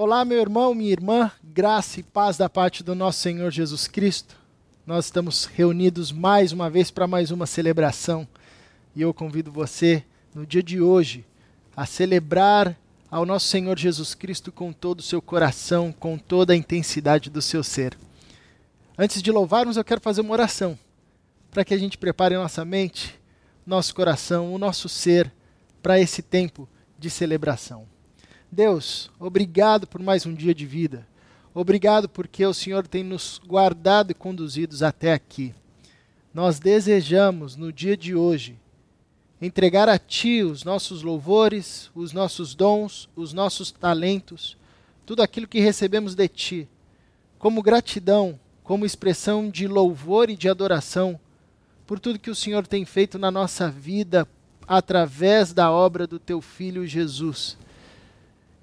Olá, 0.00 0.24
meu 0.24 0.38
irmão, 0.38 0.76
minha 0.76 0.92
irmã, 0.92 1.28
graça 1.42 1.98
e 1.98 2.04
paz 2.04 2.36
da 2.36 2.48
parte 2.48 2.84
do 2.84 2.94
nosso 2.94 3.18
Senhor 3.18 3.50
Jesus 3.50 3.88
Cristo. 3.88 4.36
Nós 4.86 5.06
estamos 5.06 5.46
reunidos 5.46 6.12
mais 6.12 6.52
uma 6.52 6.70
vez 6.70 6.88
para 6.88 7.08
mais 7.08 7.32
uma 7.32 7.46
celebração 7.46 8.24
e 8.94 9.02
eu 9.02 9.12
convido 9.12 9.50
você, 9.50 10.04
no 10.32 10.46
dia 10.46 10.62
de 10.62 10.80
hoje, 10.80 11.26
a 11.76 11.84
celebrar 11.84 12.78
ao 13.10 13.26
nosso 13.26 13.48
Senhor 13.48 13.76
Jesus 13.76 14.14
Cristo 14.14 14.52
com 14.52 14.72
todo 14.72 15.00
o 15.00 15.02
seu 15.02 15.20
coração, 15.20 15.90
com 15.90 16.16
toda 16.16 16.52
a 16.52 16.56
intensidade 16.56 17.28
do 17.28 17.42
seu 17.42 17.64
ser. 17.64 17.98
Antes 18.96 19.20
de 19.20 19.32
louvarmos, 19.32 19.76
eu 19.76 19.82
quero 19.82 20.00
fazer 20.00 20.20
uma 20.20 20.32
oração 20.32 20.78
para 21.50 21.64
que 21.64 21.74
a 21.74 21.78
gente 21.78 21.98
prepare 21.98 22.36
nossa 22.36 22.64
mente, 22.64 23.18
nosso 23.66 23.92
coração, 23.96 24.54
o 24.54 24.58
nosso 24.58 24.88
ser 24.88 25.32
para 25.82 25.98
esse 25.98 26.22
tempo 26.22 26.68
de 26.96 27.10
celebração. 27.10 27.97
Deus, 28.50 29.10
obrigado 29.20 29.86
por 29.86 30.00
mais 30.00 30.24
um 30.24 30.34
dia 30.34 30.54
de 30.54 30.64
vida. 30.64 31.06
Obrigado 31.54 32.08
porque 32.08 32.46
o 32.46 32.54
Senhor 32.54 32.86
tem 32.86 33.04
nos 33.04 33.38
guardado 33.46 34.10
e 34.10 34.14
conduzidos 34.14 34.82
até 34.82 35.12
aqui. 35.12 35.54
Nós 36.32 36.58
desejamos, 36.58 37.56
no 37.56 37.70
dia 37.70 37.94
de 37.94 38.14
hoje, 38.14 38.58
entregar 39.40 39.86
a 39.86 39.98
Ti 39.98 40.42
os 40.42 40.64
nossos 40.64 41.02
louvores, 41.02 41.90
os 41.94 42.14
nossos 42.14 42.54
dons, 42.54 43.08
os 43.14 43.34
nossos 43.34 43.70
talentos, 43.70 44.56
tudo 45.04 45.22
aquilo 45.22 45.46
que 45.46 45.60
recebemos 45.60 46.14
de 46.14 46.26
Ti, 46.26 46.68
como 47.38 47.62
gratidão, 47.62 48.40
como 48.64 48.86
expressão 48.86 49.50
de 49.50 49.68
louvor 49.68 50.30
e 50.30 50.36
de 50.36 50.48
adoração 50.48 51.20
por 51.86 52.00
tudo 52.00 52.18
que 52.18 52.30
o 52.30 52.34
Senhor 52.34 52.66
tem 52.66 52.84
feito 52.86 53.18
na 53.18 53.30
nossa 53.30 53.70
vida 53.70 54.26
através 54.66 55.52
da 55.52 55.70
obra 55.70 56.06
do 56.06 56.18
Teu 56.18 56.40
Filho 56.40 56.86
Jesus. 56.86 57.58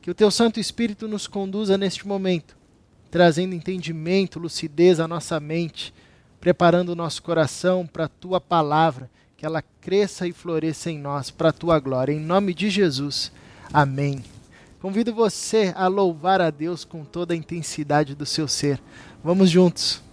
Que 0.05 0.12
o 0.12 0.14
teu 0.14 0.30
Santo 0.30 0.59
Espírito 0.59 1.08
nos 1.08 1.26
conduza 1.26 1.80
neste 1.80 2.08
momento, 2.08 2.55
trazendo 3.09 3.55
entendimento, 3.55 4.38
lucidez 4.38 4.99
à 4.99 5.07
nossa 5.07 5.40
mente, 5.40 5.91
preparando 6.40 6.90
o 6.90 6.96
nosso 6.96 7.24
coração 7.24 7.88
para 7.88 8.05
a 8.05 8.07
tua 8.07 8.40
palavra, 8.40 9.10
que 9.35 9.48
ela 9.48 9.63
cresça 9.82 10.27
e 10.27 10.32
floresça 10.32 10.91
em 10.91 10.99
nós 10.99 11.32
para 11.32 11.49
a 11.49 11.52
tua 11.52 11.79
glória. 11.79 12.13
Em 12.13 12.20
nome 12.20 12.54
de 12.54 12.70
Jesus. 12.70 13.32
Amém. 13.74 14.24
Convido 14.79 15.12
você 15.12 15.74
a 15.76 15.88
louvar 15.88 16.40
a 16.40 16.51
Deus 16.51 16.85
com 16.85 17.04
toda 17.04 17.34
a 17.34 17.38
intensidade 17.38 18.13
do 18.13 18.27
seu 18.27 18.48
ser. 18.48 18.79
Vamos 19.24 19.49
juntos. 19.49 20.04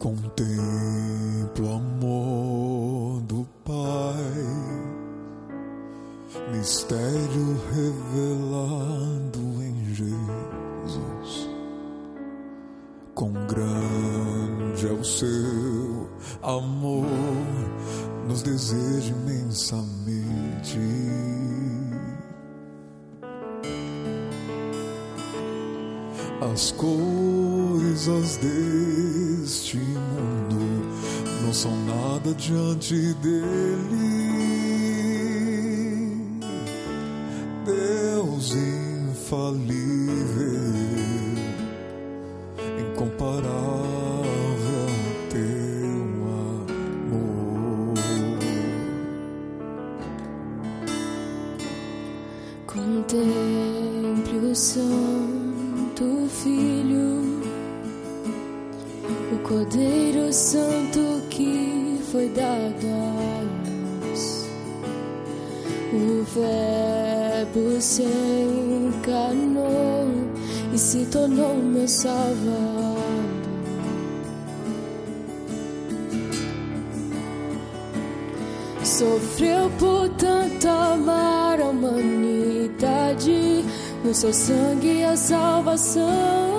Contemplo 0.00 1.87
mistério 6.58 7.56
revelado 7.72 9.38
em 9.62 9.94
Jesus. 9.94 11.48
Quão 13.14 13.32
grande 13.46 14.88
é 14.88 14.92
o 14.92 15.04
seu 15.04 16.10
amor, 16.42 17.06
nos 18.26 18.42
deseja 18.42 19.14
imensamente. 19.14 20.78
As 26.52 26.72
coisas 26.72 28.36
deste 28.38 29.76
mundo 29.76 30.88
não 31.44 31.52
são 31.52 31.72
nada 31.84 32.34
diante 32.34 33.14
dele. 33.14 34.17
Infalível, 38.50 39.68
incomparável 42.80 43.52
teu 45.28 46.00
amor. 47.04 47.94
Contemple 52.66 54.38
o 54.50 54.54
Santo 54.54 56.26
Filho, 56.30 57.42
o 59.30 59.38
Cordeiro 59.46 60.32
Santo 60.32 61.22
que 61.28 62.00
foi 62.10 62.30
dado 62.30 62.86
a 62.86 63.42
nós. 64.08 64.48
O 65.92 66.24
Verbo 66.24 66.87
se 67.80 68.02
encarnou 68.02 70.08
e 70.72 70.78
se 70.78 71.06
tornou 71.06 71.56
meu 71.56 71.88
Salvador. 71.88 72.98
Sofreu 78.82 79.70
por 79.78 80.08
tanto 80.16 80.68
amar 80.68 81.60
a 81.60 81.66
humanidade, 81.66 83.64
no 84.04 84.12
seu 84.12 84.32
sangue 84.32 85.04
a 85.04 85.16
salvação. 85.16 86.57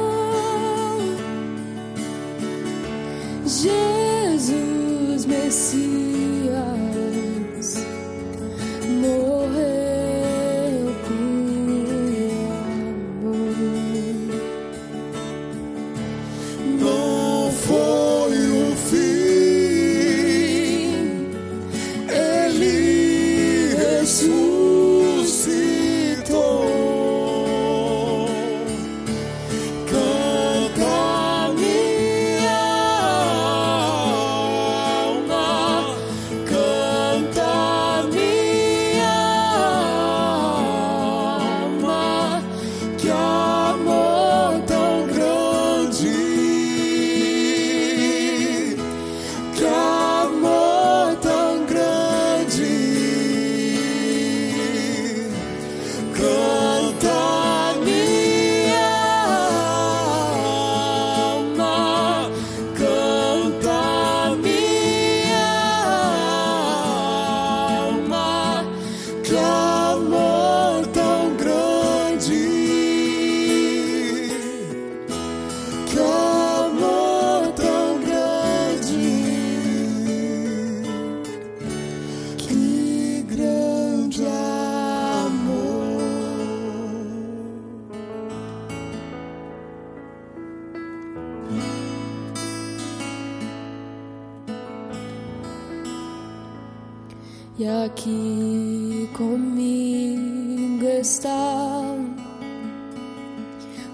E 97.60 97.68
aqui 97.68 99.10
comigo 99.18 100.86
está 100.86 101.94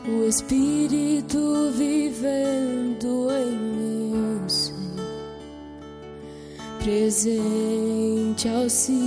o 0.08 0.24
Espírito 0.28 1.72
vivendo 1.72 3.28
em 3.32 3.58
meu 3.58 4.48
ser, 4.48 4.72
presente 6.78 8.48
auxílio, 8.50 9.00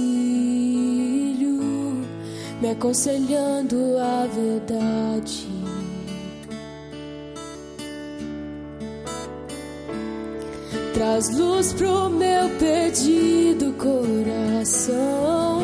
me 2.60 2.70
aconselhando 2.70 3.96
a 3.96 4.26
verdade. 4.26 5.47
traz 10.98 11.30
luz 11.30 11.72
pro 11.74 12.10
meu 12.10 12.48
perdido 12.58 13.72
coração 13.74 15.62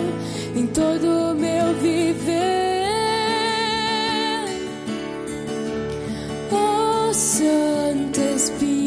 em 0.55 0.65
todo 0.69 1.05
o 1.09 1.35
meu 1.35 1.75
viver. 1.81 2.85
Oh, 6.53 7.13
Santo 7.13 8.21
Espírito. 8.21 8.84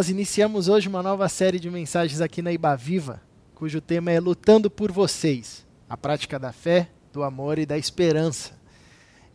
Nós 0.00 0.08
iniciamos 0.08 0.66
hoje 0.66 0.88
uma 0.88 1.02
nova 1.02 1.28
série 1.28 1.60
de 1.60 1.68
mensagens 1.68 2.22
aqui 2.22 2.40
na 2.40 2.50
Ibaviva, 2.50 3.20
cujo 3.54 3.82
tema 3.82 4.10
é 4.10 4.18
Lutando 4.18 4.70
por 4.70 4.90
Vocês 4.90 5.66
a 5.86 5.94
prática 5.94 6.38
da 6.38 6.54
fé, 6.54 6.88
do 7.12 7.22
amor 7.22 7.58
e 7.58 7.66
da 7.66 7.76
esperança. 7.76 8.58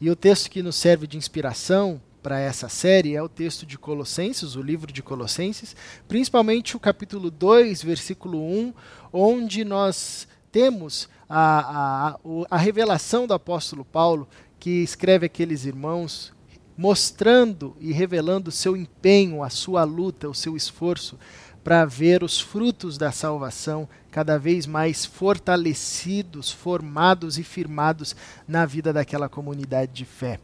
E 0.02 0.10
o 0.10 0.16
texto 0.16 0.50
que 0.50 0.64
nos 0.64 0.76
serve 0.76 1.06
de 1.06 1.18
inspiração 1.18 2.02
para 2.24 2.40
essa 2.40 2.68
série 2.68 3.16
é 3.16 3.22
o 3.22 3.30
texto 3.30 3.64
de 3.64 3.78
Colossenses, 3.78 4.56
o 4.56 4.62
livro 4.64 4.92
de 4.92 5.04
Colossenses, 5.04 5.76
principalmente 6.08 6.76
o 6.76 6.80
capítulo 6.80 7.30
2, 7.30 7.84
versículo 7.84 8.42
1, 8.42 8.74
onde 9.14 9.64
nós 9.64 10.28
temos 10.52 11.08
a, 11.30 12.16
a, 12.16 12.20
a 12.50 12.58
revelação 12.58 13.28
do 13.28 13.36
apóstolo 13.36 13.86
Paulo, 13.86 14.28
que 14.60 14.82
escreve 14.82 15.28
aqueles 15.28 15.64
irmãos 15.64 16.34
mostrando 16.78 17.76
e 17.80 17.92
revelando 17.92 18.50
o 18.50 18.54
seu 18.54 18.76
empenho, 18.76 19.44
a 19.44 19.50
sua 19.50 19.84
luta, 19.84 20.30
o 20.30 20.34
seu 20.34 20.56
esforço 20.56 21.18
para 21.66 21.84
ver 21.84 22.24
os 22.24 22.40
frutos 22.40 22.96
da 22.96 23.12
salvação 23.12 23.90
cada 24.12 24.38
vez 24.38 24.68
mais 24.68 25.04
fortalecidos, 25.04 26.52
formados 26.52 27.40
e 27.40 27.44
firmados 27.44 28.16
na 28.48 28.68
vida 28.68 28.94
daquela 28.94 29.28
comunidade 29.28 29.92
de 29.92 30.06
fé. 30.06 30.40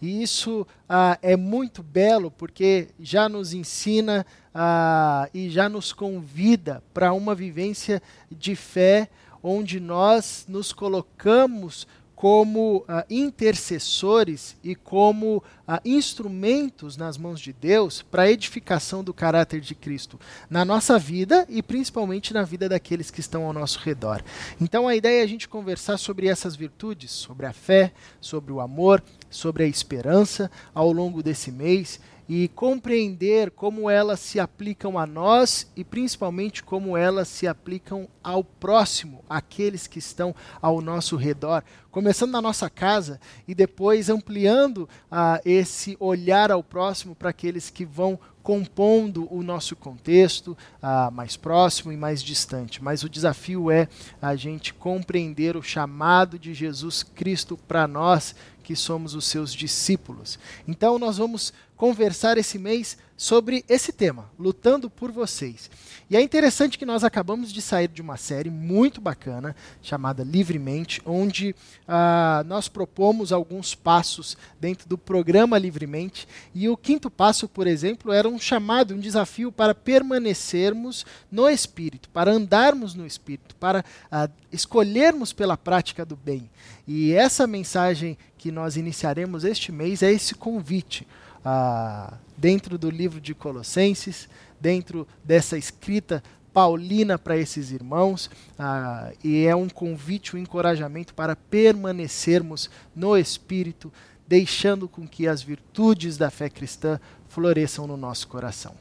E 0.00 0.22
isso 0.22 0.64
ah, 0.88 1.18
é 1.20 1.36
muito 1.36 1.82
belo 1.82 2.30
porque 2.30 2.88
já 3.00 3.28
nos 3.28 3.52
ensina 3.52 4.24
ah, 4.54 5.28
e 5.34 5.50
já 5.50 5.68
nos 5.68 5.92
convida 5.92 6.82
para 6.94 7.12
uma 7.12 7.34
vivência 7.34 8.00
de 8.30 8.54
fé 8.54 9.10
onde 9.42 9.80
nós 9.80 10.44
nos 10.48 10.72
colocamos 10.72 11.86
como 12.20 12.80
uh, 12.80 13.02
intercessores 13.08 14.54
e 14.62 14.74
como 14.74 15.38
uh, 15.38 15.80
instrumentos 15.82 16.94
nas 16.94 17.16
mãos 17.16 17.40
de 17.40 17.50
Deus 17.50 18.02
para 18.02 18.24
a 18.24 18.30
edificação 18.30 19.02
do 19.02 19.14
caráter 19.14 19.58
de 19.62 19.74
Cristo 19.74 20.20
na 20.50 20.62
nossa 20.62 20.98
vida 20.98 21.46
e 21.48 21.62
principalmente 21.62 22.34
na 22.34 22.42
vida 22.42 22.68
daqueles 22.68 23.10
que 23.10 23.20
estão 23.20 23.46
ao 23.46 23.54
nosso 23.54 23.78
redor. 23.78 24.22
Então 24.60 24.86
a 24.86 24.94
ideia 24.94 25.22
é 25.22 25.24
a 25.24 25.26
gente 25.26 25.48
conversar 25.48 25.96
sobre 25.96 26.28
essas 26.28 26.54
virtudes, 26.54 27.10
sobre 27.10 27.46
a 27.46 27.54
fé, 27.54 27.90
sobre 28.20 28.52
o 28.52 28.60
amor, 28.60 29.02
sobre 29.30 29.62
a 29.62 29.66
esperança 29.66 30.50
ao 30.74 30.92
longo 30.92 31.22
desse 31.22 31.50
mês 31.50 32.00
e 32.32 32.46
compreender 32.46 33.50
como 33.50 33.90
elas 33.90 34.20
se 34.20 34.38
aplicam 34.38 34.96
a 34.96 35.04
nós 35.04 35.68
e 35.74 35.82
principalmente 35.82 36.62
como 36.62 36.96
elas 36.96 37.26
se 37.26 37.44
aplicam 37.48 38.06
ao 38.22 38.44
próximo, 38.44 39.24
aqueles 39.28 39.88
que 39.88 39.98
estão 39.98 40.32
ao 40.62 40.80
nosso 40.80 41.16
redor, 41.16 41.64
começando 41.90 42.30
na 42.30 42.40
nossa 42.40 42.70
casa 42.70 43.20
e 43.48 43.54
depois 43.54 44.08
ampliando 44.08 44.88
uh, 45.10 45.40
esse 45.44 45.96
olhar 45.98 46.52
ao 46.52 46.62
próximo 46.62 47.16
para 47.16 47.30
aqueles 47.30 47.68
que 47.68 47.84
vão 47.84 48.16
compondo 48.44 49.26
o 49.28 49.42
nosso 49.42 49.74
contexto 49.74 50.56
uh, 50.80 51.10
mais 51.10 51.36
próximo 51.36 51.90
e 51.90 51.96
mais 51.96 52.22
distante. 52.22 52.80
Mas 52.80 53.02
o 53.02 53.08
desafio 53.08 53.72
é 53.72 53.88
a 54.22 54.36
gente 54.36 54.72
compreender 54.72 55.56
o 55.56 55.62
chamado 55.64 56.38
de 56.38 56.54
Jesus 56.54 57.02
Cristo 57.02 57.56
para 57.56 57.88
nós 57.88 58.36
que 58.70 58.76
somos 58.76 59.16
os 59.16 59.24
seus 59.24 59.52
discípulos. 59.52 60.38
Então 60.68 60.96
nós 60.96 61.18
vamos 61.18 61.52
conversar 61.80 62.36
esse 62.36 62.58
mês 62.58 62.98
sobre 63.16 63.64
esse 63.66 63.90
tema, 63.90 64.30
lutando 64.38 64.90
por 64.90 65.10
vocês. 65.10 65.70
E 66.10 66.16
é 66.16 66.20
interessante 66.20 66.76
que 66.76 66.84
nós 66.84 67.02
acabamos 67.02 67.50
de 67.50 67.62
sair 67.62 67.88
de 67.88 68.02
uma 68.02 68.18
série 68.18 68.50
muito 68.50 69.00
bacana 69.00 69.56
chamada 69.80 70.22
Livremente, 70.22 71.00
onde 71.06 71.54
uh, 71.88 72.44
nós 72.46 72.68
propomos 72.68 73.32
alguns 73.32 73.74
passos 73.74 74.36
dentro 74.60 74.86
do 74.86 74.98
programa 74.98 75.56
Livremente. 75.56 76.28
E 76.54 76.68
o 76.68 76.76
quinto 76.76 77.10
passo, 77.10 77.48
por 77.48 77.66
exemplo, 77.66 78.12
era 78.12 78.28
um 78.28 78.38
chamado, 78.38 78.92
um 78.92 79.00
desafio 79.00 79.50
para 79.50 79.74
permanecermos 79.74 81.06
no 81.32 81.48
Espírito, 81.48 82.10
para 82.10 82.30
andarmos 82.30 82.94
no 82.94 83.06
Espírito, 83.06 83.56
para 83.56 83.82
uh, 84.12 84.30
escolhermos 84.52 85.32
pela 85.32 85.56
prática 85.56 86.04
do 86.04 86.14
bem. 86.14 86.50
E 86.86 87.14
essa 87.14 87.46
mensagem 87.46 88.18
que 88.36 88.52
nós 88.52 88.76
iniciaremos 88.76 89.44
este 89.44 89.72
mês 89.72 90.02
é 90.02 90.12
esse 90.12 90.34
convite 90.34 91.06
ah, 91.44 92.18
dentro 92.36 92.78
do 92.78 92.90
livro 92.90 93.20
de 93.20 93.34
Colossenses, 93.34 94.28
dentro 94.60 95.06
dessa 95.24 95.56
escrita 95.56 96.22
paulina 96.52 97.18
para 97.18 97.36
esses 97.36 97.70
irmãos, 97.70 98.30
ah, 98.58 99.12
e 99.22 99.44
é 99.44 99.54
um 99.54 99.68
convite, 99.68 100.36
um 100.36 100.38
encorajamento 100.38 101.14
para 101.14 101.36
permanecermos 101.36 102.70
no 102.94 103.16
Espírito, 103.16 103.92
deixando 104.26 104.88
com 104.88 105.06
que 105.06 105.26
as 105.26 105.42
virtudes 105.42 106.16
da 106.16 106.30
fé 106.30 106.48
cristã 106.48 107.00
floresçam 107.28 107.86
no 107.86 107.96
nosso 107.96 108.28
coração. 108.28 108.74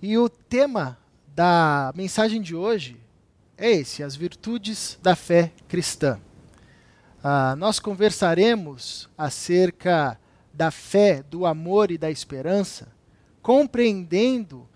E 0.00 0.18
o 0.18 0.28
tema 0.28 0.98
da 1.34 1.92
mensagem 1.94 2.42
de 2.42 2.54
hoje 2.54 2.96
é 3.56 3.70
esse: 3.70 4.02
as 4.02 4.16
virtudes 4.16 4.98
da 5.02 5.14
fé 5.14 5.52
cristã. 5.68 6.18
Ah, 7.22 7.54
nós 7.56 7.78
conversaremos 7.78 9.08
acerca 9.16 10.18
da 10.52 10.70
fé, 10.70 11.22
do 11.22 11.46
amor 11.46 11.90
e 11.90 11.98
da 11.98 12.10
esperança, 12.10 12.88
compreendendo 13.40 14.68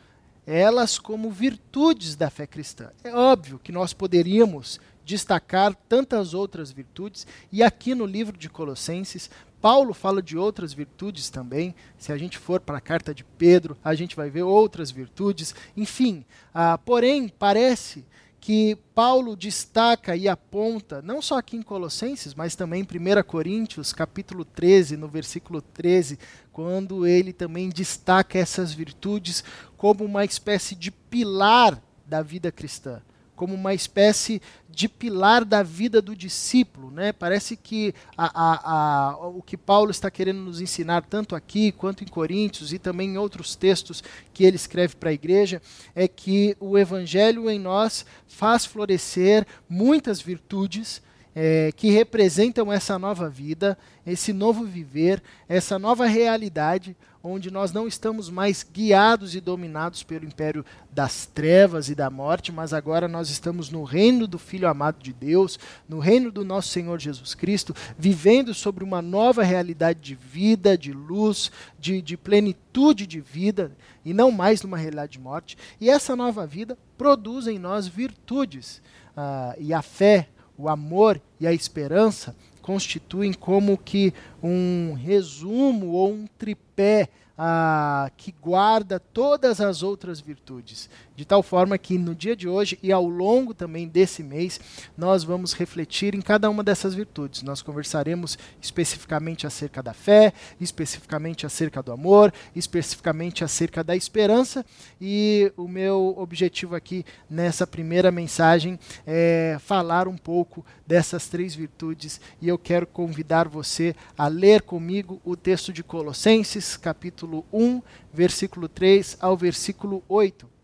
elas 0.46 0.98
como 0.98 1.30
virtudes 1.30 2.14
da 2.14 2.30
fé 2.30 2.46
cristã. 2.46 2.90
É 3.02 3.14
óbvio 3.14 3.58
que 3.58 3.72
nós 3.72 3.92
poderíamos 3.92 4.80
destacar 5.04 5.74
tantas 5.88 6.34
outras 6.34 6.70
virtudes, 6.70 7.26
e 7.52 7.62
aqui 7.62 7.94
no 7.94 8.06
livro 8.06 8.36
de 8.36 8.48
Colossenses, 8.48 9.30
Paulo 9.60 9.94
fala 9.94 10.22
de 10.22 10.36
outras 10.36 10.72
virtudes 10.72 11.30
também. 11.30 11.74
Se 11.96 12.12
a 12.12 12.18
gente 12.18 12.38
for 12.38 12.60
para 12.60 12.78
a 12.78 12.80
carta 12.80 13.14
de 13.14 13.24
Pedro, 13.24 13.76
a 13.82 13.94
gente 13.94 14.14
vai 14.14 14.30
ver 14.30 14.42
outras 14.42 14.90
virtudes. 14.90 15.54
Enfim, 15.76 16.24
ah, 16.52 16.78
porém, 16.78 17.28
parece 17.28 18.04
que 18.40 18.76
Paulo 18.94 19.34
destaca 19.34 20.14
e 20.14 20.28
aponta, 20.28 21.02
não 21.02 21.20
só 21.20 21.38
aqui 21.38 21.56
em 21.56 21.62
Colossenses, 21.62 22.34
mas 22.34 22.54
também 22.54 22.82
em 22.82 22.84
1 22.84 23.22
Coríntios, 23.24 23.92
capítulo 23.92 24.44
13, 24.44 24.96
no 24.96 25.08
versículo 25.08 25.60
13, 25.60 26.18
quando 26.52 27.06
ele 27.06 27.32
também 27.32 27.68
destaca 27.68 28.38
essas 28.38 28.72
virtudes 28.72 29.42
como 29.76 30.04
uma 30.04 30.24
espécie 30.24 30.74
de 30.74 30.90
pilar 30.90 31.82
da 32.06 32.22
vida 32.22 32.52
cristã 32.52 33.02
como 33.36 33.54
uma 33.54 33.74
espécie 33.74 34.40
de 34.76 34.90
pilar 34.90 35.42
da 35.42 35.62
vida 35.62 36.02
do 36.02 36.14
discípulo. 36.14 36.90
Né? 36.90 37.10
Parece 37.10 37.56
que 37.56 37.94
a, 38.14 38.26
a, 38.26 38.72
a, 38.74 39.26
o 39.28 39.40
que 39.40 39.56
Paulo 39.56 39.90
está 39.90 40.10
querendo 40.10 40.42
nos 40.42 40.60
ensinar, 40.60 41.02
tanto 41.02 41.34
aqui 41.34 41.72
quanto 41.72 42.04
em 42.04 42.06
Coríntios 42.06 42.74
e 42.74 42.78
também 42.78 43.08
em 43.08 43.16
outros 43.16 43.56
textos 43.56 44.04
que 44.34 44.44
ele 44.44 44.56
escreve 44.56 44.94
para 44.94 45.08
a 45.08 45.14
igreja, 45.14 45.62
é 45.94 46.06
que 46.06 46.54
o 46.60 46.76
evangelho 46.76 47.48
em 47.48 47.58
nós 47.58 48.04
faz 48.28 48.66
florescer 48.66 49.46
muitas 49.66 50.20
virtudes 50.20 51.00
é, 51.34 51.72
que 51.74 51.88
representam 51.88 52.70
essa 52.70 52.98
nova 52.98 53.30
vida, 53.30 53.78
esse 54.06 54.30
novo 54.30 54.62
viver, 54.62 55.22
essa 55.48 55.78
nova 55.78 56.04
realidade, 56.04 56.94
onde 57.26 57.50
nós 57.50 57.72
não 57.72 57.86
estamos 57.86 58.30
mais 58.30 58.62
guiados 58.62 59.34
e 59.34 59.40
dominados 59.40 60.02
pelo 60.02 60.24
império 60.24 60.64
das 60.92 61.26
trevas 61.26 61.88
e 61.88 61.94
da 61.94 62.08
morte, 62.08 62.52
mas 62.52 62.72
agora 62.72 63.08
nós 63.08 63.28
estamos 63.28 63.70
no 63.70 63.82
reino 63.82 64.26
do 64.26 64.38
Filho 64.38 64.68
amado 64.68 65.02
de 65.02 65.12
Deus, 65.12 65.58
no 65.88 65.98
reino 65.98 66.30
do 66.30 66.44
nosso 66.44 66.68
Senhor 66.68 66.98
Jesus 66.98 67.34
Cristo, 67.34 67.74
vivendo 67.98 68.54
sobre 68.54 68.84
uma 68.84 69.02
nova 69.02 69.42
realidade 69.42 70.00
de 70.00 70.14
vida, 70.14 70.78
de 70.78 70.92
luz, 70.92 71.50
de, 71.78 72.00
de 72.00 72.16
plenitude 72.16 73.06
de 73.06 73.20
vida, 73.20 73.72
e 74.04 74.14
não 74.14 74.30
mais 74.30 74.62
numa 74.62 74.78
realidade 74.78 75.12
de 75.12 75.20
morte. 75.20 75.58
E 75.80 75.90
essa 75.90 76.14
nova 76.14 76.46
vida 76.46 76.78
produz 76.96 77.46
em 77.46 77.58
nós 77.58 77.86
virtudes. 77.86 78.80
Uh, 79.16 79.56
e 79.58 79.72
a 79.72 79.82
fé, 79.82 80.28
o 80.56 80.68
amor 80.68 81.20
e 81.40 81.46
a 81.46 81.52
esperança 81.52 82.34
constituem 82.66 83.32
como 83.32 83.78
que 83.78 84.12
um 84.42 84.92
resumo 84.94 85.92
ou 85.92 86.12
um 86.12 86.26
tripé 86.36 87.08
ah, 87.38 88.10
que 88.16 88.32
guarda 88.32 88.98
todas 88.98 89.60
as 89.60 89.82
outras 89.82 90.20
virtudes. 90.20 90.88
De 91.14 91.24
tal 91.24 91.42
forma 91.42 91.76
que 91.76 91.98
no 91.98 92.14
dia 92.14 92.36
de 92.36 92.48
hoje 92.48 92.78
e 92.82 92.92
ao 92.92 93.06
longo 93.06 93.52
também 93.52 93.88
desse 93.88 94.22
mês, 94.22 94.60
nós 94.96 95.24
vamos 95.24 95.52
refletir 95.52 96.14
em 96.14 96.20
cada 96.20 96.48
uma 96.48 96.62
dessas 96.62 96.94
virtudes. 96.94 97.42
Nós 97.42 97.62
conversaremos 97.62 98.38
especificamente 98.60 99.46
acerca 99.46 99.82
da 99.82 99.92
fé, 99.92 100.32
especificamente 100.60 101.46
acerca 101.46 101.82
do 101.82 101.92
amor, 101.92 102.32
especificamente 102.54 103.44
acerca 103.44 103.82
da 103.84 103.96
esperança. 103.96 104.64
E 105.00 105.52
o 105.56 105.68
meu 105.68 106.14
objetivo 106.18 106.74
aqui 106.74 107.04
nessa 107.28 107.66
primeira 107.66 108.10
mensagem 108.10 108.78
é 109.06 109.58
falar 109.60 110.08
um 110.08 110.16
pouco 110.16 110.64
dessas 110.86 111.28
três 111.28 111.54
virtudes. 111.54 112.20
E 112.40 112.48
eu 112.48 112.58
quero 112.58 112.86
convidar 112.86 113.48
você 113.48 113.94
a 114.16 114.28
ler 114.28 114.62
comigo 114.62 115.20
o 115.24 115.36
texto 115.36 115.72
de 115.72 115.82
Colossenses, 115.82 116.76
capítulo 116.76 117.25
1, 117.52 117.82
versículo 118.12 118.68
3 118.68 119.16
ao 119.20 119.36
versículo 119.36 120.02
8 120.08 120.56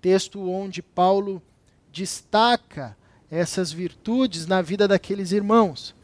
texto 0.00 0.48
onde 0.48 0.82
Paulo 0.82 1.42
destaca 1.92 2.96
essas 3.30 3.70
virtudes 3.70 4.46
na 4.46 4.62
vida 4.62 4.88
daqueles 4.88 5.30
irmãos. 5.30 5.94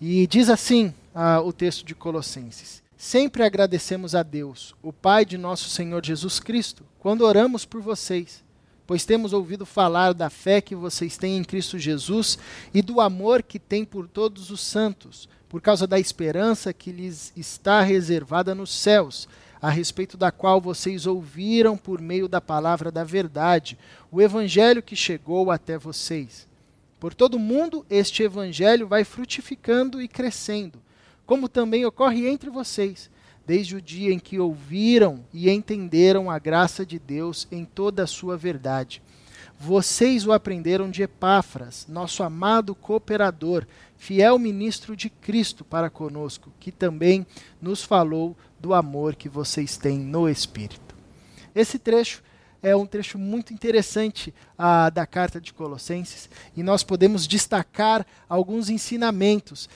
E 0.00 0.26
diz 0.26 0.48
assim 0.48 0.94
ah, 1.14 1.40
o 1.40 1.52
texto 1.52 1.84
de 1.84 1.94
Colossenses: 1.94 2.82
Sempre 2.96 3.42
agradecemos 3.42 4.14
a 4.14 4.22
Deus, 4.22 4.74
o 4.82 4.92
Pai 4.92 5.24
de 5.24 5.38
nosso 5.38 5.68
Senhor 5.70 6.04
Jesus 6.04 6.38
Cristo, 6.38 6.84
quando 6.98 7.22
oramos 7.22 7.64
por 7.64 7.80
vocês, 7.80 8.44
pois 8.86 9.04
temos 9.04 9.32
ouvido 9.32 9.64
falar 9.64 10.12
da 10.12 10.30
fé 10.30 10.60
que 10.60 10.74
vocês 10.74 11.16
têm 11.16 11.38
em 11.38 11.44
Cristo 11.44 11.78
Jesus 11.78 12.38
e 12.72 12.82
do 12.82 13.00
amor 13.00 13.42
que 13.42 13.58
têm 13.58 13.84
por 13.84 14.06
todos 14.06 14.50
os 14.50 14.60
santos, 14.60 15.28
por 15.50 15.60
causa 15.60 15.84
da 15.84 15.98
esperança 15.98 16.72
que 16.72 16.92
lhes 16.92 17.32
está 17.36 17.82
reservada 17.82 18.54
nos 18.54 18.70
céus 18.72 19.28
a 19.60 19.68
respeito 19.68 20.16
da 20.16 20.30
qual 20.30 20.60
vocês 20.60 21.06
ouviram 21.06 21.76
por 21.76 22.00
meio 22.00 22.28
da 22.28 22.40
palavra 22.40 22.90
da 22.90 23.02
verdade, 23.02 23.76
o 24.10 24.22
evangelho 24.22 24.80
que 24.80 24.94
chegou 24.94 25.50
até 25.50 25.76
vocês. 25.76 26.48
Por 27.00 27.12
todo 27.12 27.34
o 27.34 27.40
mundo, 27.40 27.84
este 27.90 28.22
evangelho 28.22 28.86
vai 28.86 29.02
frutificando 29.02 30.00
e 30.00 30.06
crescendo, 30.06 30.80
como 31.26 31.48
também 31.48 31.84
ocorre 31.84 32.28
entre 32.28 32.48
vocês, 32.48 33.10
desde 33.44 33.74
o 33.74 33.82
dia 33.82 34.12
em 34.12 34.20
que 34.20 34.38
ouviram 34.38 35.24
e 35.34 35.50
entenderam 35.50 36.30
a 36.30 36.38
graça 36.38 36.86
de 36.86 36.98
Deus 36.98 37.48
em 37.50 37.64
toda 37.64 38.04
a 38.04 38.06
sua 38.06 38.36
verdade. 38.36 39.02
vocês 39.58 40.26
o 40.26 40.32
aprenderam 40.32 40.90
de 40.90 41.02
Epáfras, 41.02 41.86
nosso 41.86 42.22
amado 42.22 42.74
cooperador, 42.74 43.66
fiel 44.00 44.38
ministro 44.38 44.96
de 44.96 45.10
Cristo 45.10 45.62
para 45.62 45.90
conosco, 45.90 46.50
que 46.58 46.72
também 46.72 47.26
nos 47.60 47.84
falou 47.84 48.34
do 48.58 48.72
amor 48.72 49.14
que 49.14 49.28
vocês 49.28 49.76
têm 49.76 49.98
no 49.98 50.26
Espírito. 50.26 50.96
Esse 51.54 51.78
trecho 51.78 52.22
é 52.62 52.74
um 52.76 52.86
trecho 52.86 53.18
muito 53.18 53.52
interessante 53.52 54.34
da 54.92 55.06
carta 55.06 55.40
de 55.40 55.52
Colossenses 55.52 56.28
e 56.56 56.62
nós 56.62 56.82
podemos 56.82 57.26
destacar 57.26 58.06
alguns 58.28 58.68
ensinamentos 58.68 59.68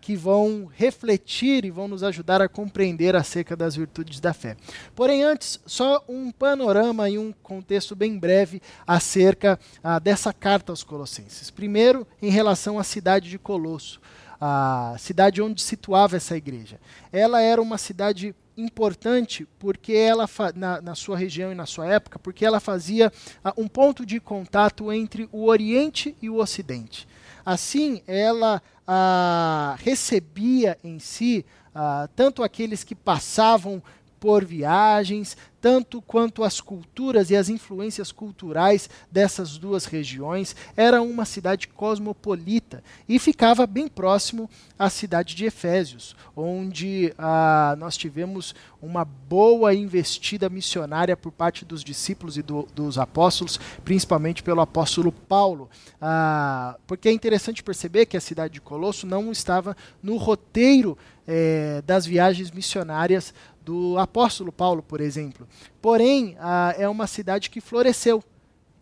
que 0.00 0.16
vão 0.16 0.68
refletir 0.74 1.64
e 1.64 1.70
vão 1.70 1.86
nos 1.86 2.02
ajudar 2.02 2.42
a 2.42 2.48
compreender 2.48 3.14
acerca 3.14 3.56
das 3.56 3.76
virtudes 3.76 4.20
da 4.20 4.32
fé. 4.32 4.56
Porém, 4.94 5.22
antes, 5.22 5.60
só 5.64 6.04
um 6.08 6.32
panorama 6.32 7.08
e 7.08 7.18
um 7.18 7.32
contexto 7.42 7.94
bem 7.94 8.18
breve 8.18 8.60
acerca 8.86 9.58
dessa 10.02 10.32
carta 10.32 10.72
aos 10.72 10.82
Colossenses. 10.82 11.50
Primeiro, 11.50 12.06
em 12.20 12.30
relação 12.30 12.78
à 12.78 12.84
cidade 12.84 13.30
de 13.30 13.38
Colosso 13.38 14.00
a 14.42 14.96
cidade 14.98 15.42
onde 15.42 15.60
situava 15.60 16.16
essa 16.16 16.34
igreja. 16.34 16.80
Ela 17.12 17.42
era 17.42 17.60
uma 17.60 17.76
cidade 17.76 18.34
importante 18.60 19.46
porque 19.58 19.92
ela 19.92 20.28
na, 20.54 20.80
na, 20.80 20.94
sua 20.94 21.16
região 21.16 21.50
e 21.50 21.54
na 21.54 21.66
sua 21.66 21.86
época, 21.86 22.18
porque 22.18 22.44
ela 22.44 22.60
fazia 22.60 23.12
uh, 23.44 23.60
um 23.60 23.66
ponto 23.66 24.04
de 24.04 24.20
contato 24.20 24.92
entre 24.92 25.28
o 25.32 25.46
Oriente 25.46 26.16
e 26.20 26.28
o 26.28 26.36
Ocidente. 26.36 27.08
Assim, 27.44 28.02
ela 28.06 28.62
uh, 28.86 29.76
recebia 29.82 30.78
em 30.84 30.98
si 30.98 31.44
uh, 31.74 32.08
tanto 32.14 32.42
aqueles 32.42 32.84
que 32.84 32.94
passavam 32.94 33.82
por 34.20 34.44
viagens, 34.44 35.36
tanto 35.60 36.00
quanto 36.00 36.42
as 36.42 36.60
culturas 36.60 37.30
e 37.30 37.36
as 37.36 37.48
influências 37.48 38.12
culturais 38.12 38.88
dessas 39.10 39.58
duas 39.58 39.84
regiões. 39.84 40.56
Era 40.76 41.02
uma 41.02 41.24
cidade 41.24 41.68
cosmopolita 41.68 42.82
e 43.08 43.18
ficava 43.18 43.66
bem 43.66 43.88
próximo 43.88 44.48
à 44.78 44.88
cidade 44.88 45.34
de 45.34 45.44
Efésios, 45.44 46.16
onde 46.34 47.12
ah, 47.18 47.74
nós 47.78 47.96
tivemos 47.96 48.54
uma 48.80 49.04
boa 49.04 49.74
investida 49.74 50.48
missionária 50.48 51.16
por 51.16 51.30
parte 51.30 51.64
dos 51.64 51.84
discípulos 51.84 52.36
e 52.38 52.42
do, 52.42 52.66
dos 52.74 52.96
apóstolos, 52.96 53.58
principalmente 53.84 54.42
pelo 54.42 54.60
apóstolo 54.60 55.12
Paulo. 55.12 55.68
Ah, 56.00 56.76
porque 56.86 57.08
é 57.08 57.12
interessante 57.12 57.62
perceber 57.62 58.06
que 58.06 58.16
a 58.16 58.20
cidade 58.20 58.54
de 58.54 58.60
Colosso 58.60 59.06
não 59.06 59.30
estava 59.30 59.76
no 60.02 60.16
roteiro 60.16 60.96
eh, 61.32 61.80
das 61.86 62.06
viagens 62.06 62.50
missionárias 62.50 63.32
do 63.70 63.96
apóstolo 63.98 64.50
Paulo, 64.50 64.82
por 64.82 65.00
exemplo. 65.00 65.46
Porém, 65.80 66.36
é 66.76 66.88
uma 66.88 67.06
cidade 67.06 67.48
que 67.48 67.60
floresceu 67.60 68.22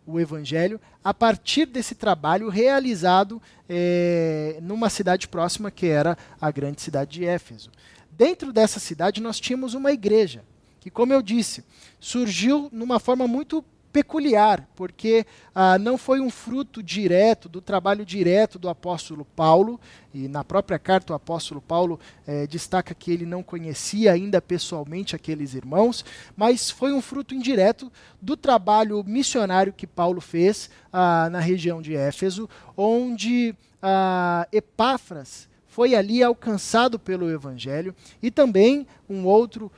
o 0.03 0.19
evangelho 0.19 0.81
a 1.03 1.13
partir 1.13 1.67
desse 1.67 1.93
trabalho 1.93 2.49
realizado 2.49 3.39
eh, 3.69 4.57
numa 4.63 4.89
cidade 4.89 5.27
próxima 5.27 5.69
que 5.69 5.85
era 5.85 6.17
a 6.41 6.49
grande 6.49 6.81
cidade 6.81 7.11
de 7.11 7.25
Éfeso. 7.25 7.69
Dentro 8.09 8.51
dessa 8.51 8.79
cidade 8.79 9.21
nós 9.21 9.39
tínhamos 9.39 9.75
uma 9.75 9.91
igreja 9.91 10.43
que, 10.79 10.89
como 10.89 11.13
eu 11.13 11.21
disse, 11.21 11.63
surgiu 11.99 12.67
numa 12.71 12.99
forma 12.99 13.27
muito 13.27 13.63
peculiar, 13.91 14.67
porque 14.75 15.25
ah, 15.53 15.77
não 15.79 15.97
foi 15.97 16.19
um 16.19 16.29
fruto 16.29 16.81
direto 16.81 17.49
do 17.49 17.61
trabalho 17.61 18.05
direto 18.05 18.59
do 18.59 18.69
apóstolo 18.69 19.25
Paulo, 19.35 19.79
e 20.13 20.27
na 20.27 20.43
própria 20.43 20.79
carta 20.79 21.13
o 21.13 21.15
apóstolo 21.15 21.61
Paulo 21.61 21.99
eh, 22.25 22.47
destaca 22.47 22.95
que 22.95 23.11
ele 23.11 23.25
não 23.25 23.43
conhecia 23.43 24.11
ainda 24.11 24.41
pessoalmente 24.41 25.15
aqueles 25.15 25.53
irmãos, 25.53 26.03
mas 26.35 26.69
foi 26.69 26.91
um 26.91 27.01
fruto 27.01 27.35
indireto 27.35 27.91
do 28.21 28.35
trabalho 28.35 29.03
missionário 29.03 29.73
que 29.73 29.85
Paulo 29.85 30.19
fez 30.19 30.69
ah, 30.91 31.29
na 31.31 31.39
região 31.39 31.81
de 31.81 31.95
Éfeso, 31.95 32.49
onde 32.75 33.55
ah, 33.81 34.47
Epáfras 34.51 35.47
foi 35.67 35.95
ali 35.95 36.21
alcançado 36.21 36.99
pelo 36.99 37.29
evangelho 37.29 37.95
e 38.21 38.29
também 38.29 38.85
um 39.07 39.25
outro 39.25 39.71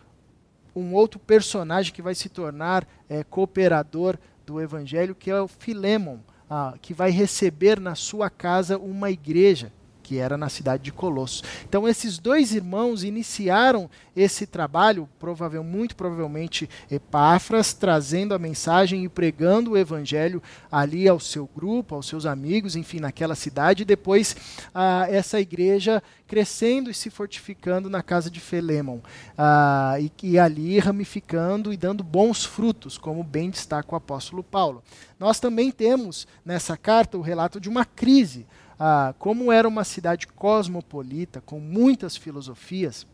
um 0.75 0.93
outro 0.93 1.19
personagem 1.19 1.93
que 1.93 2.01
vai 2.01 2.15
se 2.15 2.29
tornar 2.29 2.87
é, 3.09 3.23
cooperador 3.23 4.17
do 4.45 4.61
evangelho, 4.61 5.15
que 5.15 5.29
é 5.29 5.41
o 5.41 5.47
Filemon, 5.47 6.19
ah, 6.49 6.75
que 6.81 6.93
vai 6.93 7.11
receber 7.11 7.79
na 7.79 7.95
sua 7.95 8.29
casa 8.29 8.77
uma 8.77 9.09
igreja 9.11 9.71
que 10.11 10.17
era 10.17 10.37
na 10.37 10.49
cidade 10.49 10.83
de 10.83 10.91
Colosso. 10.91 11.41
Então 11.69 11.87
esses 11.87 12.19
dois 12.19 12.53
irmãos 12.53 13.01
iniciaram 13.01 13.89
esse 14.13 14.45
trabalho, 14.45 15.07
provável, 15.17 15.63
muito 15.63 15.95
provavelmente 15.95 16.69
Epáfras, 16.91 17.71
trazendo 17.71 18.33
a 18.33 18.39
mensagem 18.39 19.05
e 19.05 19.07
pregando 19.07 19.71
o 19.71 19.77
evangelho 19.77 20.43
ali 20.69 21.07
ao 21.07 21.17
seu 21.17 21.49
grupo, 21.55 21.95
aos 21.95 22.07
seus 22.07 22.25
amigos, 22.25 22.75
enfim, 22.75 22.99
naquela 22.99 23.35
cidade, 23.35 23.83
e 23.83 23.85
depois 23.85 24.35
ah, 24.75 25.07
essa 25.09 25.39
igreja 25.39 26.03
crescendo 26.27 26.89
e 26.89 26.93
se 26.93 27.09
fortificando 27.09 27.89
na 27.89 28.03
casa 28.03 28.29
de 28.29 28.41
Felemon, 28.41 28.99
e, 29.99 30.11
e 30.23 30.39
ali 30.39 30.77
ramificando 30.79 31.71
e 31.71 31.77
dando 31.77 32.03
bons 32.03 32.43
frutos, 32.43 32.97
como 32.97 33.23
bem 33.23 33.49
destaca 33.49 33.93
o 33.93 33.97
apóstolo 33.97 34.43
Paulo. 34.43 34.83
Nós 35.17 35.39
também 35.39 35.71
temos 35.71 36.27
nessa 36.43 36.75
carta 36.75 37.17
o 37.17 37.21
relato 37.21 37.61
de 37.61 37.69
uma 37.69 37.85
crise 37.85 38.45
ah, 38.83 39.13
como 39.19 39.51
era 39.51 39.67
uma 39.67 39.83
cidade 39.83 40.25
cosmopolita, 40.25 41.39
com 41.39 41.59
muitas 41.59 42.17
filosofias, 42.17 43.05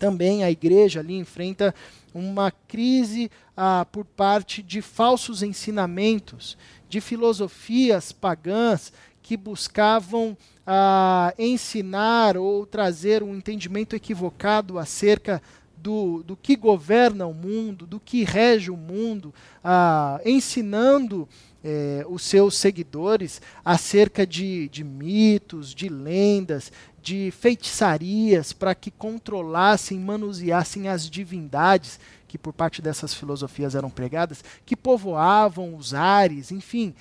também 0.00 0.42
a 0.42 0.50
igreja 0.50 0.98
ali 0.98 1.16
enfrenta 1.16 1.72
uma 2.12 2.50
crise 2.50 3.30
ah, 3.56 3.86
por 3.92 4.04
parte 4.04 4.64
de 4.64 4.82
falsos 4.82 5.44
ensinamentos, 5.44 6.58
de 6.88 7.00
filosofias 7.00 8.10
pagãs 8.10 8.92
que 9.22 9.36
buscavam 9.36 10.36
ah, 10.66 11.32
ensinar 11.38 12.36
ou 12.36 12.66
trazer 12.66 13.22
um 13.22 13.32
entendimento 13.32 13.94
equivocado 13.94 14.76
acerca 14.76 15.40
do, 15.76 16.24
do 16.24 16.36
que 16.36 16.56
governa 16.56 17.28
o 17.28 17.32
mundo, 17.32 17.86
do 17.86 18.00
que 18.00 18.24
rege 18.24 18.72
o 18.72 18.76
mundo, 18.76 19.32
ah, 19.62 20.20
ensinando 20.24 21.28
eh, 21.68 22.06
os 22.08 22.22
seus 22.22 22.56
seguidores 22.56 23.42
acerca 23.64 24.24
de, 24.24 24.68
de 24.68 24.84
mitos, 24.84 25.74
de 25.74 25.88
lendas, 25.88 26.70
de 27.02 27.32
feitiçarias 27.32 28.52
para 28.52 28.72
que 28.72 28.88
controlassem, 28.88 29.98
manuseassem 29.98 30.88
as 30.88 31.10
divindades 31.10 31.98
que 32.28 32.38
por 32.38 32.52
parte 32.52 32.80
dessas 32.80 33.14
filosofias 33.14 33.74
eram 33.74 33.90
pregadas, 33.90 34.44
que 34.64 34.76
povoavam 34.76 35.74
os 35.74 35.94
ares, 35.94 36.52
enfim, 36.52 36.94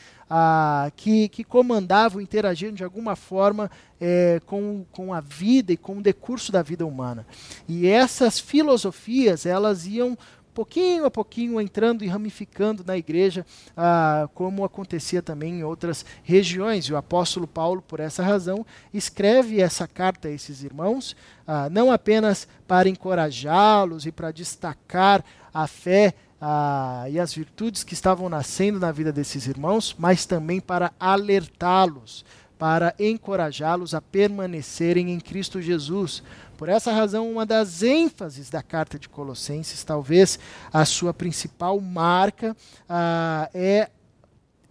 que, 0.95 1.27
que 1.29 1.43
comandavam, 1.43 2.21
interagiam 2.21 2.71
de 2.71 2.83
alguma 2.83 3.15
forma 3.15 3.69
é, 3.99 4.39
com, 4.45 4.85
com 4.91 5.13
a 5.13 5.21
vida 5.21 5.73
e 5.73 5.77
com 5.77 5.97
o 5.97 6.01
decurso 6.01 6.51
da 6.51 6.61
vida 6.61 6.85
humana. 6.85 7.25
E 7.67 7.87
essas 7.87 8.39
filosofias, 8.39 9.45
elas 9.45 9.85
iam 9.85 10.17
pouquinho 10.55 11.05
a 11.05 11.11
pouquinho 11.11 11.59
entrando 11.59 12.03
e 12.03 12.07
ramificando 12.07 12.81
na 12.87 12.97
igreja, 12.97 13.45
ah, 13.75 14.29
como 14.33 14.63
acontecia 14.63 15.21
também 15.21 15.59
em 15.59 15.63
outras 15.63 16.05
regiões. 16.23 16.85
E 16.85 16.93
o 16.93 16.97
apóstolo 16.97 17.45
Paulo, 17.45 17.81
por 17.81 17.99
essa 17.99 18.23
razão, 18.23 18.65
escreve 18.93 19.59
essa 19.59 19.85
carta 19.85 20.29
a 20.29 20.31
esses 20.31 20.63
irmãos, 20.63 21.15
ah, 21.45 21.69
não 21.69 21.91
apenas 21.91 22.47
para 22.65 22.87
encorajá-los 22.87 24.05
e 24.05 24.11
para 24.13 24.31
destacar 24.31 25.23
a 25.53 25.67
fé 25.67 26.13
ah, 26.39 27.05
e 27.09 27.19
as 27.19 27.33
virtudes 27.33 27.83
que 27.83 27.93
estavam 27.93 28.29
nascendo 28.29 28.79
na 28.79 28.93
vida 28.93 29.11
desses 29.11 29.47
irmãos, 29.47 29.93
mas 29.99 30.25
também 30.25 30.61
para 30.61 30.93
alertá-los, 30.97 32.23
para 32.57 32.95
encorajá-los 32.97 33.93
a 33.93 33.99
permanecerem 33.99 35.11
em 35.11 35.19
Cristo 35.19 35.61
Jesus 35.61 36.23
por 36.55 36.69
essa 36.69 36.91
razão, 36.91 37.31
uma 37.31 37.45
das 37.45 37.83
ênfases 37.83 38.49
da 38.49 38.63
carta 38.63 38.97
de 38.97 39.09
Colossenses, 39.09 39.83
talvez 39.83 40.39
a 40.71 40.85
sua 40.85 41.13
principal 41.13 41.79
marca, 41.79 42.55
ah, 42.87 43.49
é 43.53 43.89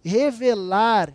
revelar 0.03 1.13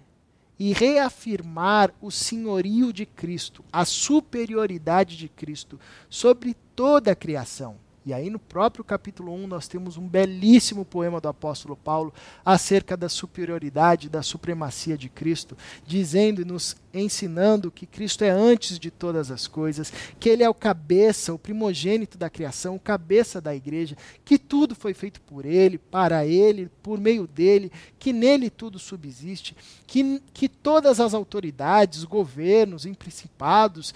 e 0.59 0.73
reafirmar 0.73 1.91
o 2.01 2.11
senhorio 2.11 2.93
de 2.93 3.07
Cristo, 3.07 3.65
a 3.73 3.85
superioridade 3.85 5.17
de 5.17 5.29
Cristo 5.29 5.81
sobre 6.09 6.55
toda 6.77 7.13
a 7.13 7.17
criação. 7.17 7.77
E 8.05 8.15
aí, 8.15 8.31
no 8.31 8.39
próprio 8.39 8.83
capítulo 8.83 9.33
1, 9.33 9.47
nós 9.47 9.69
temos 9.69 9.97
um 9.99 10.09
belíssimo 10.09 10.85
poema 10.85 11.21
do 11.21 11.29
apóstolo 11.29 11.77
Paulo 11.77 12.13
acerca 12.45 12.97
da 12.97 13.09
superioridade, 13.09 14.09
da 14.09 14.23
supremacia 14.23 14.97
de 14.97 15.09
Cristo, 15.09 15.57
dizendo 15.87 16.41
e 16.41 16.45
nos 16.45 16.77
ensinando 16.93 17.71
que 17.71 17.87
Cristo 17.87 18.23
é 18.23 18.31
antes 18.31 18.79
de 18.79 18.91
todas 18.91 19.31
as 19.31 19.47
coisas, 19.47 19.93
que 20.19 20.29
Ele 20.29 20.43
é 20.43 20.49
o 20.49 20.55
cabeça, 20.55 21.33
o 21.33 21.39
primogênito 21.39 22.19
da 22.19 22.29
criação, 22.29 22.77
o 22.77 22.81
cabeça 22.81 23.41
da 23.41 23.55
igreja, 23.55 23.97
que 24.25 24.39
tudo 24.39 24.75
foi 24.75 24.95
feito 24.95 25.21
por 25.21 25.45
Ele, 25.45 25.79
para 25.79 26.27
Ele, 26.27 26.71
por 26.83 26.99
meio 26.99 27.27
dele, 27.27 27.71
que 27.99 28.13
nele 28.13 28.51
tudo 28.51 28.79
subsiste, 28.79 29.57
que, 29.87 30.23
que 30.33 30.49
todas 30.49 31.01
as 31.01 31.15
autoridades, 31.15 32.05
governos, 32.05 32.87
em 32.87 32.95
principados, 32.95 33.95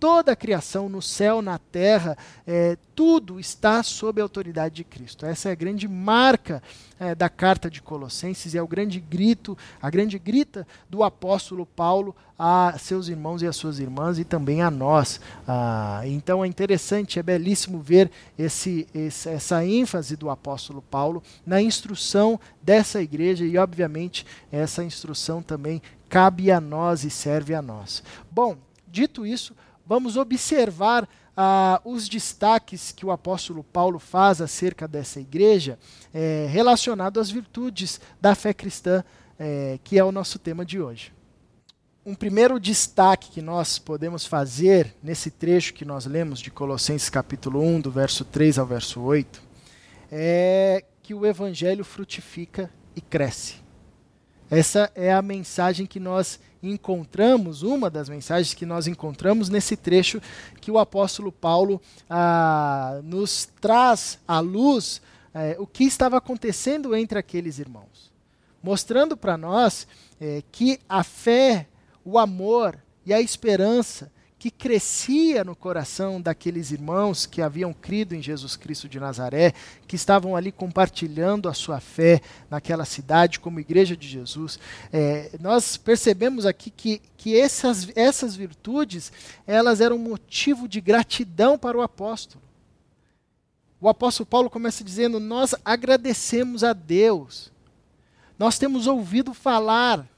toda 0.00 0.32
a 0.32 0.36
criação 0.36 0.88
no 0.88 1.02
céu, 1.02 1.40
na 1.40 1.58
terra, 1.58 2.16
é, 2.46 2.76
tudo 2.94 3.38
está 3.38 3.82
sob 3.82 4.20
a 4.20 4.24
autoridade 4.24 4.76
de 4.76 4.84
Cristo. 4.84 5.26
Essa 5.26 5.50
é 5.50 5.52
a 5.52 5.54
grande 5.54 5.86
marca 5.86 6.62
é, 6.98 7.14
da 7.14 7.28
carta 7.28 7.70
de 7.70 7.82
Colossenses 7.82 8.54
e 8.54 8.58
é 8.58 8.62
o 8.62 8.66
grande 8.66 8.98
grito, 8.98 9.56
a 9.80 9.90
grande 9.90 10.18
grita 10.18 10.66
do 10.88 11.04
apóstolo 11.04 11.66
Paulo 11.66 12.15
a 12.38 12.76
seus 12.78 13.08
irmãos 13.08 13.40
e 13.40 13.46
às 13.46 13.56
suas 13.56 13.78
irmãs 13.78 14.18
e 14.18 14.24
também 14.24 14.62
a 14.62 14.70
nós. 14.70 15.20
Ah, 15.46 16.02
então 16.04 16.44
é 16.44 16.48
interessante, 16.48 17.18
é 17.18 17.22
belíssimo 17.22 17.80
ver 17.80 18.10
esse, 18.38 18.86
esse, 18.94 19.28
essa 19.28 19.64
ênfase 19.64 20.16
do 20.16 20.28
apóstolo 20.28 20.82
Paulo 20.82 21.22
na 21.46 21.62
instrução 21.62 22.38
dessa 22.62 23.00
igreja 23.00 23.44
e, 23.44 23.56
obviamente, 23.56 24.26
essa 24.52 24.84
instrução 24.84 25.42
também 25.42 25.80
cabe 26.08 26.50
a 26.50 26.60
nós 26.60 27.04
e 27.04 27.10
serve 27.10 27.54
a 27.54 27.62
nós. 27.62 28.02
Bom, 28.30 28.56
dito 28.86 29.26
isso, 29.26 29.54
vamos 29.86 30.16
observar 30.16 31.08
ah, 31.36 31.80
os 31.84 32.08
destaques 32.08 32.92
que 32.92 33.04
o 33.04 33.10
apóstolo 33.10 33.64
Paulo 33.64 33.98
faz 33.98 34.40
acerca 34.40 34.86
dessa 34.86 35.20
igreja 35.20 35.78
é, 36.12 36.46
relacionado 36.50 37.20
às 37.20 37.30
virtudes 37.30 38.00
da 38.20 38.34
fé 38.34 38.54
cristã, 38.54 39.04
é, 39.38 39.78
que 39.84 39.98
é 39.98 40.04
o 40.04 40.12
nosso 40.12 40.38
tema 40.38 40.64
de 40.64 40.80
hoje. 40.80 41.15
Um 42.08 42.14
primeiro 42.14 42.60
destaque 42.60 43.32
que 43.32 43.42
nós 43.42 43.80
podemos 43.80 44.24
fazer 44.24 44.94
nesse 45.02 45.28
trecho 45.28 45.74
que 45.74 45.84
nós 45.84 46.06
lemos 46.06 46.38
de 46.38 46.52
Colossenses 46.52 47.10
capítulo 47.10 47.60
1, 47.60 47.80
do 47.80 47.90
verso 47.90 48.24
3 48.24 48.60
ao 48.60 48.64
verso 48.64 49.00
8, 49.00 49.42
é 50.12 50.84
que 51.02 51.12
o 51.12 51.26
evangelho 51.26 51.84
frutifica 51.84 52.70
e 52.94 53.00
cresce. 53.00 53.56
Essa 54.48 54.88
é 54.94 55.12
a 55.12 55.20
mensagem 55.20 55.84
que 55.84 55.98
nós 55.98 56.38
encontramos, 56.62 57.64
uma 57.64 57.90
das 57.90 58.08
mensagens 58.08 58.54
que 58.54 58.64
nós 58.64 58.86
encontramos 58.86 59.48
nesse 59.48 59.76
trecho 59.76 60.22
que 60.60 60.70
o 60.70 60.78
apóstolo 60.78 61.32
Paulo 61.32 61.82
ah, 62.08 63.00
nos 63.02 63.48
traz 63.60 64.20
à 64.28 64.38
luz 64.38 65.02
eh, 65.34 65.56
o 65.58 65.66
que 65.66 65.82
estava 65.82 66.18
acontecendo 66.18 66.94
entre 66.94 67.18
aqueles 67.18 67.58
irmãos, 67.58 68.12
mostrando 68.62 69.16
para 69.16 69.36
nós 69.36 69.88
eh, 70.20 70.44
que 70.52 70.78
a 70.88 71.02
fé, 71.02 71.66
o 72.06 72.20
amor 72.20 72.78
e 73.04 73.12
a 73.12 73.20
esperança 73.20 74.12
que 74.38 74.48
crescia 74.48 75.42
no 75.42 75.56
coração 75.56 76.20
daqueles 76.20 76.70
irmãos 76.70 77.26
que 77.26 77.42
haviam 77.42 77.72
crido 77.72 78.14
em 78.14 78.22
Jesus 78.22 78.54
Cristo 78.54 78.88
de 78.88 79.00
Nazaré, 79.00 79.52
que 79.88 79.96
estavam 79.96 80.36
ali 80.36 80.52
compartilhando 80.52 81.48
a 81.48 81.54
sua 81.54 81.80
fé 81.80 82.20
naquela 82.48 82.84
cidade 82.84 83.40
como 83.40 83.58
igreja 83.58 83.96
de 83.96 84.06
Jesus. 84.06 84.60
É, 84.92 85.32
nós 85.40 85.76
percebemos 85.76 86.46
aqui 86.46 86.70
que, 86.70 87.02
que 87.16 87.36
essas, 87.36 87.88
essas 87.96 88.36
virtudes 88.36 89.10
elas 89.44 89.80
eram 89.80 89.98
motivo 89.98 90.68
de 90.68 90.80
gratidão 90.80 91.58
para 91.58 91.76
o 91.76 91.82
apóstolo. 91.82 92.44
O 93.80 93.88
apóstolo 93.88 94.28
Paulo 94.28 94.48
começa 94.48 94.84
dizendo: 94.84 95.18
Nós 95.18 95.56
agradecemos 95.64 96.62
a 96.62 96.72
Deus, 96.72 97.50
nós 98.38 98.60
temos 98.60 98.86
ouvido 98.86 99.34
falar 99.34 100.08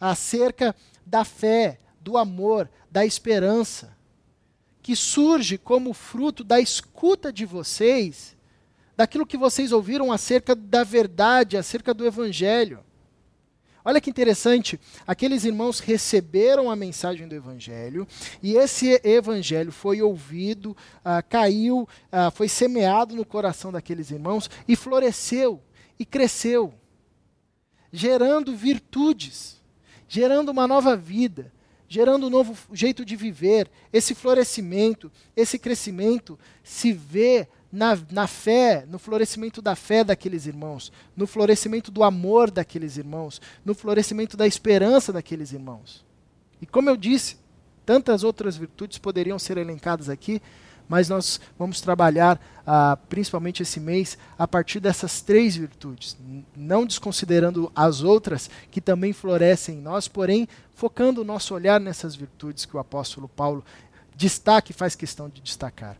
acerca 0.00 0.74
da 1.04 1.24
fé, 1.24 1.78
do 2.00 2.16
amor, 2.16 2.70
da 2.90 3.04
esperança, 3.04 3.96
que 4.82 4.94
surge 4.94 5.58
como 5.58 5.92
fruto 5.92 6.44
da 6.44 6.60
escuta 6.60 7.32
de 7.32 7.44
vocês, 7.44 8.36
daquilo 8.96 9.26
que 9.26 9.36
vocês 9.36 9.72
ouviram 9.72 10.12
acerca 10.12 10.54
da 10.54 10.84
verdade, 10.84 11.56
acerca 11.56 11.92
do 11.92 12.06
Evangelho. 12.06 12.80
Olha 13.84 14.00
que 14.00 14.10
interessante, 14.10 14.80
aqueles 15.06 15.44
irmãos 15.44 15.78
receberam 15.78 16.68
a 16.68 16.74
mensagem 16.74 17.28
do 17.28 17.36
Evangelho, 17.36 18.06
e 18.42 18.54
esse 18.56 19.00
Evangelho 19.04 19.70
foi 19.70 20.02
ouvido, 20.02 20.76
ah, 21.04 21.22
caiu, 21.22 21.88
ah, 22.10 22.32
foi 22.32 22.48
semeado 22.48 23.14
no 23.14 23.24
coração 23.24 23.70
daqueles 23.70 24.10
irmãos 24.10 24.50
e 24.66 24.74
floresceu 24.74 25.62
e 25.98 26.04
cresceu, 26.04 26.74
gerando 27.92 28.56
virtudes, 28.56 29.55
gerando 30.08 30.50
uma 30.50 30.66
nova 30.66 30.96
vida, 30.96 31.52
gerando 31.88 32.26
um 32.26 32.30
novo 32.30 32.56
jeito 32.72 33.04
de 33.04 33.16
viver. 33.16 33.70
Esse 33.92 34.14
florescimento, 34.14 35.10
esse 35.36 35.58
crescimento 35.58 36.38
se 36.62 36.92
vê 36.92 37.48
na, 37.70 37.98
na 38.10 38.26
fé, 38.26 38.84
no 38.88 38.98
florescimento 38.98 39.60
da 39.60 39.74
fé 39.74 40.02
daqueles 40.02 40.46
irmãos, 40.46 40.92
no 41.16 41.26
florescimento 41.26 41.90
do 41.90 42.02
amor 42.02 42.50
daqueles 42.50 42.96
irmãos, 42.96 43.40
no 43.64 43.74
florescimento 43.74 44.36
da 44.36 44.46
esperança 44.46 45.12
daqueles 45.12 45.52
irmãos. 45.52 46.04
E 46.60 46.66
como 46.66 46.88
eu 46.88 46.96
disse, 46.96 47.36
tantas 47.84 48.24
outras 48.24 48.56
virtudes 48.56 48.98
poderiam 48.98 49.38
ser 49.38 49.58
elencadas 49.58 50.08
aqui, 50.08 50.40
mas 50.88 51.08
nós 51.08 51.40
vamos 51.58 51.80
trabalhar, 51.80 52.40
ah, 52.66 52.98
principalmente 53.08 53.62
esse 53.62 53.80
mês, 53.80 54.16
a 54.38 54.46
partir 54.46 54.80
dessas 54.80 55.20
três 55.20 55.56
virtudes, 55.56 56.16
não 56.56 56.86
desconsiderando 56.86 57.70
as 57.74 58.02
outras 58.02 58.50
que 58.70 58.80
também 58.80 59.12
florescem 59.12 59.78
em 59.78 59.80
nós, 59.80 60.08
porém 60.08 60.48
focando 60.74 61.22
o 61.22 61.24
nosso 61.24 61.54
olhar 61.54 61.80
nessas 61.80 62.14
virtudes 62.14 62.64
que 62.64 62.76
o 62.76 62.80
apóstolo 62.80 63.28
Paulo 63.28 63.64
destaca 64.14 64.70
e 64.70 64.74
faz 64.74 64.94
questão 64.94 65.28
de 65.28 65.40
destacar. 65.40 65.96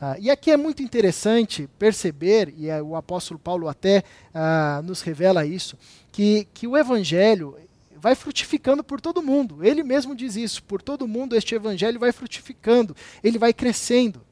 Ah, 0.00 0.16
e 0.18 0.30
aqui 0.30 0.50
é 0.50 0.56
muito 0.56 0.82
interessante 0.82 1.68
perceber, 1.78 2.52
e 2.56 2.68
é, 2.68 2.82
o 2.82 2.96
apóstolo 2.96 3.40
Paulo 3.40 3.68
até 3.68 4.04
ah, 4.34 4.82
nos 4.84 5.00
revela 5.00 5.46
isso, 5.46 5.78
que, 6.12 6.46
que 6.52 6.66
o 6.66 6.76
evangelho 6.76 7.56
vai 7.96 8.14
frutificando 8.14 8.84
por 8.84 9.00
todo 9.00 9.22
mundo. 9.22 9.64
Ele 9.64 9.82
mesmo 9.82 10.14
diz 10.14 10.36
isso: 10.36 10.62
por 10.62 10.82
todo 10.82 11.08
mundo 11.08 11.34
este 11.34 11.54
evangelho 11.54 11.98
vai 11.98 12.12
frutificando, 12.12 12.94
ele 13.22 13.38
vai 13.38 13.52
crescendo. 13.52 14.25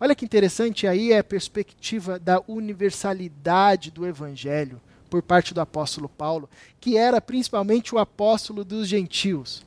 Olha 0.00 0.14
que 0.14 0.24
interessante 0.24 0.86
aí 0.86 1.12
é 1.12 1.18
a 1.18 1.24
perspectiva 1.24 2.18
da 2.18 2.42
universalidade 2.46 3.90
do 3.90 4.06
evangelho 4.06 4.80
por 5.10 5.22
parte 5.22 5.52
do 5.52 5.60
apóstolo 5.60 6.08
Paulo, 6.08 6.48
que 6.80 6.96
era 6.96 7.20
principalmente 7.20 7.94
o 7.94 7.98
apóstolo 7.98 8.64
dos 8.64 8.86
gentios, 8.86 9.64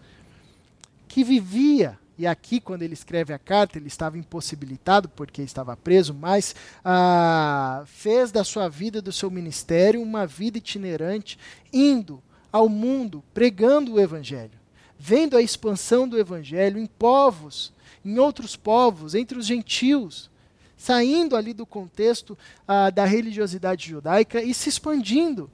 que 1.07 1.23
vivia 1.23 1.99
e 2.21 2.27
aqui, 2.27 2.59
quando 2.59 2.83
ele 2.83 2.93
escreve 2.93 3.33
a 3.33 3.39
carta, 3.39 3.79
ele 3.79 3.87
estava 3.87 4.15
impossibilitado 4.15 5.09
porque 5.09 5.41
estava 5.41 5.75
preso, 5.75 6.13
mas 6.13 6.55
ah, 6.85 7.83
fez 7.87 8.31
da 8.31 8.43
sua 8.43 8.69
vida, 8.69 9.01
do 9.01 9.11
seu 9.11 9.31
ministério, 9.31 9.99
uma 9.99 10.27
vida 10.27 10.59
itinerante, 10.59 11.39
indo 11.73 12.21
ao 12.51 12.69
mundo, 12.69 13.23
pregando 13.33 13.93
o 13.93 13.99
Evangelho, 13.99 14.51
vendo 14.99 15.35
a 15.35 15.41
expansão 15.41 16.07
do 16.07 16.15
Evangelho 16.15 16.77
em 16.77 16.85
povos, 16.85 17.73
em 18.03 18.17
outros 18.19 18.55
povos, 18.55 19.15
entre 19.15 19.37
os 19.37 19.45
gentios, 19.45 20.29
saindo 20.75 21.35
ali 21.35 21.53
do 21.53 21.65
contexto 21.65 22.37
ah, 22.67 22.89
da 22.89 23.05
religiosidade 23.05 23.89
judaica 23.89 24.41
e 24.41 24.53
se 24.53 24.69
expandindo, 24.69 25.49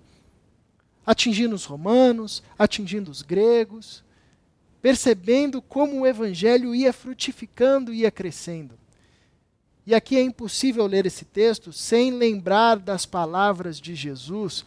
atingindo 1.06 1.56
os 1.56 1.66
romanos, 1.66 2.42
atingindo 2.58 3.12
os 3.12 3.22
gregos, 3.22 4.04
percebendo 4.82 5.62
como 5.62 6.00
o 6.00 6.08
evangelho 6.08 6.74
ia 6.74 6.94
frutificando, 6.94 7.94
ia 7.94 8.10
crescendo. 8.10 8.78
E 9.86 9.96
aqui 9.96 10.18
é 10.18 10.22
impossível 10.22 10.86
ler 10.86 11.06
esse 11.06 11.24
texto 11.24 11.72
sem 11.72 12.12
lembrar 12.12 12.78
das 12.78 13.06
palavras 13.06 13.80
de 13.80 13.96
Jesus 13.96 14.66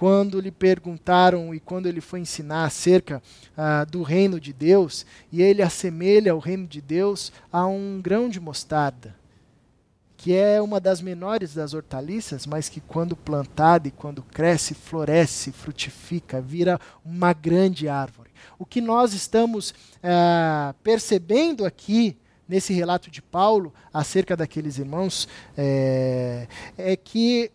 quando 0.00 0.40
lhe 0.40 0.50
perguntaram 0.50 1.54
e 1.54 1.60
quando 1.60 1.84
ele 1.84 2.00
foi 2.00 2.20
ensinar 2.20 2.64
acerca 2.64 3.22
ah, 3.54 3.84
do 3.84 4.02
reino 4.02 4.40
de 4.40 4.50
Deus, 4.50 5.04
e 5.30 5.42
ele 5.42 5.60
assemelha 5.60 6.34
o 6.34 6.38
reino 6.38 6.66
de 6.66 6.80
Deus 6.80 7.30
a 7.52 7.66
um 7.66 8.00
grão 8.02 8.26
de 8.26 8.40
mostarda, 8.40 9.14
que 10.16 10.34
é 10.34 10.58
uma 10.58 10.80
das 10.80 11.02
menores 11.02 11.52
das 11.52 11.74
hortaliças, 11.74 12.46
mas 12.46 12.66
que 12.66 12.80
quando 12.80 13.14
plantada 13.14 13.88
e 13.88 13.90
quando 13.90 14.22
cresce, 14.22 14.72
floresce, 14.72 15.52
frutifica, 15.52 16.40
vira 16.40 16.80
uma 17.04 17.34
grande 17.34 17.86
árvore. 17.86 18.30
O 18.58 18.64
que 18.64 18.80
nós 18.80 19.12
estamos 19.12 19.74
ah, 20.02 20.74
percebendo 20.82 21.66
aqui 21.66 22.16
nesse 22.48 22.72
relato 22.72 23.10
de 23.10 23.20
Paulo 23.20 23.70
acerca 23.92 24.34
daqueles 24.34 24.78
irmãos 24.78 25.28
é, 25.54 26.48
é 26.78 26.96
que 26.96 27.52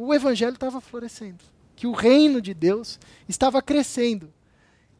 o 0.00 0.14
evangelho 0.14 0.54
estava 0.54 0.80
florescendo, 0.80 1.42
que 1.74 1.84
o 1.84 1.92
reino 1.92 2.40
de 2.40 2.54
Deus 2.54 3.00
estava 3.28 3.60
crescendo, 3.60 4.32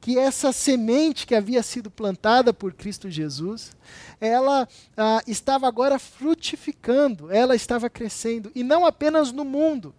que 0.01 0.19
essa 0.19 0.51
semente 0.51 1.25
que 1.25 1.37
havia 1.37 1.63
sido 1.63 1.89
plantada 1.89 2.53
por 2.53 2.75
Cristo 2.75 3.09
Jesus, 3.09 3.77
ela 4.21 4.69
ah, 4.97 5.23
estava 5.25 5.69
agora 5.69 6.01
frutificando, 6.01 7.31
ela 7.31 7.55
estava 7.55 7.89
crescendo, 7.89 8.51
e 8.57 8.65
não 8.65 8.85
apenas 8.85 9.31
no 9.31 9.45
mundo, 9.45 9.95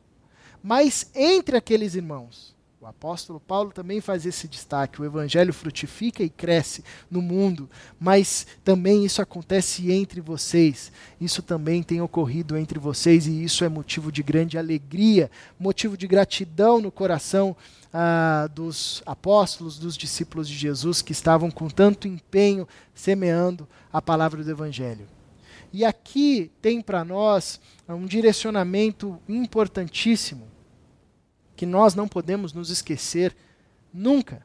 mas 0.61 1.09
entre 1.15 1.55
aqueles 1.55 1.95
irmãos. 1.95 2.53
O 2.81 2.85
apóstolo 2.85 3.41
Paulo 3.41 3.71
também 3.73 3.99
faz 3.99 4.25
esse 4.25 4.47
destaque. 4.47 5.01
O 5.01 5.05
evangelho 5.05 5.53
frutifica 5.53 6.23
e 6.23 6.29
cresce 6.29 6.81
no 7.11 7.21
mundo, 7.21 7.69
mas 7.99 8.47
também 8.63 9.03
isso 9.03 9.21
acontece 9.21 9.91
entre 9.91 10.21
vocês. 10.21 10.89
Isso 11.19 11.41
também 11.41 11.83
tem 11.83 11.99
ocorrido 11.99 12.55
entre 12.55 12.79
vocês 12.79 13.27
e 13.27 13.43
isso 13.43 13.65
é 13.65 13.69
motivo 13.69 14.13
de 14.13 14.23
grande 14.23 14.57
alegria, 14.57 15.29
motivo 15.59 15.97
de 15.97 16.07
gratidão 16.07 16.79
no 16.79 16.89
coração 16.89 17.53
ah, 17.93 18.49
dos 18.55 19.03
apóstolos, 19.05 19.77
dos 19.77 19.97
discípulos 19.97 20.47
de 20.47 20.55
Jesus 20.55 21.01
que 21.01 21.11
estavam 21.11 21.51
com 21.51 21.67
tanto 21.67 22.07
empenho 22.07 22.65
semeando 22.95 23.67
a 23.91 24.01
palavra 24.01 24.41
do 24.41 24.51
evangelho. 24.51 25.05
E 25.73 25.83
aqui 25.83 26.49
tem 26.61 26.81
para 26.81 27.03
nós 27.03 27.59
um 27.89 28.05
direcionamento 28.05 29.19
importantíssimo 29.27 30.47
que 31.59 31.65
nós 31.65 31.93
não 31.93 32.07
podemos 32.07 32.53
nos 32.53 32.69
esquecer 32.69 33.35
nunca. 33.93 34.41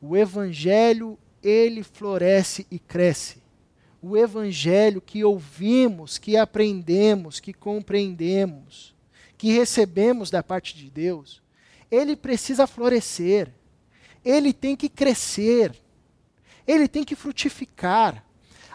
O 0.00 0.16
evangelho, 0.16 1.18
ele 1.42 1.82
floresce 1.82 2.68
e 2.70 2.78
cresce. 2.78 3.42
O 4.00 4.16
evangelho 4.16 5.00
que 5.00 5.24
ouvimos, 5.24 6.16
que 6.16 6.36
aprendemos, 6.36 7.40
que 7.40 7.52
compreendemos, 7.52 8.94
que 9.36 9.50
recebemos 9.50 10.30
da 10.30 10.40
parte 10.40 10.76
de 10.76 10.88
Deus, 10.88 11.42
ele 11.90 12.14
precisa 12.14 12.64
florescer. 12.64 13.52
Ele 14.24 14.52
tem 14.52 14.76
que 14.76 14.88
crescer. 14.88 15.74
Ele 16.64 16.86
tem 16.86 17.02
que 17.02 17.16
frutificar. 17.16 18.24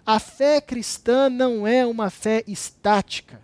A 0.06 0.20
fé 0.20 0.60
cristã 0.60 1.30
não 1.30 1.66
é 1.66 1.86
uma 1.86 2.10
fé 2.10 2.44
estática. 2.46 3.42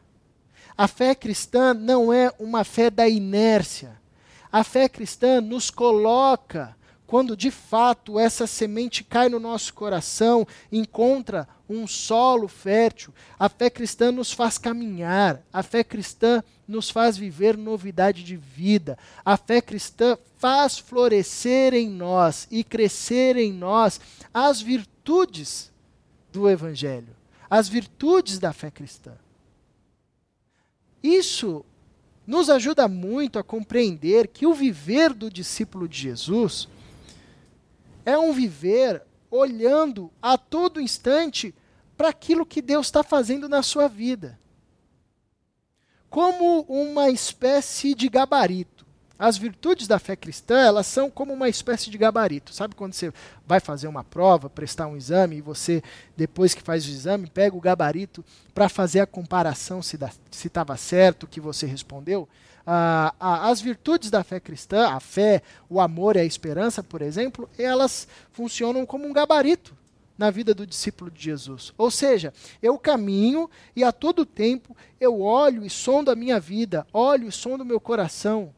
A 0.78 0.88
fé 0.88 1.16
cristã 1.16 1.74
não 1.74 2.12
é 2.12 2.32
uma 2.38 2.66
fé 2.66 2.90
da 2.90 3.08
inércia. 3.08 3.98
A 4.52 4.62
fé 4.62 4.90
cristã 4.90 5.40
nos 5.40 5.70
coloca, 5.70 6.76
quando 7.08 7.38
de 7.38 7.50
fato 7.50 8.20
essa 8.20 8.46
semente 8.46 9.02
cai 9.02 9.30
no 9.30 9.40
nosso 9.40 9.74
coração, 9.74 10.46
encontra 10.70 11.48
um 11.70 11.88
solo 11.88 12.50
fértil. 12.50 13.14
A 13.40 13.48
fé 13.48 13.70
cristã 13.70 14.12
nos 14.12 14.34
faz 14.34 14.58
caminhar. 14.58 15.42
A 15.52 15.64
fé 15.64 15.82
cristã 15.82 16.44
nos 16.68 16.90
faz 16.90 17.16
viver 17.16 17.56
novidade 17.56 18.22
de 18.22 18.36
vida. 18.36 18.98
A 19.24 19.38
fé 19.38 19.62
cristã 19.62 20.18
faz 20.38 20.78
florescer 20.78 21.74
em 21.74 21.90
nós 21.90 22.50
e 22.52 22.66
crescer 22.66 23.38
em 23.38 23.54
nós 23.54 24.00
as 24.34 24.62
virtudes 24.62 25.72
do 26.34 26.50
Evangelho, 26.50 27.16
as 27.50 27.70
virtudes 27.70 28.40
da 28.40 28.52
fé 28.52 28.70
cristã. 28.70 29.14
Isso 31.06 31.64
nos 32.26 32.50
ajuda 32.50 32.88
muito 32.88 33.38
a 33.38 33.44
compreender 33.44 34.28
que 34.28 34.48
o 34.48 34.56
viver 34.56 35.14
do 35.14 35.30
discípulo 35.30 35.88
de 35.88 36.00
Jesus 36.00 36.68
é 38.04 38.18
um 38.18 38.34
viver 38.34 39.04
olhando 39.30 40.12
a 40.20 40.36
todo 40.36 40.82
instante 40.82 41.54
para 41.96 42.10
aquilo 42.10 42.44
que 42.44 42.60
Deus 42.60 42.88
está 42.88 43.04
fazendo 43.04 43.48
na 43.48 43.62
sua 43.62 43.88
vida. 43.88 44.40
Como 46.10 46.62
uma 46.62 47.12
espécie 47.12 47.94
de 47.94 48.10
gabarito. 48.10 48.75
As 49.18 49.38
virtudes 49.38 49.88
da 49.88 49.98
fé 49.98 50.16
cristã, 50.16 50.60
elas 50.60 50.88
são 50.88 51.10
como 51.10 51.32
uma 51.34 51.48
espécie 51.48 51.90
de 51.90 51.98
gabarito. 51.98 52.54
Sabe 52.54 52.76
quando 52.76 52.94
você 52.94 53.14
vai 53.48 53.62
fazer 53.62 53.88
uma 53.88 54.04
prova, 54.04 54.50
prestar 54.50 54.88
um 54.88 54.98
exame, 54.98 55.38
e 55.38 55.42
você, 55.42 55.82
depois 56.18 56.54
que 56.54 56.62
faz 56.62 56.86
o 56.86 56.90
exame, 56.90 57.30
pega 57.30 57.56
o 57.56 57.62
gabarito 57.62 58.24
para 58.54 58.68
fazer 58.68 59.00
a 59.00 59.08
comparação 59.08 59.82
se 59.82 59.98
estava 60.32 60.76
certo 60.76 61.24
o 61.24 61.28
que 61.28 61.40
você 61.40 61.66
respondeu? 61.66 62.28
Ah, 62.68 63.14
as 63.50 63.62
virtudes 63.62 64.10
da 64.10 64.24
fé 64.24 64.40
cristã, 64.40 64.90
a 64.90 65.00
fé, 65.00 65.42
o 65.70 65.80
amor 65.80 66.16
e 66.16 66.20
a 66.20 66.26
esperança, 66.26 66.84
por 66.84 67.02
exemplo, 67.02 67.48
elas 67.58 68.08
funcionam 68.32 68.86
como 68.86 69.08
um 69.08 69.14
gabarito 69.14 69.74
na 70.18 70.32
vida 70.32 70.54
do 70.54 70.66
discípulo 70.66 71.12
de 71.12 71.24
Jesus. 71.24 71.74
Ou 71.78 71.92
seja, 71.92 72.34
eu 72.62 72.78
caminho 72.80 73.50
e 73.76 73.84
a 73.84 73.92
todo 73.92 74.26
tempo 74.26 74.76
eu 75.00 75.22
olho 75.22 75.64
e 75.66 75.70
sondo 75.70 76.10
a 76.10 76.16
minha 76.16 76.40
vida, 76.40 76.88
olho 76.92 77.28
e 77.28 77.32
sondo 77.32 77.64
o 77.64 77.66
meu 77.66 77.80
coração 77.80 78.54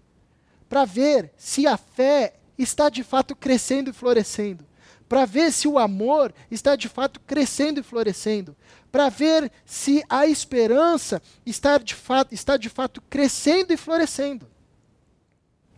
para 0.70 0.86
ver 0.86 1.32
se 1.38 1.66
a 1.66 1.78
fé 1.78 2.34
está 2.58 2.90
de 2.90 3.04
fato 3.04 3.36
crescendo 3.36 3.90
e 3.90 3.94
florescendo, 3.94 4.66
para 5.08 5.26
ver 5.26 5.52
se 5.52 5.68
o 5.68 5.78
amor 5.78 6.34
está 6.52 6.76
de 6.76 6.90
fato 6.90 7.20
crescendo 7.22 7.80
e 7.80 7.84
florescendo, 7.84 8.56
para 8.92 9.10
ver 9.10 9.52
se 9.66 10.04
a 10.10 10.26
esperança 10.26 11.22
está 11.46 11.78
de, 11.78 11.96
fato, 11.96 12.34
está 12.34 12.58
de 12.58 12.70
fato 12.70 13.02
crescendo 13.10 13.72
e 13.72 13.78
florescendo. 13.78 14.48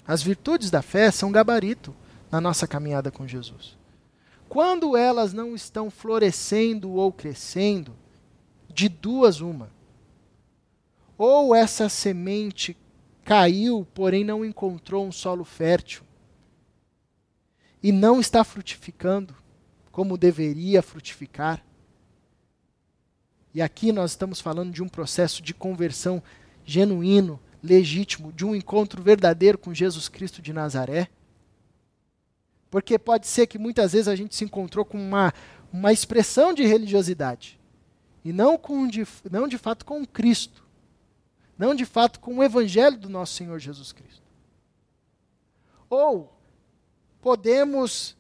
As 0.08 0.24
virtudes 0.24 0.72
da 0.72 0.82
fé 0.82 1.12
são 1.12 1.32
gabarito 1.32 1.96
na 2.32 2.42
nossa 2.42 2.68
caminhada 2.68 3.12
com 3.12 3.28
Jesus. 3.28 3.78
Quando 4.48 4.98
elas 4.98 5.32
não 5.34 5.54
estão 5.54 5.92
florescendo 5.92 6.92
ou 6.94 7.14
crescendo, 7.14 7.96
de 8.68 8.90
duas 8.90 9.42
uma. 9.42 9.70
Ou 11.16 11.54
essa 11.54 11.90
semente 11.90 12.76
caiu, 13.30 13.86
porém 13.94 14.24
não 14.24 14.44
encontrou 14.44 15.06
um 15.06 15.12
solo 15.12 15.44
fértil. 15.44 16.02
E 17.84 17.92
não 17.92 18.20
está 18.20 18.44
frutificando 18.44 19.36
como 19.92 20.18
deveria 20.18 20.82
frutificar. 20.82 21.64
E 23.54 23.62
aqui 23.62 23.92
nós 23.92 24.12
estamos 24.12 24.42
falando 24.42 24.74
de 24.74 24.82
um 24.82 24.90
processo 24.90 25.44
de 25.44 25.54
conversão 25.54 26.24
genuíno, 26.66 27.40
legítimo, 27.62 28.34
de 28.34 28.44
um 28.44 28.56
encontro 28.56 29.04
verdadeiro 29.04 29.60
com 29.60 29.76
Jesus 29.76 30.10
Cristo 30.10 30.42
de 30.42 30.52
Nazaré. 30.52 31.08
Porque 32.72 32.98
pode 32.98 33.28
ser 33.28 33.46
que 33.46 33.60
muitas 33.60 33.92
vezes 33.92 34.08
a 34.08 34.16
gente 34.16 34.36
se 34.36 34.44
encontrou 34.44 34.84
com 34.84 34.98
uma, 34.98 35.32
uma 35.72 35.94
expressão 35.94 36.52
de 36.52 36.66
religiosidade 36.66 37.60
e 38.26 38.34
não, 38.34 38.58
com 38.58 38.88
de, 38.88 39.06
não 39.30 39.48
de 39.48 39.60
fato 39.60 39.86
com 39.86 40.04
Cristo 40.04 40.68
não 41.60 41.76
de 41.76 41.86
fato 41.86 42.22
com 42.22 42.38
o 42.38 42.44
evangelho 42.44 42.98
do 42.98 43.10
nosso 43.10 43.34
Senhor 43.34 43.60
Jesus 43.60 43.92
Cristo. 43.92 44.24
Ou 45.90 46.34
podemos 47.22 48.16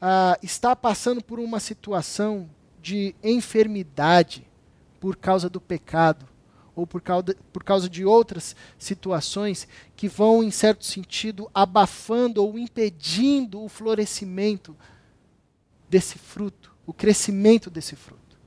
ah, 0.00 0.38
estar 0.42 0.74
passando 0.74 1.22
por 1.22 1.38
uma 1.38 1.60
situação 1.60 2.48
de 2.80 3.14
enfermidade 3.22 4.46
por 4.98 5.16
causa 5.16 5.50
do 5.50 5.60
pecado, 5.60 6.26
ou 6.74 6.86
por 6.86 7.02
causa, 7.02 7.36
por 7.52 7.62
causa 7.62 7.90
de 7.90 8.06
outras 8.06 8.56
situações 8.78 9.68
que 9.94 10.08
vão, 10.08 10.42
em 10.42 10.50
certo 10.50 10.84
sentido, 10.86 11.50
abafando 11.52 12.42
ou 12.42 12.58
impedindo 12.58 13.62
o 13.62 13.68
florescimento 13.68 14.74
desse 15.90 16.18
fruto, 16.18 16.74
o 16.86 16.92
crescimento 16.94 17.68
desse 17.68 17.96
fruto. 17.96 18.38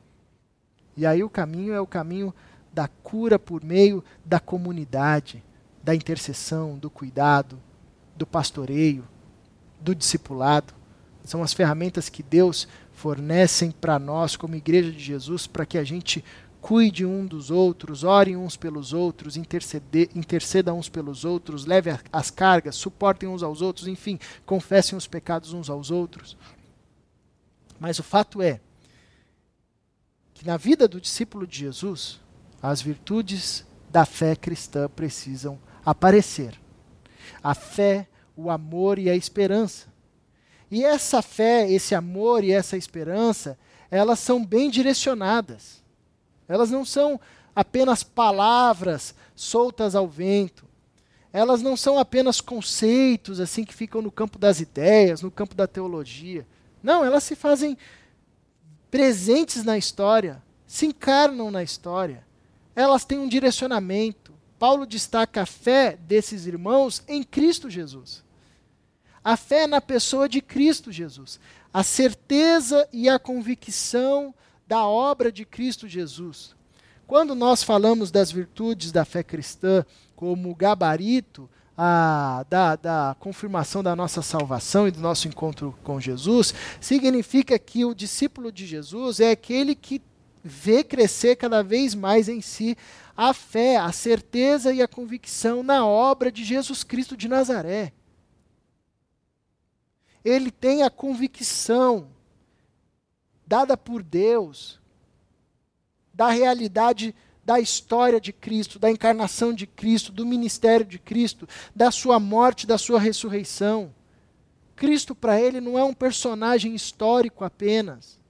E 0.98 1.06
aí 1.06 1.24
o 1.24 1.30
caminho 1.30 1.74
é 1.74 1.80
o 1.80 1.88
caminho 1.88 2.34
da 2.74 2.88
cura 2.88 3.38
por 3.38 3.64
meio 3.64 4.04
da 4.24 4.40
comunidade, 4.40 5.44
da 5.84 5.96
intercessão, 5.96 6.78
do 6.78 6.90
cuidado, 6.90 7.60
do 8.16 8.26
pastoreio, 8.26 9.08
do 9.80 9.94
discipulado. 9.96 10.74
São 11.24 11.44
as 11.44 11.54
ferramentas 11.54 12.10
que 12.10 12.24
Deus 12.24 12.68
fornecem 12.94 13.72
para 13.72 14.00
nós, 14.00 14.36
como 14.36 14.56
Igreja 14.56 14.92
de 14.92 15.00
Jesus, 15.00 15.48
para 15.48 15.66
que 15.66 15.78
a 15.78 15.84
gente 15.84 16.24
cuide 16.62 17.04
um 17.04 17.26
dos 17.26 17.50
outros, 17.50 18.04
ore 18.04 18.38
uns 18.38 18.56
pelos 18.56 18.94
outros, 18.94 19.36
interceda 19.36 20.72
uns 20.72 20.88
pelos 20.88 21.26
outros, 21.26 21.66
leve 21.66 21.90
as 22.14 22.30
cargas, 22.30 22.76
suportem 22.76 23.28
uns 23.28 23.42
aos 23.42 23.62
outros, 23.62 23.88
enfim, 23.88 24.20
confessem 24.46 24.96
os 24.96 25.08
pecados 25.08 25.54
uns 25.54 25.70
aos 25.70 25.90
outros. 25.90 26.38
Mas 27.80 27.98
o 27.98 28.04
fato 28.04 28.44
é 28.44 28.62
que 30.36 30.46
na 30.46 30.56
vida 30.56 30.88
do 30.88 31.02
discípulo 31.02 31.48
de 31.48 31.58
Jesus, 31.58 32.21
as 32.62 32.82
virtudes 32.82 33.66
da 33.90 34.06
fé 34.06 34.36
cristã 34.36 34.88
precisam 34.88 35.60
aparecer. 35.86 36.60
A 37.44 37.56
fé, 37.56 38.08
o 38.36 38.50
amor 38.50 39.00
e 39.00 39.10
a 39.10 39.16
esperança. 39.16 39.88
E 40.70 40.86
essa 40.86 41.22
fé, 41.22 41.70
esse 41.70 41.96
amor 41.96 42.44
e 42.44 42.52
essa 42.52 42.78
esperança, 42.78 43.58
elas 43.90 44.20
são 44.20 44.46
bem 44.46 44.70
direcionadas. 44.70 45.84
Elas 46.48 46.70
não 46.70 46.86
são 46.86 47.20
apenas 47.56 48.04
palavras 48.04 49.16
soltas 49.36 49.96
ao 49.96 50.08
vento. 50.08 50.66
Elas 51.34 51.62
não 51.62 51.76
são 51.76 51.98
apenas 51.98 52.40
conceitos 52.40 53.40
assim 53.40 53.64
que 53.64 53.74
ficam 53.74 54.02
no 54.02 54.12
campo 54.12 54.38
das 54.38 54.60
ideias, 54.60 55.22
no 55.22 55.32
campo 55.32 55.56
da 55.56 55.68
teologia. 55.68 56.46
Não, 56.84 57.04
elas 57.04 57.24
se 57.24 57.36
fazem 57.36 57.78
presentes 58.90 59.64
na 59.64 59.78
história, 59.78 60.42
se 60.68 60.86
encarnam 60.86 61.50
na 61.50 61.64
história 61.64 62.24
elas 62.76 63.06
têm 63.06 63.20
um 63.20 63.28
direcionamento. 63.28 64.34
Paulo 64.58 64.86
destaca 64.86 65.42
a 65.42 65.46
fé 65.46 65.98
desses 65.98 66.46
irmãos 66.46 67.04
em 67.08 67.24
Cristo 67.24 67.70
Jesus. 67.70 68.24
A 69.24 69.36
fé 69.38 69.68
na 69.68 69.82
pessoa 69.82 70.28
de 70.28 70.42
Cristo 70.42 70.92
Jesus. 70.92 71.40
A 71.74 71.84
certeza 71.84 72.88
e 72.92 73.10
a 73.10 73.20
convicção 73.20 74.34
da 74.68 74.86
obra 74.86 75.32
de 75.32 75.46
Cristo 75.46 75.88
Jesus. 75.88 76.56
Quando 77.08 77.36
nós 77.36 77.62
falamos 77.62 78.10
das 78.10 78.32
virtudes 78.32 78.92
da 78.92 79.04
fé 79.04 79.22
cristã 79.22 79.86
como 80.16 80.56
gabarito 80.56 81.50
ah, 81.78 82.46
da, 82.50 82.76
da 82.76 83.16
confirmação 83.20 83.82
da 83.82 83.96
nossa 83.96 84.22
salvação 84.22 84.88
e 84.88 84.92
do 84.92 85.00
nosso 85.00 85.28
encontro 85.28 85.76
com 85.84 86.00
Jesus, 86.00 86.54
significa 86.80 87.58
que 87.58 87.84
o 87.84 87.96
discípulo 87.96 88.52
de 88.52 88.66
Jesus 88.66 89.20
é 89.20 89.32
aquele 89.32 89.76
que 89.76 90.02
vê 90.44 90.84
crescer 90.84 91.36
cada 91.36 91.62
vez 91.62 91.94
mais 91.94 92.28
em 92.28 92.42
si 92.42 92.78
a 93.16 93.34
fé, 93.34 93.78
a 93.78 93.92
certeza 93.92 94.74
e 94.74 94.82
a 94.82 94.88
convicção 94.88 95.62
na 95.62 95.86
obra 95.86 96.32
de 96.32 96.44
Jesus 96.44 96.84
Cristo 96.84 97.16
de 97.16 97.28
Nazaré. 97.28 97.94
Ele 100.24 100.52
tem 100.52 100.84
a 100.84 100.90
convicção 100.90 102.10
dada 103.46 103.76
por 103.76 104.02
Deus 104.02 104.80
da 106.14 106.30
realidade 106.30 107.16
da 107.44 107.60
história 107.60 108.22
de 108.22 108.32
Cristo, 108.32 108.78
da 108.78 108.90
encarnação 108.90 109.52
de 109.52 109.66
Cristo, 109.66 110.12
do 110.12 110.26
ministério 110.26 110.86
de 110.86 111.00
Cristo, 111.00 111.48
da 111.76 111.90
sua 111.90 112.20
morte, 112.20 112.68
da 112.68 112.78
sua 112.78 113.00
ressurreição. 113.00 113.94
Cristo, 114.76 115.16
para 115.16 115.42
ele, 115.42 115.60
não 115.60 115.78
é 115.78 115.84
um 115.84 115.94
personagem 115.94 116.76
histórico 116.76 117.44
apenas, 117.44 118.21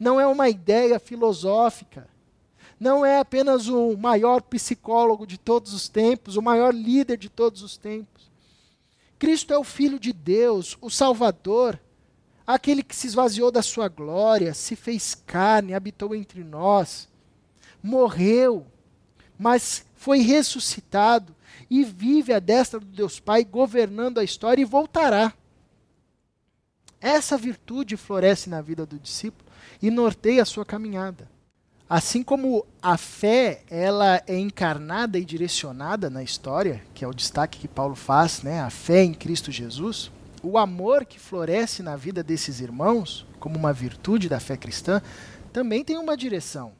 não 0.00 0.18
é 0.18 0.26
uma 0.26 0.48
ideia 0.48 0.98
filosófica, 0.98 2.08
não 2.80 3.04
é 3.04 3.18
apenas 3.18 3.68
o 3.68 3.96
maior 3.96 4.40
psicólogo 4.40 5.26
de 5.26 5.38
todos 5.38 5.74
os 5.74 5.88
tempos, 5.88 6.36
o 6.36 6.42
maior 6.42 6.74
líder 6.74 7.18
de 7.18 7.28
todos 7.28 7.62
os 7.62 7.76
tempos. 7.76 8.30
Cristo 9.18 9.52
é 9.52 9.58
o 9.58 9.64
Filho 9.64 10.00
de 10.00 10.14
Deus, 10.14 10.78
o 10.80 10.88
Salvador, 10.88 11.78
aquele 12.46 12.82
que 12.82 12.96
se 12.96 13.06
esvaziou 13.06 13.52
da 13.52 13.60
sua 13.60 13.86
glória, 13.86 14.54
se 14.54 14.74
fez 14.74 15.14
carne, 15.14 15.74
habitou 15.74 16.14
entre 16.14 16.42
nós 16.42 17.10
morreu, 17.82 18.66
mas 19.38 19.84
foi 19.94 20.20
ressuscitado 20.20 21.34
e 21.68 21.84
vive 21.84 22.32
à 22.32 22.38
destra 22.38 22.80
do 22.80 22.86
Deus 22.86 23.20
Pai, 23.20 23.44
governando 23.44 24.18
a 24.18 24.24
história 24.24 24.62
e 24.62 24.66
voltará. 24.66 25.32
Essa 27.00 27.36
virtude 27.36 27.96
floresce 27.96 28.50
na 28.50 28.60
vida 28.60 28.84
do 28.84 28.98
discípulo 28.98 29.49
e 29.82 29.90
norteia 29.90 30.42
a 30.42 30.46
sua 30.46 30.64
caminhada. 30.64 31.28
Assim 31.88 32.22
como 32.22 32.64
a 32.80 32.96
fé 32.96 33.62
ela 33.68 34.22
é 34.26 34.38
encarnada 34.38 35.18
e 35.18 35.24
direcionada 35.24 36.08
na 36.08 36.22
história, 36.22 36.82
que 36.94 37.04
é 37.04 37.08
o 37.08 37.14
destaque 37.14 37.58
que 37.58 37.66
Paulo 37.66 37.96
faz, 37.96 38.42
né, 38.42 38.60
a 38.60 38.70
fé 38.70 39.02
em 39.02 39.12
Cristo 39.12 39.50
Jesus, 39.50 40.10
o 40.42 40.56
amor 40.56 41.04
que 41.04 41.18
floresce 41.18 41.82
na 41.82 41.96
vida 41.96 42.22
desses 42.22 42.60
irmãos, 42.60 43.26
como 43.40 43.58
uma 43.58 43.72
virtude 43.72 44.28
da 44.28 44.38
fé 44.38 44.56
cristã, 44.56 45.02
também 45.52 45.84
tem 45.84 45.98
uma 45.98 46.16
direção. 46.16 46.72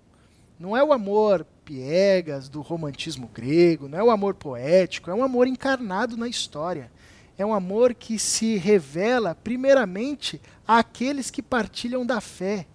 Não 0.59 0.77
é 0.77 0.85
o 0.85 0.93
amor 0.93 1.47
piegas 1.65 2.49
do 2.49 2.61
romantismo 2.61 3.29
grego, 3.33 3.89
não 3.89 3.99
é 3.99 4.03
o 4.03 4.11
amor 4.11 4.35
poético, 4.35 5.11
é 5.11 5.15
um 5.15 5.25
amor 5.25 5.47
encarnado 5.47 6.17
na 6.17 6.29
história. 6.29 6.91
É 7.39 7.45
um 7.45 7.55
amor 7.55 7.95
que 7.95 8.19
se 8.19 8.57
revela, 8.57 9.35
primeiramente, 9.35 10.41
àqueles 10.69 11.31
que 11.31 11.43
partilham 11.43 12.05
da 12.05 12.21
fé, 12.21 12.67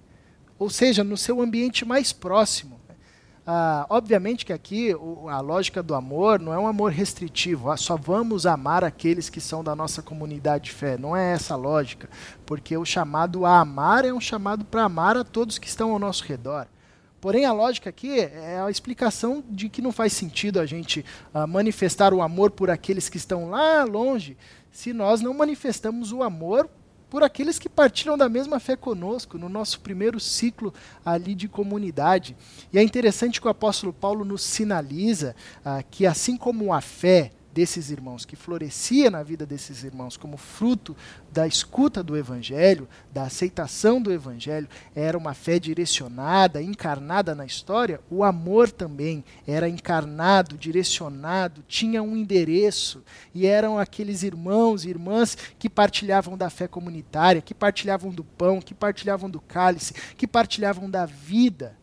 ou 0.58 0.70
seja, 0.70 1.04
no 1.04 1.18
seu 1.18 1.42
ambiente 1.42 1.86
mais 1.86 2.14
próximo. 2.14 2.80
Ah, 3.48 3.86
obviamente 3.92 4.44
que 4.44 4.52
aqui 4.52 4.92
a 5.30 5.40
lógica 5.40 5.84
do 5.84 5.94
amor 5.94 6.40
não 6.40 6.52
é 6.52 6.58
um 6.58 6.66
amor 6.66 6.92
restritivo, 6.92 7.70
ah, 7.70 7.78
só 7.78 7.96
vamos 7.96 8.48
amar 8.48 8.84
aqueles 8.84 9.30
que 9.30 9.40
são 9.40 9.64
da 9.64 9.76
nossa 9.76 10.02
comunidade 10.02 10.66
de 10.66 10.72
fé. 10.72 10.98
Não 10.98 11.16
é 11.16 11.34
essa 11.34 11.54
a 11.54 11.58
lógica, 11.58 12.10
porque 12.44 12.76
o 12.76 12.84
chamado 12.84 13.46
a 13.46 13.60
amar 13.60 14.04
é 14.04 14.12
um 14.12 14.20
chamado 14.20 14.66
para 14.66 14.84
amar 14.84 15.16
a 15.16 15.24
todos 15.24 15.60
que 15.60 15.68
estão 15.68 15.92
ao 15.92 16.00
nosso 16.00 16.24
redor. 16.24 16.68
Porém, 17.22 17.46
a 17.46 17.52
lógica 17.52 17.90
aqui 17.90 18.20
é 18.20 18.60
a 18.60 18.70
explicação 18.70 19.44
de 19.48 19.70
que 19.70 19.82
não 19.82 19.92
faz 19.92 20.14
sentido 20.14 20.60
a 20.60 20.66
gente 20.66 21.06
uh, 21.34 21.48
manifestar 21.48 22.14
o 22.14 22.22
amor 22.22 22.52
por 22.52 22.70
aqueles 22.70 23.10
que 23.10 23.18
estão 23.18 23.50
lá 23.50 23.84
longe, 23.84 24.38
se 24.72 24.92
nós 24.92 25.22
não 25.22 25.34
manifestamos 25.34 26.12
o 26.12 26.22
amor 26.24 26.70
por 27.16 27.24
aqueles 27.24 27.58
que 27.58 27.70
partilham 27.70 28.18
da 28.18 28.28
mesma 28.28 28.60
fé 28.60 28.76
conosco, 28.76 29.38
no 29.38 29.48
nosso 29.48 29.80
primeiro 29.80 30.20
ciclo 30.20 30.74
ali 31.06 31.34
de 31.34 31.48
comunidade. 31.48 32.36
E 32.74 32.78
é 32.78 32.84
interessante 32.84 33.40
que 33.40 33.48
o 33.48 33.50
apóstolo 33.50 33.94
Paulo 33.94 34.26
nos 34.26 34.42
sinaliza 34.42 35.34
uh, 35.62 35.82
que, 35.90 36.06
assim 36.06 36.36
como 36.36 36.74
a 36.74 36.82
fé 36.82 37.32
desses 37.56 37.90
irmãos, 37.90 38.26
que 38.26 38.36
florescia 38.36 39.10
na 39.10 39.24
vida 39.24 39.46
desses 39.46 39.86
irmãos 39.86 40.18
como 40.18 40.36
fruto 40.36 40.94
da 41.32 41.48
escuta 41.48 42.04
do 42.04 42.18
Evangelho, 42.18 42.86
da 43.14 43.24
aceitação 43.24 44.02
do 44.02 44.12
Evangelho, 44.12 44.68
era 44.94 45.18
uma 45.18 45.34
fé 45.34 45.58
direcionada, 45.58 46.62
encarnada 46.62 47.34
na 47.34 47.46
história, 47.46 48.02
o 48.12 48.26
amor 48.26 48.70
também 48.70 49.24
era 49.48 49.70
encarnado, 49.70 50.58
direcionado, 50.58 51.64
tinha 51.66 52.04
um 52.04 52.18
endereço, 52.18 53.02
e 53.34 53.48
eram 53.48 53.80
aqueles 53.80 54.22
irmãos 54.22 54.84
e 54.84 54.90
irmãs 54.90 55.38
que 55.58 55.70
partilhavam 55.70 56.38
da 56.38 56.50
fé 56.50 56.68
comunitária, 56.68 57.42
que 57.42 57.54
partilhavam 57.54 58.12
do 58.12 58.26
pão, 58.26 58.60
que 58.60 58.74
partilhavam 58.74 59.30
do 59.30 59.40
cálice, 59.40 59.94
que 60.18 60.28
partilhavam 60.28 60.90
da 60.90 61.06
vida 61.06 61.74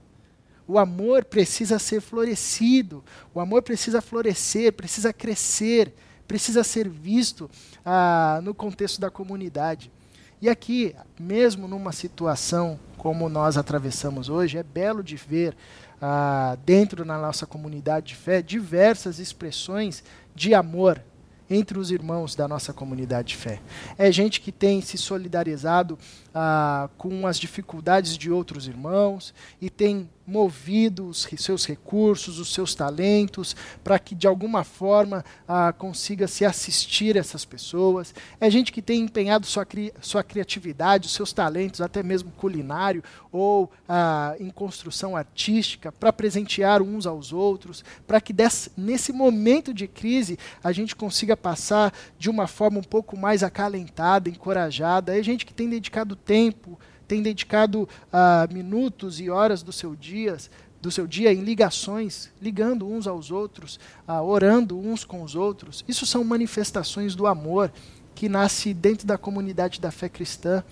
o 0.73 0.79
amor 0.79 1.23
precisa 1.27 1.79
ser 1.79 2.01
florescido, 2.01 3.05
o 3.35 3.41
amor 3.41 3.61
precisa 3.61 4.01
florescer, 4.01 4.73
precisa 4.73 5.13
crescer, 5.13 5.93
precisa 6.27 6.65
ser 6.65 6.89
visto 6.89 7.51
ah, 7.85 8.41
no 8.43 8.55
contexto 8.55 8.99
da 8.99 9.11
comunidade. 9.11 9.93
E 10.41 10.49
aqui, 10.49 10.97
mesmo 11.21 11.69
numa 11.69 11.93
situação 11.93 12.81
como 12.97 13.29
nós 13.29 13.59
atravessamos 13.59 14.31
hoje, 14.31 14.57
é 14.57 14.63
belo 14.63 15.03
de 15.03 15.15
ver 15.15 15.55
ah, 16.01 16.57
dentro 16.65 17.05
da 17.05 17.19
nossa 17.19 17.45
comunidade 17.45 18.07
de 18.07 18.17
fé 18.17 18.41
diversas 18.41 19.19
expressões 19.19 20.03
de 20.35 20.55
amor 20.55 21.03
entre 21.51 21.79
os 21.79 21.91
irmãos 21.91 22.35
da 22.35 22.49
nossa 22.49 22.73
comunidade 22.73 23.29
de 23.29 23.37
fé. 23.37 23.61
É 23.99 24.11
gente 24.11 24.41
que 24.41 24.51
tem 24.51 24.81
se 24.81 24.97
solidarizado 24.97 25.99
ah, 26.35 26.89
com 26.97 27.27
as 27.27 27.39
dificuldades 27.39 28.17
de 28.17 28.31
outros 28.31 28.67
irmãos 28.67 29.35
e 29.61 29.69
tem 29.69 30.09
movido 30.27 31.09
os 31.09 31.29
seus 31.37 31.67
recursos, 31.67 32.39
os 32.39 32.53
seus 32.53 32.75
talentos, 32.75 33.57
para 33.83 33.99
que 33.99 34.15
de 34.15 34.27
alguma 34.27 34.65
forma 34.65 35.25
ah, 35.47 35.73
consiga 35.73 36.29
se 36.29 36.45
assistir 36.45 37.17
essas 37.17 37.45
pessoas. 37.45 38.15
É 38.41 38.49
gente 38.49 38.73
que 38.73 38.81
tem 38.81 39.01
empenhado 39.01 39.47
sua, 39.47 39.65
cri 39.67 39.93
sua 40.01 40.23
criatividade, 40.23 41.07
os 41.07 41.15
seus 41.15 41.33
talentos, 41.33 41.81
até 41.81 42.03
mesmo 42.03 42.31
culinário 42.33 43.03
ou 43.31 43.71
ah, 43.89 44.35
em 44.39 44.51
construção 44.51 45.17
artística, 45.17 45.91
para 45.91 46.13
presentear 46.13 46.83
uns 46.83 47.07
aos 47.07 47.33
outros, 47.33 47.85
para 48.07 48.21
que 48.21 48.33
desse, 48.33 48.71
nesse 48.77 49.13
momento 49.13 49.75
de 49.75 49.89
crise 49.89 50.39
a 50.63 50.71
gente 50.73 50.95
consiga 50.95 51.37
passar 51.37 51.93
de 52.19 52.31
uma 52.31 52.47
forma 52.47 52.79
um 52.79 52.83
pouco 52.83 53.19
mais 53.19 53.43
acalentada, 53.43 54.29
encorajada. 54.29 55.19
É 55.19 55.23
gente 55.23 55.45
que 55.45 55.53
tem 55.53 55.69
dedicado 55.69 56.15
tempo, 56.25 56.79
tem 57.13 57.23
dedicado 57.23 57.83
uh, 57.83 58.53
minutos 58.53 59.21
e 59.21 59.29
horas 59.29 59.63
do 59.63 59.71
seu 59.71 59.95
dia, 59.95 60.39
do 60.81 60.91
seu 60.91 61.07
dia 61.07 61.31
em 61.31 61.43
ligações, 61.43 62.31
ligando 62.41 62.89
uns 62.89 63.07
aos 63.07 63.31
outros, 63.31 63.79
uh, 64.09 64.23
orando 64.23 64.79
uns 64.79 65.05
com 65.05 65.23
os 65.23 65.35
outros. 65.35 65.85
Isso 65.87 66.07
são 66.07 66.25
manifestações 66.25 67.15
do 67.15 67.27
amor 67.27 67.71
que 68.15 68.31
nasce 68.31 68.73
dentro 68.73 69.07
da 69.07 69.19
comunidade 69.19 69.79
da 69.79 69.91
fé 69.91 70.09
cristã, 70.09 70.65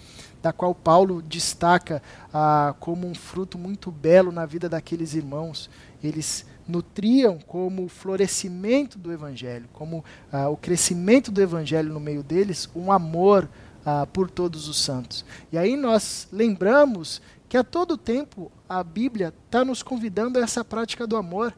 da 0.43 0.51
qual 0.51 0.75
Paulo 0.75 1.21
destaca 1.21 2.03
uh, 2.29 2.73
como 2.81 3.07
um 3.07 3.15
fruto 3.15 3.59
muito 3.59 3.91
belo 3.91 4.33
na 4.33 4.47
vida 4.47 4.67
daqueles 4.67 5.13
irmãos. 5.13 5.69
Eles 6.03 6.47
nutriam 6.67 7.39
como 7.39 7.85
o 7.85 7.89
florescimento 7.89 8.99
do 8.99 9.13
evangelho, 9.13 9.69
como 9.73 10.05
o 10.51 10.57
crescimento 10.57 11.33
do 11.33 11.43
evangelho 11.43 11.93
no 11.93 11.99
meio 11.99 12.23
deles, 12.23 12.71
um 12.77 12.93
amor 12.93 13.49
ah, 13.85 14.07
por 14.07 14.31
todos 14.31 14.69
os 14.69 14.79
santos. 14.79 15.25
E 15.53 15.59
aí 15.59 15.77
nós 15.77 16.29
lembramos 16.33 17.21
que 17.49 17.57
a 17.57 17.65
todo 17.65 17.97
tempo 17.97 18.51
a 18.69 18.83
Bíblia 18.85 19.35
está 19.47 19.65
nos 19.65 19.83
convidando 19.83 20.39
a 20.39 20.43
essa 20.43 20.65
prática 20.65 21.07
do 21.07 21.17
amor, 21.17 21.55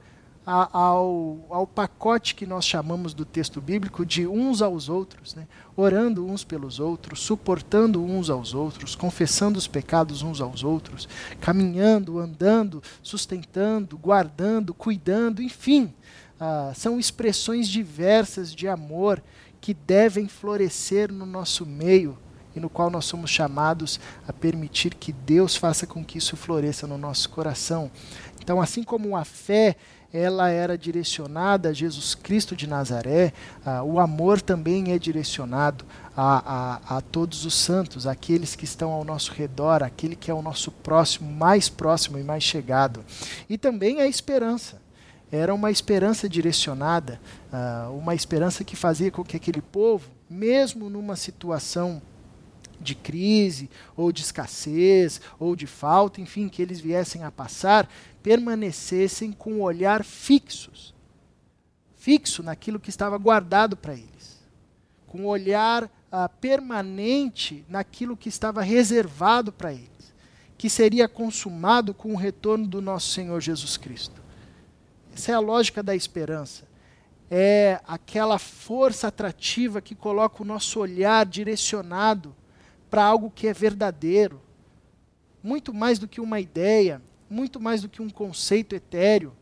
a, 0.46 0.76
ao, 0.76 1.38
ao 1.50 1.66
pacote 1.66 2.34
que 2.34 2.46
nós 2.46 2.64
chamamos 2.64 3.14
do 3.14 3.24
texto 3.24 3.60
bíblico 3.60 4.04
de 4.04 4.26
uns 4.26 4.60
aos 4.60 4.88
outros, 4.88 5.34
né? 5.34 5.46
orando 5.76 6.26
uns 6.26 6.42
pelos 6.42 6.80
outros, 6.80 7.20
suportando 7.20 8.02
uns 8.02 8.28
aos 8.28 8.54
outros, 8.54 8.94
confessando 8.94 9.58
os 9.58 9.68
pecados 9.68 10.22
uns 10.22 10.40
aos 10.40 10.64
outros, 10.64 11.08
caminhando, 11.40 12.18
andando, 12.18 12.82
sustentando, 13.02 13.96
guardando, 13.96 14.74
cuidando, 14.74 15.42
enfim. 15.42 15.92
Ah, 16.40 16.72
são 16.74 16.98
expressões 16.98 17.68
diversas 17.68 18.52
de 18.52 18.66
amor 18.66 19.22
que 19.62 19.72
devem 19.72 20.26
florescer 20.26 21.10
no 21.12 21.24
nosso 21.24 21.64
meio 21.64 22.18
e 22.54 22.60
no 22.60 22.68
qual 22.68 22.90
nós 22.90 23.04
somos 23.04 23.30
chamados 23.30 23.98
a 24.26 24.32
permitir 24.32 24.94
que 24.94 25.12
Deus 25.12 25.56
faça 25.56 25.86
com 25.86 26.04
que 26.04 26.18
isso 26.18 26.36
floresça 26.36 26.86
no 26.86 26.98
nosso 26.98 27.30
coração. 27.30 27.90
Então, 28.42 28.60
assim 28.60 28.82
como 28.82 29.16
a 29.16 29.24
fé 29.24 29.76
ela 30.12 30.50
era 30.50 30.76
direcionada 30.76 31.70
a 31.70 31.72
Jesus 31.72 32.14
Cristo 32.14 32.54
de 32.54 32.66
Nazaré, 32.66 33.32
o 33.86 33.98
amor 33.98 34.42
também 34.42 34.92
é 34.92 34.98
direcionado 34.98 35.86
a, 36.14 36.80
a, 36.90 36.96
a, 36.98 37.00
todos 37.00 37.46
os 37.46 37.54
santos, 37.54 38.06
aqueles 38.06 38.54
que 38.54 38.66
estão 38.66 38.90
ao 38.90 39.04
nosso 39.04 39.32
redor, 39.32 39.82
aquele 39.82 40.14
que 40.14 40.30
é 40.30 40.34
o 40.34 40.42
nosso 40.42 40.70
próximo, 40.70 41.32
mais 41.32 41.70
próximo 41.70 42.18
e 42.18 42.22
mais 42.22 42.42
chegado. 42.42 43.02
E 43.48 43.56
também 43.56 44.02
a 44.02 44.06
esperança 44.06 44.81
era 45.32 45.52
uma 45.52 45.70
esperança 45.70 46.28
direcionada, 46.28 47.20
uh, 47.52 47.90
uma 47.96 48.14
esperança 48.14 48.62
que 48.62 48.76
fazia 48.76 49.10
com 49.10 49.24
que 49.24 49.36
aquele 49.36 49.62
povo, 49.62 50.10
mesmo 50.30 50.88
numa 50.88 51.16
situação 51.16 52.00
de 52.78 52.94
crise, 52.94 53.68
ou 53.96 54.12
de 54.12 54.22
escassez, 54.22 55.20
ou 55.40 55.56
de 55.56 55.66
falta, 55.66 56.20
enfim, 56.20 56.48
que 56.48 56.62
eles 56.62 56.80
viessem 56.80 57.24
a 57.24 57.30
passar, 57.30 57.88
permanecessem 58.22 59.32
com 59.32 59.54
o 59.54 59.62
olhar 59.62 60.04
fixos 60.04 60.92
fixo 62.02 62.42
naquilo 62.42 62.80
que 62.80 62.90
estava 62.90 63.16
guardado 63.16 63.76
para 63.76 63.94
eles, 63.94 64.40
com 65.06 65.24
o 65.24 65.28
olhar 65.28 65.84
uh, 65.84 66.28
permanente 66.40 67.64
naquilo 67.68 68.16
que 68.16 68.28
estava 68.28 68.60
reservado 68.60 69.52
para 69.52 69.72
eles, 69.72 70.12
que 70.58 70.68
seria 70.68 71.08
consumado 71.08 71.94
com 71.94 72.12
o 72.12 72.16
retorno 72.16 72.66
do 72.66 72.82
nosso 72.82 73.10
Senhor 73.10 73.40
Jesus 73.40 73.76
Cristo. 73.76 74.21
Essa 75.14 75.32
é 75.32 75.34
a 75.34 75.40
lógica 75.40 75.82
da 75.82 75.94
esperança. 75.94 76.64
É 77.30 77.80
aquela 77.86 78.38
força 78.38 79.08
atrativa 79.08 79.80
que 79.80 79.94
coloca 79.94 80.42
o 80.42 80.46
nosso 80.46 80.80
olhar 80.80 81.24
direcionado 81.24 82.34
para 82.90 83.04
algo 83.04 83.30
que 83.30 83.46
é 83.46 83.52
verdadeiro. 83.52 84.40
Muito 85.42 85.72
mais 85.72 85.98
do 85.98 86.06
que 86.06 86.20
uma 86.20 86.40
ideia, 86.40 87.00
muito 87.28 87.58
mais 87.58 87.82
do 87.82 87.88
que 87.88 88.02
um 88.02 88.10
conceito 88.10 88.74
etéreo. 88.74 89.32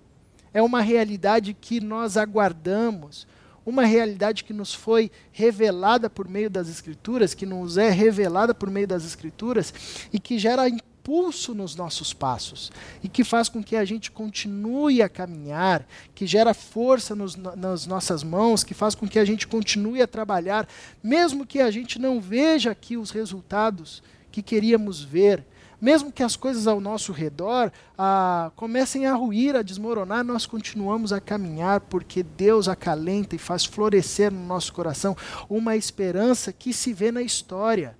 É 0.55 0.63
uma 0.63 0.81
realidade 0.81 1.53
que 1.55 1.81
nós 1.81 2.17
aguardamos, 2.17 3.27
uma 3.65 3.85
realidade 3.85 4.45
que 4.45 4.53
nos 4.53 4.73
foi 4.73 5.11
revelada 5.33 6.09
por 6.09 6.29
meio 6.29 6.51
das 6.51 6.69
Escrituras, 6.69 7.35
que 7.35 7.47
nos 7.47 7.77
é 7.77 7.91
revelada 7.91 8.55
por 8.55 8.71
meio 8.71 8.87
das 8.87 9.05
Escrituras 9.05 9.73
e 10.13 10.19
que 10.19 10.39
gera 10.39 10.63
impulso 11.11 11.53
nos 11.55 11.75
nossos 11.75 12.13
passos 12.13 12.71
e 13.03 13.09
que 13.09 13.25
faz 13.25 13.49
com 13.49 13.63
que 13.63 13.75
a 13.75 13.85
gente 13.85 14.13
continue 14.13 15.03
a 15.03 15.09
caminhar, 15.09 15.85
que 16.15 16.25
gera 16.25 16.55
força 16.55 17.17
nos, 17.17 17.35
nas 17.35 17.85
nossas 17.85 18.23
mãos, 18.23 18.63
que 18.63 18.75
faz 18.75 18.95
com 18.95 19.09
que 19.09 19.19
a 19.19 19.25
gente 19.25 19.49
continue 19.49 20.01
a 20.01 20.07
trabalhar, 20.07 20.69
mesmo 21.03 21.45
que 21.45 21.59
a 21.59 21.71
gente 21.71 21.99
não 21.99 22.21
veja 22.21 22.71
aqui 22.71 22.97
os 22.97 23.11
resultados 23.11 24.03
que 24.31 24.41
queríamos 24.41 25.03
ver. 25.03 25.45
Mesmo 25.81 26.13
que 26.13 26.23
as 26.23 26.37
coisas 26.37 26.67
ao 26.67 26.79
nosso 26.79 27.11
redor 27.11 27.73
ah, 27.97 28.53
comecem 28.55 29.07
a 29.07 29.15
ruir, 29.15 29.57
a 29.57 29.63
desmoronar, 29.63 30.23
nós 30.23 30.45
continuamos 30.45 31.11
a 31.11 31.23
caminhar 31.23 31.81
porque 31.81 32.23
Deus 32.23 32.69
acalenta 32.69 33.35
e 33.35 33.39
faz 33.39 33.65
florescer 33.65 34.31
no 34.31 34.47
nosso 34.47 34.75
coração 34.75 35.17
uma 35.49 35.77
esperança 35.77 36.53
que 36.53 36.75
se 36.75 36.93
vê 36.93 37.11
na 37.11 37.23
história. 37.23 37.97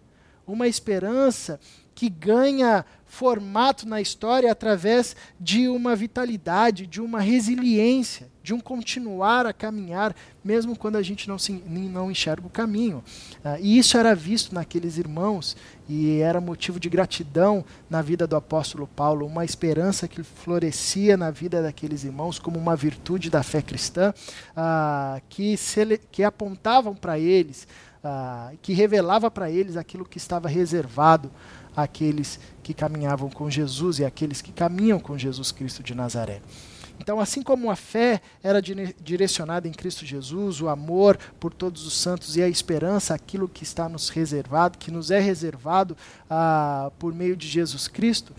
Uma 0.47 0.69
esperança 0.69 1.59
que 2.01 2.09
ganha 2.09 2.85
formato 3.11 3.89
na 3.89 4.01
história 4.01 4.51
através 4.53 5.17
de 5.39 5.69
uma 5.69 5.97
vitalidade, 5.97 6.87
de 6.87 7.01
uma 7.01 7.21
resiliência, 7.21 8.29
de 8.41 8.55
um 8.55 8.61
continuar 8.61 9.47
a 9.47 9.53
caminhar, 9.53 10.15
mesmo 10.45 10.77
quando 10.77 10.95
a 10.95 11.03
gente 11.03 11.29
não, 11.29 11.37
se, 11.37 11.53
não 11.53 12.09
enxerga 12.09 12.47
o 12.47 12.51
caminho. 12.51 13.03
Uh, 13.45 13.59
e 13.61 13.77
isso 13.79 13.99
era 13.99 14.15
visto 14.15 14.55
naqueles 14.55 14.97
irmãos 14.97 15.57
e 15.89 16.21
era 16.21 16.41
motivo 16.41 16.79
de 16.79 16.89
gratidão 16.89 17.65
na 17.91 18.01
vida 18.01 18.29
do 18.29 18.37
apóstolo 18.37 18.87
Paulo, 18.87 19.27
uma 19.27 19.45
esperança 19.45 20.07
que 20.07 20.23
florescia 20.23 21.17
na 21.17 21.33
vida 21.33 21.61
daqueles 21.61 22.05
irmãos 22.05 22.39
como 22.39 22.61
uma 22.61 22.77
virtude 22.77 23.29
da 23.29 23.43
fé 23.43 23.61
cristã, 23.61 24.15
uh, 24.53 25.21
que, 25.29 25.57
se, 25.57 25.99
que 26.13 26.23
apontavam 26.23 26.95
para 26.95 27.19
eles, 27.19 27.67
uh, 28.05 28.57
que 28.63 28.73
revelava 28.73 29.29
para 29.33 29.51
eles 29.51 29.77
aquilo 29.77 30.05
que 30.05 30.17
estava 30.17 30.49
reservado 30.49 31.29
àqueles 31.77 32.39
que 32.63 32.75
caminhavam 32.75 33.31
com 33.31 33.51
Jesus 33.51 33.99
e 33.99 34.05
àqueles 34.05 34.43
que 34.43 34.53
caminham 34.53 35.01
com 35.01 35.17
Jesus 35.17 35.53
Cristo 35.53 35.83
de 35.83 35.95
Nazaré. 35.95 36.41
Então, 37.01 37.19
assim 37.19 37.43
como 37.43 37.71
a 37.71 37.77
fé 37.77 38.21
era 38.43 38.61
direcionada 38.61 39.67
em 39.67 39.73
Cristo 39.73 40.05
Jesus, 40.05 40.61
o 40.61 40.69
amor 40.69 41.19
por 41.41 41.53
todos 41.53 41.87
os 41.87 41.95
santos 41.95 42.37
e 42.37 42.43
a 42.43 42.49
esperança, 42.49 43.15
aquilo 43.15 43.49
que 43.49 43.63
está 43.63 43.89
nos 43.89 44.11
reservado, 44.11 44.77
que 44.77 44.91
nos 44.91 45.11
é 45.11 45.19
reservado 45.19 45.97
ah, 46.29 46.93
por 46.99 47.15
meio 47.15 47.35
de 47.35 47.49
Jesus 47.49 47.89
Cristo, 47.89 48.35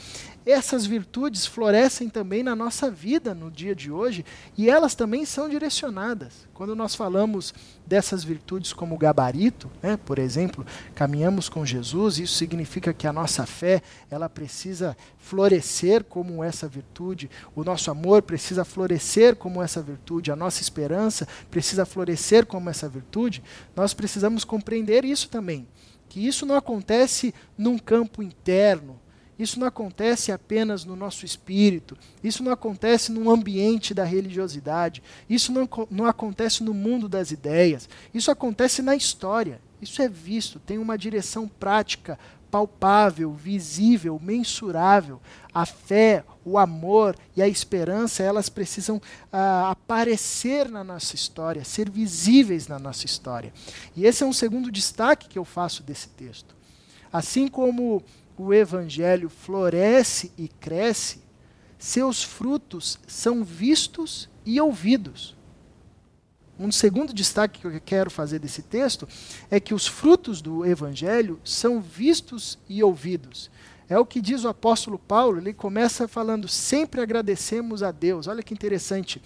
essas 0.45 0.87
virtudes 0.87 1.45
florescem 1.45 2.09
também 2.09 2.41
na 2.41 2.55
nossa 2.55 2.89
vida 2.89 3.35
no 3.35 3.51
dia 3.51 3.75
de 3.75 3.91
hoje 3.91 4.25
e 4.57 4.69
elas 4.69 4.95
também 4.95 5.23
são 5.23 5.47
direcionadas. 5.47 6.47
Quando 6.53 6.75
nós 6.75 6.95
falamos 6.95 7.53
dessas 7.85 8.23
virtudes 8.23 8.73
como 8.73 8.97
gabarito, 8.97 9.69
né, 9.83 9.97
por 9.97 10.17
exemplo, 10.17 10.65
caminhamos 10.95 11.47
com 11.47 11.63
Jesus, 11.63 12.17
isso 12.17 12.33
significa 12.33 12.91
que 12.91 13.05
a 13.05 13.13
nossa 13.13 13.45
fé 13.45 13.83
ela 14.09 14.27
precisa 14.27 14.97
florescer 15.19 16.03
como 16.03 16.43
essa 16.43 16.67
virtude, 16.67 17.29
o 17.55 17.63
nosso 17.63 17.91
amor 17.91 18.23
precisa 18.23 18.65
florescer 18.65 19.35
como 19.35 19.61
essa 19.61 19.81
virtude, 19.81 20.31
a 20.31 20.35
nossa 20.35 20.61
esperança 20.61 21.27
precisa 21.51 21.85
florescer 21.85 22.47
como 22.47 22.69
essa 22.69 22.89
virtude. 22.89 23.43
Nós 23.75 23.93
precisamos 23.93 24.43
compreender 24.43 25.05
isso 25.05 25.29
também, 25.29 25.67
que 26.09 26.25
isso 26.25 26.45
não 26.45 26.55
acontece 26.55 27.33
num 27.57 27.77
campo 27.77 28.23
interno 28.23 29.00
isso 29.41 29.59
não 29.59 29.65
acontece 29.65 30.31
apenas 30.31 30.85
no 30.85 30.95
nosso 30.95 31.25
espírito, 31.25 31.97
isso 32.23 32.43
não 32.43 32.51
acontece 32.51 33.11
no 33.11 33.31
ambiente 33.31 33.91
da 33.91 34.03
religiosidade, 34.03 35.01
isso 35.27 35.51
não, 35.51 35.67
não 35.89 36.05
acontece 36.05 36.63
no 36.63 36.75
mundo 36.75 37.09
das 37.09 37.31
ideias, 37.31 37.89
isso 38.13 38.29
acontece 38.29 38.83
na 38.83 38.95
história. 38.95 39.59
Isso 39.81 39.99
é 39.99 40.07
visto, 40.07 40.59
tem 40.59 40.77
uma 40.77 40.95
direção 40.95 41.47
prática, 41.47 42.19
palpável, 42.51 43.33
visível, 43.33 44.19
mensurável. 44.21 45.19
A 45.51 45.65
fé, 45.65 46.23
o 46.45 46.59
amor 46.59 47.15
e 47.35 47.41
a 47.41 47.47
esperança, 47.47 48.21
elas 48.21 48.47
precisam 48.47 49.01
ah, 49.33 49.71
aparecer 49.71 50.69
na 50.69 50.83
nossa 50.83 51.15
história, 51.15 51.63
ser 51.63 51.89
visíveis 51.89 52.67
na 52.67 52.77
nossa 52.77 53.07
história. 53.07 53.51
E 53.95 54.05
esse 54.05 54.21
é 54.21 54.25
um 54.27 54.33
segundo 54.33 54.71
destaque 54.71 55.27
que 55.27 55.39
eu 55.39 55.45
faço 55.45 55.81
desse 55.81 56.09
texto. 56.09 56.55
Assim 57.11 57.47
como 57.47 58.03
o 58.37 58.53
evangelho 58.53 59.29
floresce 59.29 60.31
e 60.37 60.47
cresce, 60.47 61.21
seus 61.77 62.23
frutos 62.23 62.99
são 63.07 63.43
vistos 63.43 64.29
e 64.45 64.59
ouvidos. 64.59 65.35
Um 66.59 66.71
segundo 66.71 67.11
destaque 67.11 67.61
que 67.61 67.65
eu 67.65 67.81
quero 67.81 68.11
fazer 68.11 68.37
desse 68.37 68.61
texto 68.61 69.07
é 69.49 69.59
que 69.59 69.73
os 69.73 69.87
frutos 69.87 70.41
do 70.41 70.63
evangelho 70.63 71.39
são 71.43 71.81
vistos 71.81 72.59
e 72.69 72.83
ouvidos. 72.83 73.49
É 73.89 73.97
o 73.97 74.05
que 74.05 74.21
diz 74.21 74.43
o 74.43 74.47
apóstolo 74.47 74.99
Paulo, 74.99 75.39
ele 75.39 75.53
começa 75.53 76.07
falando: 76.07 76.47
sempre 76.47 77.01
agradecemos 77.01 77.81
a 77.81 77.91
Deus. 77.91 78.27
Olha 78.27 78.43
que 78.43 78.53
interessante. 78.53 79.21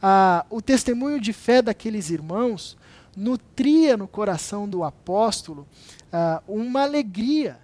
Ah, 0.00 0.46
o 0.48 0.62
testemunho 0.62 1.20
de 1.20 1.32
fé 1.32 1.60
daqueles 1.60 2.08
irmãos 2.08 2.78
nutria 3.14 3.96
no 3.96 4.08
coração 4.08 4.68
do 4.68 4.82
apóstolo 4.82 5.68
ah, 6.12 6.42
uma 6.48 6.82
alegria 6.82 7.58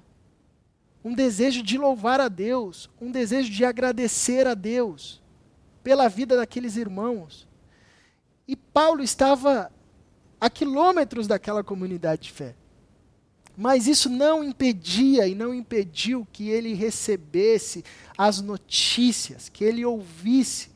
um 1.07 1.15
desejo 1.15 1.63
de 1.63 1.79
louvar 1.79 2.21
a 2.21 2.27
Deus, 2.27 2.91
um 3.01 3.13
desejo 3.13 3.49
de 3.49 3.65
agradecer 3.65 4.45
a 4.45 4.55
Deus 4.55 5.23
pela 5.81 6.09
vida 6.09 6.35
daqueles 6.37 6.77
irmãos. 6.77 7.47
E 8.49 8.57
Paulo 8.57 9.05
estava 9.05 9.71
a 10.41 10.51
quilômetros 10.51 11.29
daquela 11.29 11.63
comunidade 11.63 12.23
de 12.23 12.33
fé. 12.33 12.57
Mas 13.57 13.87
isso 13.87 14.11
não 14.11 14.43
impedia 14.43 15.29
e 15.29 15.35
não 15.37 15.55
impediu 15.55 16.27
que 16.33 16.49
ele 16.49 16.75
recebesse 16.75 17.85
as 18.19 18.41
notícias, 18.41 19.49
que 19.49 19.63
ele 19.63 19.85
ouvisse. 19.85 20.71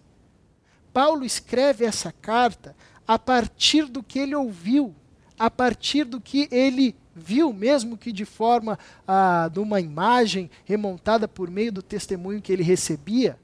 Paulo 0.93 1.25
escreve 1.25 1.85
essa 1.85 2.13
carta 2.13 2.77
a 3.05 3.19
partir 3.19 3.87
do 3.87 4.01
que 4.01 4.21
ele 4.21 4.37
ouviu, 4.37 4.95
a 5.37 5.51
partir 5.51 6.05
do 6.05 6.21
que 6.21 6.49
ele 6.53 6.95
viu, 7.15 7.53
mesmo 7.53 7.97
que 7.97 8.13
de 8.13 8.25
forma 8.25 8.79
ah, 9.07 9.49
de 9.53 9.59
uma 9.59 9.81
imagem 9.81 10.51
remontada 10.65 11.27
por 11.27 11.51
meio 11.51 11.73
do 11.73 11.83
testemunho 11.83 12.41
que 12.41 12.53
ele 12.53 12.63
recebia. 12.63 13.39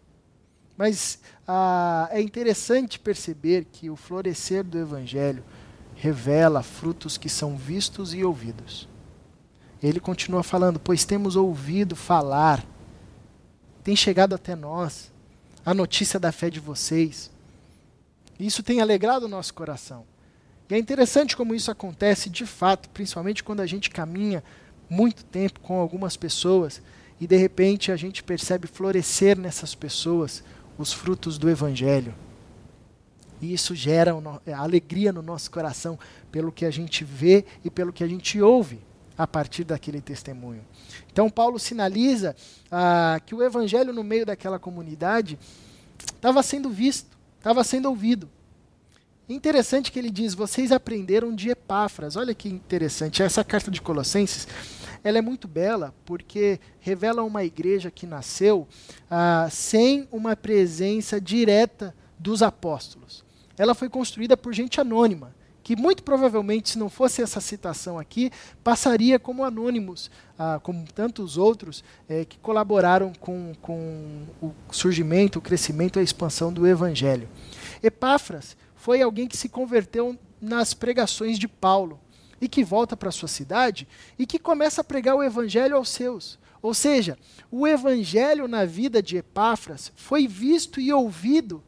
Mas 0.77 1.19
ah, 1.47 2.09
é 2.11 2.21
interessante 2.21 2.99
perceber 2.99 3.67
que 3.71 3.91
o 3.91 3.97
florescer 3.97 4.63
do 4.63 4.79
Evangelho 4.79 5.43
revela 5.95 6.63
frutos 6.63 7.17
que 7.17 7.29
são 7.29 7.57
vistos 7.57 8.15
e 8.15 8.23
ouvidos. 8.23 8.89
Ele 9.83 10.01
continua 10.01 10.43
falando: 10.43 10.79
Pois 10.79 11.05
temos 11.05 11.37
ouvido 11.37 11.97
falar, 11.97 12.65
tem 13.83 13.97
chegado 13.97 14.35
até 14.35 14.55
nós 14.55 15.13
a 15.65 15.75
notícia 15.75 16.21
da 16.21 16.31
fé 16.31 16.51
de 16.51 16.61
vocês. 16.61 17.31
Isso 18.39 18.63
tem 18.63 18.81
alegrado 18.81 19.25
o 19.25 19.29
nosso 19.29 19.55
coração. 19.55 20.05
E 20.69 20.75
é 20.75 20.79
interessante 20.79 21.37
como 21.37 21.55
isso 21.55 21.71
acontece 21.71 22.29
de 22.29 22.45
fato, 22.45 22.89
principalmente 22.91 23.45
quando 23.45 23.61
a 23.61 23.67
gente 23.67 23.91
caminha 23.91 24.43
muito 24.89 25.25
tempo 25.25 25.61
com 25.61 25.79
algumas 25.79 26.17
pessoas 26.17 26.83
e 27.21 27.27
de 27.27 27.37
repente 27.37 27.93
a 27.93 27.97
gente 27.97 28.23
percebe 28.23 28.67
florescer 28.67 29.39
nessas 29.39 29.75
pessoas 29.75 30.43
os 30.77 30.93
frutos 30.93 31.39
do 31.39 31.49
Evangelho. 31.49 32.15
E 33.41 33.53
isso 33.53 33.75
gera 33.75 34.13
é, 34.45 34.53
alegria 34.53 35.13
no 35.13 35.23
nosso 35.23 35.51
coração 35.51 35.99
pelo 36.33 36.51
que 36.51 36.65
a 36.65 36.71
gente 36.71 37.05
vê 37.05 37.45
e 37.65 37.71
pelo 37.71 37.93
que 37.93 38.03
a 38.03 38.09
gente 38.09 38.41
ouve 38.41 38.81
a 39.17 39.27
partir 39.27 39.65
daquele 39.65 40.01
testemunho. 40.01 40.63
Então, 41.11 41.31
Paulo 41.31 41.59
sinaliza 41.59 42.37
ah, 42.71 43.21
que 43.25 43.35
o 43.35 43.43
Evangelho 43.43 43.93
no 43.93 44.05
meio 44.05 44.27
daquela 44.27 44.59
comunidade 44.59 45.39
estava 45.99 46.43
sendo 46.43 46.69
visto 46.69 47.17
estava 47.47 47.63
sendo 47.63 47.89
ouvido. 47.89 48.29
Interessante 49.29 49.91
que 49.91 49.99
ele 49.99 50.11
diz: 50.11 50.35
vocês 50.35 50.71
aprenderam 50.71 51.35
de 51.35 51.51
Epáfras. 51.51 52.17
Olha 52.17 52.35
que 52.35 52.49
interessante. 52.49 53.23
Essa 53.23 53.43
carta 53.43 53.71
de 53.71 53.81
Colossenses 53.81 54.47
ela 55.03 55.19
é 55.19 55.23
muito 55.23 55.47
bela 55.47 55.95
porque 56.05 56.59
revela 56.81 57.23
uma 57.23 57.45
igreja 57.45 57.93
que 57.93 58.07
nasceu 58.07 58.67
ah, 59.11 59.47
sem 59.51 60.09
uma 60.11 60.35
presença 60.35 61.21
direta 61.21 61.95
dos 62.19 62.43
apóstolos. 62.43 63.25
Ela 63.57 63.75
foi 63.75 63.89
construída 63.89 64.37
por 64.37 64.53
gente 64.53 64.81
anônima, 64.81 65.33
que 65.63 65.77
muito 65.77 66.03
provavelmente, 66.03 66.71
se 66.71 66.79
não 66.79 66.89
fosse 66.89 67.23
essa 67.23 67.41
citação 67.41 67.99
aqui, 67.99 68.33
passaria 68.65 69.19
como 69.19 69.45
anônimos, 69.45 70.11
ah, 70.39 70.59
como 70.63 70.85
tantos 70.93 71.37
outros 71.37 71.85
eh, 72.09 72.25
que 72.25 72.39
colaboraram 72.39 73.13
com, 73.21 73.53
com 73.63 74.27
o 74.43 74.53
surgimento, 74.73 75.39
o 75.39 75.43
crescimento 75.43 75.99
e 75.99 76.01
a 76.01 76.03
expansão 76.03 76.53
do 76.53 76.67
evangelho. 76.67 77.29
Epáfras 77.83 78.57
foi 78.87 79.03
alguém 79.03 79.27
que 79.27 79.37
se 79.37 79.49
converteu 79.49 80.17
nas 80.41 80.73
pregações 80.73 81.41
de 81.41 81.49
Paulo 81.49 81.99
e 82.41 82.49
que 82.49 82.63
volta 82.63 82.97
para 82.97 83.11
sua 83.11 83.27
cidade 83.27 83.89
e 84.17 84.25
que 84.25 84.39
começa 84.39 84.81
a 84.81 84.85
pregar 84.85 85.17
o 85.17 85.25
evangelho 85.25 85.75
aos 85.75 85.89
seus. 85.89 86.39
Ou 86.63 86.73
seja, 86.73 87.19
o 87.51 87.67
evangelho 87.67 88.47
na 88.47 88.65
vida 88.65 89.03
de 89.03 89.17
Epáfras 89.17 89.91
foi 89.97 90.29
visto 90.29 90.81
e 90.81 90.93
ouvido 90.93 91.65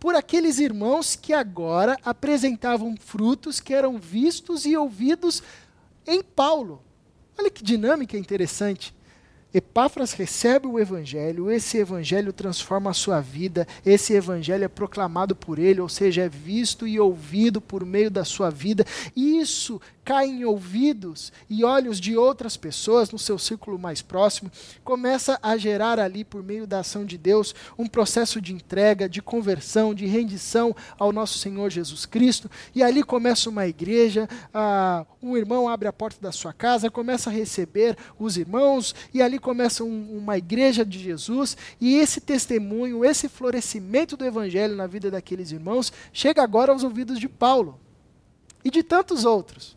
por 0.00 0.16
aqueles 0.16 0.58
irmãos 0.58 1.14
que 1.14 1.32
agora 1.32 1.96
apresentavam 2.04 2.96
frutos 2.96 3.60
que 3.60 3.72
eram 3.72 3.96
vistos 3.96 4.66
e 4.66 4.76
ouvidos 4.76 5.40
em 6.04 6.20
Paulo. 6.20 6.82
Olha 7.38 7.48
que 7.48 7.62
dinâmica 7.62 8.18
interessante. 8.18 8.92
Epáfras 9.54 10.12
recebe 10.12 10.66
o 10.66 10.80
evangelho, 10.80 11.48
esse 11.48 11.78
evangelho 11.78 12.32
transforma 12.32 12.90
a 12.90 12.94
sua 12.94 13.20
vida, 13.20 13.68
esse 13.86 14.12
evangelho 14.12 14.64
é 14.64 14.68
proclamado 14.68 15.36
por 15.36 15.60
ele, 15.60 15.80
ou 15.80 15.88
seja, 15.88 16.22
é 16.22 16.28
visto 16.28 16.88
e 16.88 16.98
ouvido 16.98 17.60
por 17.60 17.86
meio 17.86 18.10
da 18.10 18.24
sua 18.24 18.50
vida. 18.50 18.84
Isso 19.14 19.80
cai 20.04 20.26
em 20.26 20.44
ouvidos 20.44 21.32
e 21.48 21.64
olhos 21.64 21.98
de 21.98 22.16
outras 22.16 22.56
pessoas 22.56 23.10
no 23.10 23.18
seu 23.18 23.38
círculo 23.38 23.78
mais 23.78 24.02
próximo, 24.02 24.50
começa 24.84 25.38
a 25.42 25.56
gerar 25.56 25.98
ali, 25.98 26.24
por 26.24 26.42
meio 26.42 26.66
da 26.66 26.80
ação 26.80 27.04
de 27.04 27.16
Deus, 27.16 27.54
um 27.78 27.86
processo 27.86 28.40
de 28.40 28.52
entrega, 28.52 29.08
de 29.08 29.22
conversão, 29.22 29.94
de 29.94 30.06
rendição 30.06 30.76
ao 30.98 31.12
nosso 31.12 31.38
Senhor 31.38 31.70
Jesus 31.70 32.04
Cristo. 32.04 32.50
E 32.74 32.82
ali 32.82 33.02
começa 33.02 33.48
uma 33.48 33.66
igreja, 33.66 34.28
um 35.22 35.36
irmão 35.36 35.68
abre 35.68 35.88
a 35.88 35.92
porta 35.92 36.20
da 36.20 36.32
sua 36.32 36.52
casa, 36.52 36.90
começa 36.90 37.30
a 37.30 37.32
receber 37.32 37.96
os 38.18 38.36
irmãos, 38.36 38.94
e 39.12 39.22
ali 39.22 39.38
começa 39.38 39.82
um, 39.82 40.18
uma 40.18 40.36
igreja 40.36 40.84
de 40.84 40.98
Jesus, 40.98 41.56
e 41.80 41.94
esse 41.94 42.20
testemunho, 42.20 43.04
esse 43.04 43.28
florescimento 43.28 44.16
do 44.16 44.24
evangelho 44.24 44.76
na 44.76 44.86
vida 44.86 45.10
daqueles 45.10 45.50
irmãos, 45.50 45.92
chega 46.12 46.42
agora 46.42 46.72
aos 46.72 46.84
ouvidos 46.84 47.18
de 47.18 47.28
Paulo 47.28 47.80
e 48.64 48.70
de 48.70 48.82
tantos 48.82 49.24
outros. 49.24 49.73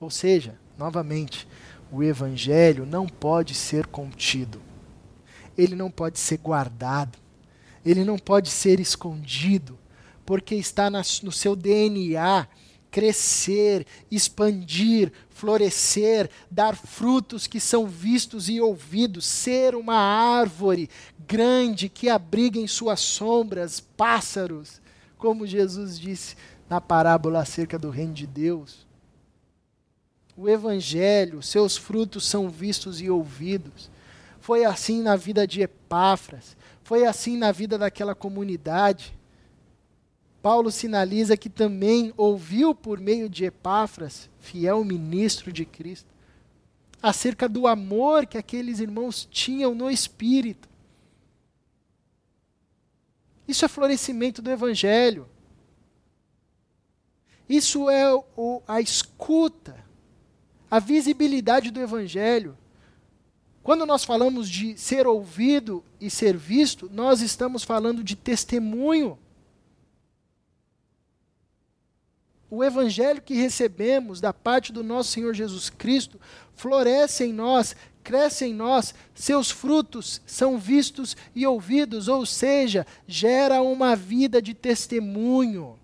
Ou 0.00 0.08
seja, 0.08 0.58
novamente, 0.78 1.46
o 1.92 2.02
evangelho 2.02 2.86
não 2.86 3.06
pode 3.06 3.54
ser 3.54 3.86
contido. 3.86 4.62
Ele 5.58 5.76
não 5.76 5.90
pode 5.90 6.18
ser 6.18 6.38
guardado. 6.38 7.18
Ele 7.84 8.02
não 8.02 8.18
pode 8.18 8.48
ser 8.48 8.80
escondido, 8.80 9.78
porque 10.24 10.54
está 10.54 10.88
no 10.88 11.32
seu 11.32 11.54
DNA 11.54 12.48
crescer, 12.90 13.86
expandir, 14.10 15.12
florescer, 15.28 16.28
dar 16.50 16.74
frutos 16.74 17.46
que 17.46 17.60
são 17.60 17.86
vistos 17.86 18.48
e 18.48 18.60
ouvidos, 18.60 19.26
ser 19.26 19.74
uma 19.76 19.94
árvore 19.94 20.90
grande 21.26 21.88
que 21.88 22.08
abriga 22.08 22.58
em 22.58 22.66
suas 22.66 23.00
sombras 23.00 23.78
pássaros, 23.78 24.80
como 25.16 25.46
Jesus 25.46 26.00
disse 26.00 26.36
na 26.68 26.80
parábola 26.80 27.40
acerca 27.40 27.78
do 27.78 27.90
reino 27.90 28.12
de 28.12 28.26
Deus 28.26 28.89
o 30.40 30.48
Evangelho, 30.48 31.42
seus 31.42 31.76
frutos 31.76 32.24
são 32.24 32.48
vistos 32.48 32.98
e 33.02 33.10
ouvidos. 33.10 33.90
Foi 34.40 34.64
assim 34.64 35.02
na 35.02 35.14
vida 35.14 35.46
de 35.46 35.60
Epáfras, 35.60 36.56
foi 36.82 37.04
assim 37.04 37.36
na 37.36 37.52
vida 37.52 37.76
daquela 37.76 38.14
comunidade. 38.14 39.14
Paulo 40.40 40.70
sinaliza 40.70 41.36
que 41.36 41.50
também 41.50 42.14
ouviu 42.16 42.74
por 42.74 42.98
meio 42.98 43.28
de 43.28 43.44
Epáfras, 43.44 44.30
fiel 44.38 44.82
ministro 44.82 45.52
de 45.52 45.66
Cristo, 45.66 46.08
acerca 47.02 47.46
do 47.46 47.66
amor 47.66 48.24
que 48.24 48.38
aqueles 48.38 48.80
irmãos 48.80 49.28
tinham 49.30 49.74
no 49.74 49.90
Espírito. 49.90 50.70
Isso 53.46 53.62
é 53.62 53.68
florescimento 53.68 54.40
do 54.40 54.50
Evangelho. 54.50 55.28
Isso 57.46 57.90
é 57.90 58.10
o, 58.14 58.62
a 58.66 58.80
escuta 58.80 59.89
a 60.70 60.78
visibilidade 60.78 61.70
do 61.70 61.80
Evangelho. 61.80 62.56
Quando 63.62 63.84
nós 63.84 64.04
falamos 64.04 64.48
de 64.48 64.78
ser 64.78 65.06
ouvido 65.06 65.84
e 66.00 66.08
ser 66.08 66.36
visto, 66.36 66.88
nós 66.92 67.20
estamos 67.20 67.64
falando 67.64 68.04
de 68.04 68.14
testemunho. 68.14 69.18
O 72.48 72.64
Evangelho 72.64 73.20
que 73.20 73.34
recebemos 73.34 74.20
da 74.20 74.32
parte 74.32 74.72
do 74.72 74.82
nosso 74.82 75.10
Senhor 75.10 75.34
Jesus 75.34 75.68
Cristo 75.68 76.20
floresce 76.54 77.24
em 77.24 77.32
nós, 77.32 77.76
cresce 78.02 78.46
em 78.46 78.54
nós, 78.54 78.94
seus 79.14 79.50
frutos 79.50 80.22
são 80.26 80.58
vistos 80.58 81.16
e 81.34 81.46
ouvidos, 81.46 82.08
ou 82.08 82.24
seja, 82.24 82.86
gera 83.06 83.60
uma 83.62 83.94
vida 83.94 84.40
de 84.42 84.54
testemunho, 84.54 85.78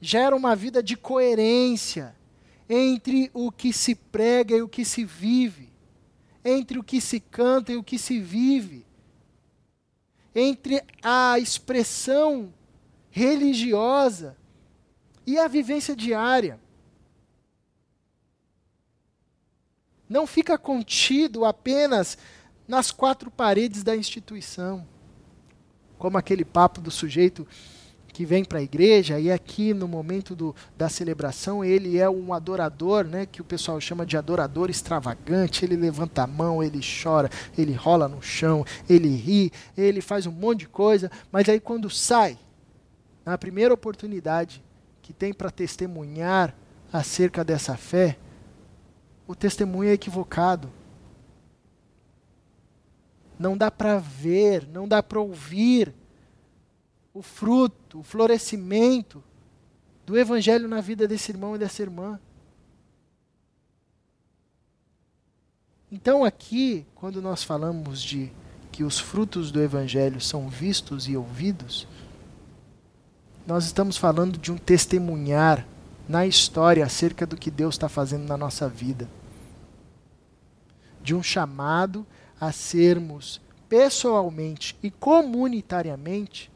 gera 0.00 0.34
uma 0.34 0.56
vida 0.56 0.82
de 0.82 0.96
coerência 0.96 2.16
entre 2.68 3.30
o 3.32 3.50
que 3.50 3.72
se 3.72 3.94
prega 3.94 4.54
e 4.56 4.62
o 4.62 4.68
que 4.68 4.84
se 4.84 5.04
vive, 5.04 5.72
entre 6.44 6.78
o 6.78 6.84
que 6.84 7.00
se 7.00 7.18
canta 7.18 7.72
e 7.72 7.76
o 7.76 7.82
que 7.82 7.98
se 7.98 8.20
vive, 8.20 8.84
entre 10.34 10.82
a 11.02 11.38
expressão 11.38 12.52
religiosa 13.10 14.36
e 15.26 15.38
a 15.38 15.48
vivência 15.48 15.96
diária. 15.96 16.60
Não 20.08 20.26
fica 20.26 20.56
contido 20.56 21.44
apenas 21.44 22.16
nas 22.66 22.90
quatro 22.90 23.30
paredes 23.30 23.82
da 23.82 23.96
instituição, 23.96 24.86
como 25.98 26.18
aquele 26.18 26.44
papo 26.44 26.80
do 26.80 26.90
sujeito 26.90 27.46
que 28.18 28.26
vem 28.26 28.44
para 28.44 28.58
a 28.58 28.62
igreja 28.62 29.20
e 29.20 29.30
aqui 29.30 29.72
no 29.72 29.86
momento 29.86 30.34
do, 30.34 30.52
da 30.76 30.88
celebração 30.88 31.64
ele 31.64 31.98
é 31.98 32.10
um 32.10 32.34
adorador, 32.34 33.04
né, 33.04 33.24
que 33.24 33.40
o 33.40 33.44
pessoal 33.44 33.80
chama 33.80 34.04
de 34.04 34.16
adorador 34.16 34.68
extravagante. 34.68 35.64
Ele 35.64 35.76
levanta 35.76 36.24
a 36.24 36.26
mão, 36.26 36.60
ele 36.60 36.80
chora, 36.80 37.30
ele 37.56 37.72
rola 37.74 38.08
no 38.08 38.20
chão, 38.20 38.66
ele 38.90 39.14
ri, 39.14 39.52
ele 39.76 40.00
faz 40.00 40.26
um 40.26 40.32
monte 40.32 40.58
de 40.58 40.68
coisa, 40.68 41.08
mas 41.30 41.48
aí 41.48 41.60
quando 41.60 41.88
sai, 41.88 42.36
na 43.24 43.38
primeira 43.38 43.72
oportunidade 43.72 44.64
que 45.00 45.12
tem 45.12 45.32
para 45.32 45.48
testemunhar 45.48 46.52
acerca 46.92 47.44
dessa 47.44 47.76
fé, 47.76 48.18
o 49.28 49.34
testemunho 49.36 49.90
é 49.90 49.92
equivocado. 49.92 50.72
Não 53.38 53.56
dá 53.56 53.70
para 53.70 53.96
ver, 53.96 54.66
não 54.72 54.88
dá 54.88 55.04
para 55.04 55.20
ouvir 55.20 55.94
o 57.18 57.22
fruto, 57.22 57.98
o 57.98 58.02
florescimento 58.04 59.22
do 60.06 60.16
Evangelho 60.16 60.68
na 60.68 60.80
vida 60.80 61.08
desse 61.08 61.32
irmão 61.32 61.56
e 61.56 61.58
dessa 61.58 61.82
irmã. 61.82 62.20
Então, 65.90 66.24
aqui, 66.24 66.86
quando 66.94 67.20
nós 67.20 67.42
falamos 67.42 68.00
de 68.00 68.30
que 68.70 68.84
os 68.84 69.00
frutos 69.00 69.50
do 69.50 69.60
Evangelho 69.60 70.20
são 70.20 70.48
vistos 70.48 71.08
e 71.08 71.16
ouvidos, 71.16 71.88
nós 73.44 73.64
estamos 73.64 73.96
falando 73.96 74.38
de 74.38 74.52
um 74.52 74.56
testemunhar 74.56 75.66
na 76.08 76.24
história 76.24 76.84
acerca 76.84 77.26
do 77.26 77.36
que 77.36 77.50
Deus 77.50 77.74
está 77.74 77.88
fazendo 77.88 78.28
na 78.28 78.36
nossa 78.36 78.68
vida. 78.68 79.10
De 81.02 81.16
um 81.16 81.22
chamado 81.22 82.06
a 82.40 82.52
sermos 82.52 83.40
pessoalmente 83.68 84.76
e 84.80 84.88
comunitariamente 84.88 86.48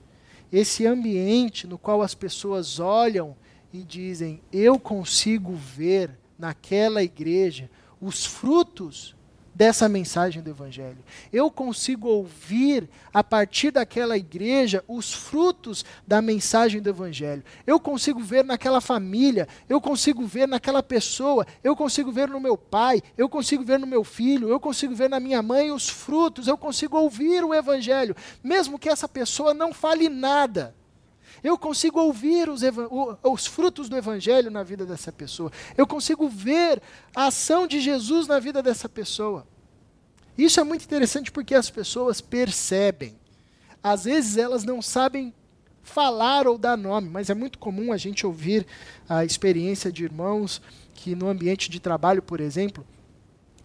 esse 0.53 0.87
ambiente 0.87 1.67
no 1.67 1.79
qual 1.79 2.03
as 2.03 2.15
pessoas 2.15 2.79
olham 2.79 3.35
e 3.73 3.83
dizem: 3.83 4.43
Eu 4.53 4.79
consigo 4.79 5.55
ver 5.55 6.11
naquela 6.39 7.03
igreja 7.03 7.71
os 8.01 8.27
frutos 8.27 9.17
dessa 9.55 9.89
mensagem 9.89 10.43
do 10.43 10.51
Evangelho. 10.51 10.99
Eu 11.33 11.51
consigo 11.51 12.09
ouvir, 12.09 12.89
a 13.13 13.23
partir 13.23 13.71
daquela 13.71 14.17
igreja, 14.17 14.83
os 14.89 15.13
frutos 15.13 15.85
da 16.07 16.23
mensagem 16.23 16.81
do 16.81 16.89
Evangelho. 16.89 17.45
Eu 17.67 17.79
consigo 17.79 18.21
ver 18.21 18.45
naquela 18.45 18.81
família, 18.81 19.47
eu 19.69 19.81
consigo 19.81 20.27
ver 20.27 20.49
naquela 20.49 20.83
pessoa, 20.83 21.47
eu 21.63 21.77
consigo 21.77 22.11
ver 22.11 22.29
no 22.29 22.41
meu 22.41 22.57
pai, 22.57 23.03
eu 23.17 23.29
consigo 23.29 23.65
ver 23.65 23.79
no 23.79 23.87
meu 23.87 24.05
filho, 24.05 24.49
eu 24.49 24.59
consigo 24.59 24.95
ver 24.95 25.11
na 25.11 25.21
minha 25.21 25.43
mãe 25.43 25.71
os 25.71 25.89
frutos, 25.89 26.49
eu 26.49 26.57
consigo 26.57 26.97
ouvir 26.97 27.45
o 27.45 27.55
Evangelho, 27.55 28.17
mesmo 28.43 28.79
que 28.79 28.89
essa 28.89 29.09
pessoa 29.09 29.53
não 29.53 29.73
fale 29.73 30.09
nada. 30.09 30.75
Eu 31.43 31.59
consigo 31.59 32.01
ouvir 32.01 32.49
os, 32.49 32.63
os, 33.23 33.47
frutos 33.47 33.89
do 33.89 33.97
Evangelho 33.97 34.51
na 34.51 34.63
vida 34.63 34.87
dessa 34.87 35.11
pessoa. 35.11 35.51
Eu 35.77 35.87
consigo 35.87 36.29
ver 36.29 36.81
a 37.15 37.27
ação 37.27 37.67
de 37.67 37.81
Jesus 37.81 38.29
na 38.29 38.39
vida 38.39 38.63
dessa 38.63 38.89
pessoa. 38.89 39.47
Isso 40.39 40.61
é 40.61 40.65
muito 40.65 40.85
interessante 40.85 41.33
porque 41.33 41.55
as 41.55 41.69
pessoas 41.69 42.21
percebem. 42.21 43.17
Às 43.83 44.05
vezes 44.05 44.37
elas 44.37 44.63
não 44.63 44.81
sabem 44.81 45.35
falar 45.83 46.47
ou 46.47 46.57
dar 46.57 46.77
nome, 46.77 47.09
mas 47.09 47.29
é 47.29 47.35
muito 47.35 47.59
comum 47.59 47.93
a 47.93 47.97
gente 47.97 48.25
ouvir 48.25 48.65
a 49.09 49.25
experiência 49.25 49.91
de 49.91 50.05
irmãos 50.05 50.63
que 50.95 51.17
no 51.17 51.29
ambiente 51.29 51.69
de 51.69 51.81
trabalho, 51.81 52.23
por 52.23 52.41
exemplo, 52.41 52.87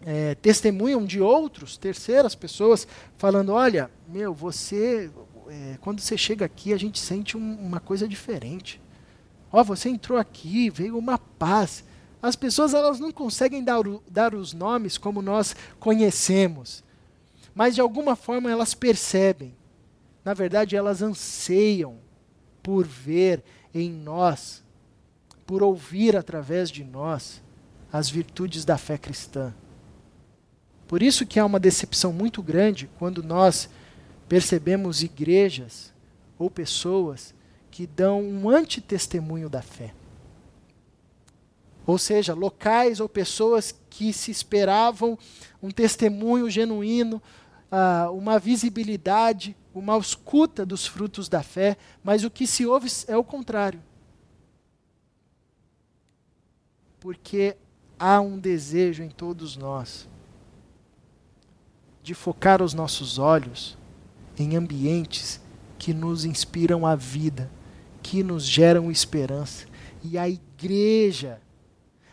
é, 0.04 0.34
testemunham 0.36 1.04
de 1.04 1.20
outros, 1.20 1.76
terceiras 1.76 2.34
pessoas, 2.34 2.86
falando: 3.16 3.52
olha, 3.52 3.90
meu, 4.08 4.34
você 4.34 5.10
é, 5.48 5.78
quando 5.80 6.00
você 6.00 6.16
chega 6.16 6.44
aqui, 6.44 6.72
a 6.72 6.76
gente 6.76 6.98
sente 6.98 7.36
um, 7.36 7.54
uma 7.54 7.80
coisa 7.80 8.06
diferente. 8.06 8.80
Ó, 9.50 9.60
oh, 9.60 9.64
você 9.64 9.88
entrou 9.88 10.18
aqui, 10.18 10.68
veio 10.70 10.98
uma 10.98 11.18
paz. 11.18 11.84
As 12.20 12.36
pessoas 12.36 12.74
elas 12.74 13.00
não 13.00 13.10
conseguem 13.10 13.62
dar, 13.62 13.80
dar 14.10 14.34
os 14.34 14.52
nomes 14.52 14.98
como 14.98 15.22
nós 15.22 15.54
conhecemos, 15.78 16.82
mas 17.54 17.74
de 17.74 17.80
alguma 17.80 18.14
forma 18.16 18.50
elas 18.50 18.74
percebem. 18.74 19.54
Na 20.24 20.34
verdade, 20.34 20.76
elas 20.76 21.00
anseiam 21.00 21.96
por 22.62 22.84
ver 22.84 23.42
em 23.72 23.90
nós, 23.90 24.62
por 25.46 25.62
ouvir 25.62 26.16
através 26.16 26.70
de 26.70 26.84
nós 26.84 27.40
as 27.90 28.10
virtudes 28.10 28.64
da 28.64 28.76
fé 28.76 28.98
cristã. 28.98 29.54
Por 30.86 31.02
isso 31.02 31.24
que 31.24 31.38
há 31.38 31.46
uma 31.46 31.60
decepção 31.60 32.12
muito 32.12 32.42
grande 32.42 32.90
quando 32.98 33.22
nós 33.22 33.70
percebemos 34.28 35.02
igrejas 35.02 35.92
ou 36.38 36.50
pessoas 36.50 37.34
que 37.70 37.86
dão 37.86 38.22
um 38.22 38.50
antitestemunho 38.50 39.48
da 39.48 39.62
fé. 39.62 39.94
Ou 41.86 41.96
seja, 41.96 42.34
locais 42.34 43.00
ou 43.00 43.08
pessoas 43.08 43.74
que 43.88 44.12
se 44.12 44.30
esperavam 44.30 45.18
um 45.62 45.70
testemunho 45.70 46.50
genuíno, 46.50 47.22
uh, 47.72 48.12
uma 48.12 48.38
visibilidade, 48.38 49.56
uma 49.74 49.96
escuta 49.96 50.66
dos 50.66 50.86
frutos 50.86 51.30
da 51.30 51.42
fé, 51.42 51.78
mas 52.04 52.24
o 52.24 52.30
que 52.30 52.46
se 52.46 52.66
ouve 52.66 52.88
é 53.06 53.16
o 53.16 53.24
contrário. 53.24 53.82
Porque 57.00 57.56
há 57.98 58.20
um 58.20 58.38
desejo 58.38 59.02
em 59.02 59.08
todos 59.08 59.56
nós 59.56 60.06
de 62.02 62.14
focar 62.14 62.62
os 62.62 62.74
nossos 62.74 63.18
olhos 63.18 63.77
em 64.38 64.56
ambientes 64.56 65.40
que 65.78 65.94
nos 65.94 66.24
inspiram 66.24 66.86
a 66.86 66.94
vida, 66.94 67.50
que 68.02 68.22
nos 68.22 68.44
geram 68.44 68.90
esperança. 68.90 69.66
E 70.02 70.16
a 70.16 70.28
igreja, 70.28 71.40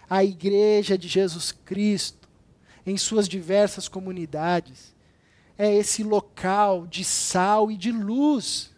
a 0.10 0.24
igreja 0.24 0.98
de 0.98 1.08
Jesus 1.08 1.52
Cristo, 1.52 2.28
em 2.86 2.98
suas 2.98 3.28
diversas 3.28 3.88
comunidades, 3.88 4.94
é 5.58 5.74
esse 5.74 6.04
local 6.04 6.86
de 6.86 7.04
sal 7.04 7.72
e 7.72 7.78
de 7.78 7.92
luz. 7.92 8.74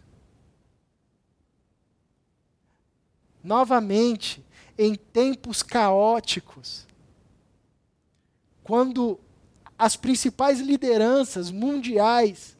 Novamente, 3.42 4.44
em 4.76 4.94
tempos 4.94 5.62
caóticos, 5.62 6.86
quando 8.62 9.18
as 9.78 9.96
principais 9.96 10.60
lideranças 10.60 11.50
mundiais 11.50 12.57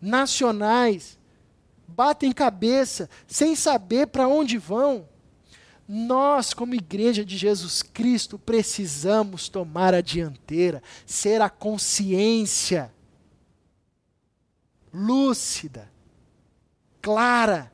nacionais, 0.00 1.18
batem 1.86 2.32
cabeça 2.32 3.08
sem 3.26 3.54
saber 3.54 4.08
para 4.08 4.28
onde 4.28 4.58
vão. 4.58 5.08
Nós, 5.88 6.52
como 6.52 6.74
igreja 6.74 7.24
de 7.24 7.36
Jesus 7.36 7.80
Cristo, 7.82 8.38
precisamos 8.38 9.48
tomar 9.48 9.94
a 9.94 10.00
dianteira, 10.00 10.82
ser 11.06 11.40
a 11.40 11.48
consciência 11.48 12.92
lúcida, 14.92 15.90
clara, 17.02 17.70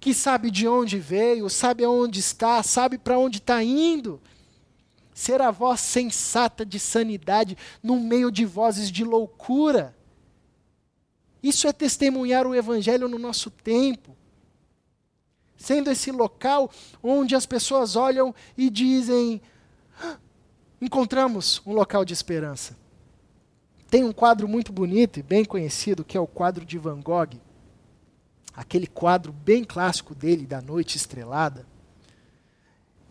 que 0.00 0.12
sabe 0.12 0.50
de 0.50 0.68
onde 0.68 0.98
veio, 0.98 1.48
sabe 1.48 1.84
aonde 1.84 2.20
está, 2.20 2.62
sabe 2.62 2.98
para 2.98 3.18
onde 3.18 3.38
está 3.38 3.62
indo. 3.62 4.20
Ser 5.14 5.40
a 5.40 5.50
voz 5.50 5.80
sensata 5.80 6.66
de 6.66 6.78
sanidade 6.78 7.56
no 7.82 8.00
meio 8.00 8.30
de 8.30 8.44
vozes 8.44 8.90
de 8.90 9.04
loucura. 9.04 9.96
Isso 11.44 11.68
é 11.68 11.74
testemunhar 11.74 12.46
o 12.46 12.54
Evangelho 12.54 13.06
no 13.06 13.18
nosso 13.18 13.50
tempo. 13.50 14.16
Sendo 15.58 15.90
esse 15.90 16.10
local 16.10 16.70
onde 17.02 17.36
as 17.36 17.44
pessoas 17.44 17.96
olham 17.96 18.34
e 18.56 18.70
dizem: 18.70 19.42
ah, 20.00 20.16
encontramos 20.80 21.60
um 21.66 21.74
local 21.74 22.02
de 22.02 22.14
esperança. 22.14 22.74
Tem 23.90 24.02
um 24.04 24.12
quadro 24.12 24.48
muito 24.48 24.72
bonito 24.72 25.20
e 25.20 25.22
bem 25.22 25.44
conhecido, 25.44 26.02
que 26.02 26.16
é 26.16 26.20
o 26.20 26.26
quadro 26.26 26.64
de 26.64 26.78
Van 26.78 27.02
Gogh. 27.02 27.38
Aquele 28.56 28.86
quadro 28.86 29.30
bem 29.30 29.64
clássico 29.64 30.14
dele, 30.14 30.46
da 30.46 30.62
Noite 30.62 30.96
Estrelada. 30.96 31.66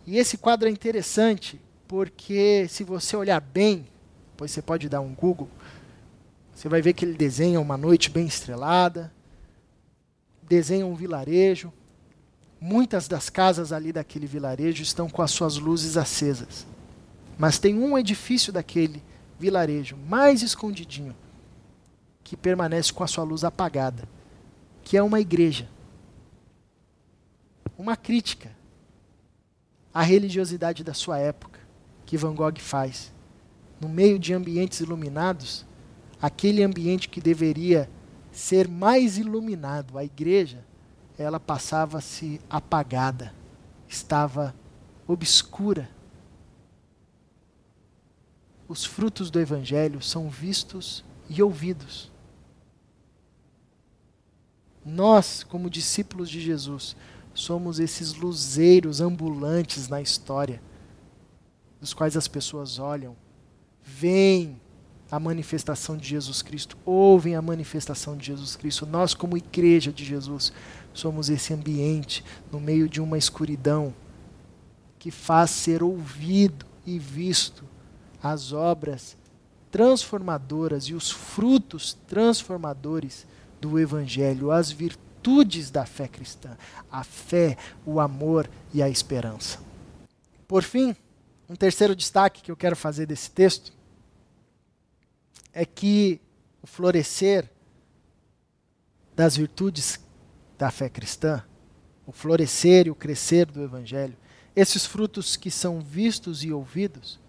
E 0.07 0.17
esse 0.17 0.39
quadro 0.39 0.67
é 0.67 0.71
interessante 0.71 1.61
porque, 1.87 2.67
se 2.67 2.83
você 2.83 3.15
olhar 3.15 3.39
bem, 3.39 3.85
pois 4.35 4.49
você 4.49 4.61
pode 4.61 4.89
dar 4.89 5.01
um 5.01 5.13
Google, 5.13 5.49
você 6.53 6.69
vai 6.69 6.81
ver 6.81 6.93
que 6.93 7.03
ele 7.05 7.15
desenha 7.15 7.59
uma 7.59 7.77
noite 7.77 8.09
bem 8.09 8.25
estrelada, 8.25 9.11
desenha 10.41 10.85
um 10.85 10.95
vilarejo. 10.95 11.73
Muitas 12.61 13.07
das 13.07 13.29
casas 13.29 13.73
ali 13.73 13.91
daquele 13.91 14.27
vilarejo 14.27 14.83
estão 14.83 15.09
com 15.09 15.21
as 15.21 15.31
suas 15.31 15.57
luzes 15.57 15.97
acesas. 15.97 16.65
Mas 17.37 17.59
tem 17.59 17.77
um 17.77 17.97
edifício 17.97 18.53
daquele 18.53 19.01
vilarejo, 19.39 19.97
mais 20.07 20.41
escondidinho, 20.41 21.15
que 22.23 22.37
permanece 22.37 22.93
com 22.93 23.03
a 23.03 23.07
sua 23.07 23.23
luz 23.23 23.43
apagada, 23.43 24.07
que 24.83 24.95
é 24.95 25.03
uma 25.03 25.19
igreja. 25.19 25.67
Uma 27.77 27.97
crítica 27.97 28.51
à 29.93 30.01
religiosidade 30.01 30.83
da 30.83 30.93
sua 30.93 31.17
época, 31.17 31.59
que 32.05 32.15
Van 32.15 32.33
Gogh 32.33 32.59
faz. 32.59 33.11
No 33.81 33.89
meio 33.89 34.17
de 34.17 34.33
ambientes 34.33 34.79
iluminados, 34.79 35.65
aquele 36.23 36.63
ambiente 36.63 37.09
que 37.09 37.19
deveria 37.19 37.89
ser 38.31 38.65
mais 38.65 39.17
iluminado, 39.17 39.97
a 39.97 40.05
igreja, 40.05 40.63
ela 41.17 41.37
passava-se 41.37 42.39
apagada, 42.49 43.35
estava 43.89 44.55
obscura. 45.05 45.89
Os 48.69 48.85
frutos 48.85 49.29
do 49.29 49.37
Evangelho 49.37 50.01
são 50.01 50.29
vistos 50.29 51.03
e 51.29 51.43
ouvidos. 51.43 52.09
Nós, 54.85 55.43
como 55.43 55.69
discípulos 55.69 56.29
de 56.29 56.39
Jesus, 56.39 56.95
somos 57.33 57.81
esses 57.81 58.13
luzeiros 58.13 59.01
ambulantes 59.01 59.89
na 59.89 60.01
história, 60.01 60.61
dos 61.81 61.93
quais 61.93 62.15
as 62.15 62.29
pessoas 62.29 62.79
olham, 62.79 63.13
veem 63.83 64.62
a 65.13 65.19
manifestação 65.19 65.95
de 65.95 66.07
Jesus 66.07 66.41
Cristo, 66.41 66.75
ouvem 66.83 67.35
a 67.35 67.41
manifestação 67.41 68.17
de 68.17 68.25
Jesus 68.25 68.55
Cristo. 68.55 68.83
Nós, 68.87 69.13
como 69.13 69.37
igreja 69.37 69.91
de 69.91 70.03
Jesus, 70.03 70.51
somos 70.91 71.29
esse 71.29 71.53
ambiente 71.53 72.25
no 72.51 72.59
meio 72.59 72.89
de 72.89 72.99
uma 72.99 73.15
escuridão 73.15 73.93
que 74.97 75.11
faz 75.11 75.51
ser 75.51 75.83
ouvido 75.83 76.65
e 76.83 76.97
visto 76.97 77.63
as 78.23 78.53
obras 78.53 79.15
transformadoras 79.69 80.85
e 80.85 80.95
os 80.95 81.11
frutos 81.11 81.95
transformadores 82.07 83.27
do 83.61 83.79
Evangelho, 83.79 84.49
as 84.49 84.71
virtudes 84.71 85.69
da 85.69 85.85
fé 85.85 86.07
cristã, 86.07 86.57
a 86.91 87.03
fé, 87.03 87.55
o 87.85 87.99
amor 87.99 88.49
e 88.73 88.81
a 88.81 88.89
esperança. 88.89 89.59
Por 90.47 90.63
fim, 90.63 90.95
um 91.47 91.55
terceiro 91.55 91.95
destaque 91.95 92.41
que 92.41 92.49
eu 92.49 92.57
quero 92.57 92.75
fazer 92.75 93.05
desse 93.05 93.29
texto 93.29 93.82
é 95.53 95.65
que 95.65 96.19
o 96.61 96.67
florescer 96.67 97.49
das 99.15 99.37
virtudes 99.37 99.99
da 100.57 100.71
fé 100.71 100.89
cristã, 100.89 101.43
o 102.05 102.11
florescer 102.11 102.87
e 102.87 102.89
o 102.89 102.95
crescer 102.95 103.45
do 103.45 103.61
Evangelho, 103.61 104.17
esses 104.55 104.85
frutos 104.85 105.35
que 105.35 105.51
são 105.51 105.79
vistos 105.79 106.43
e 106.43 106.51
ouvidos, 106.51 107.19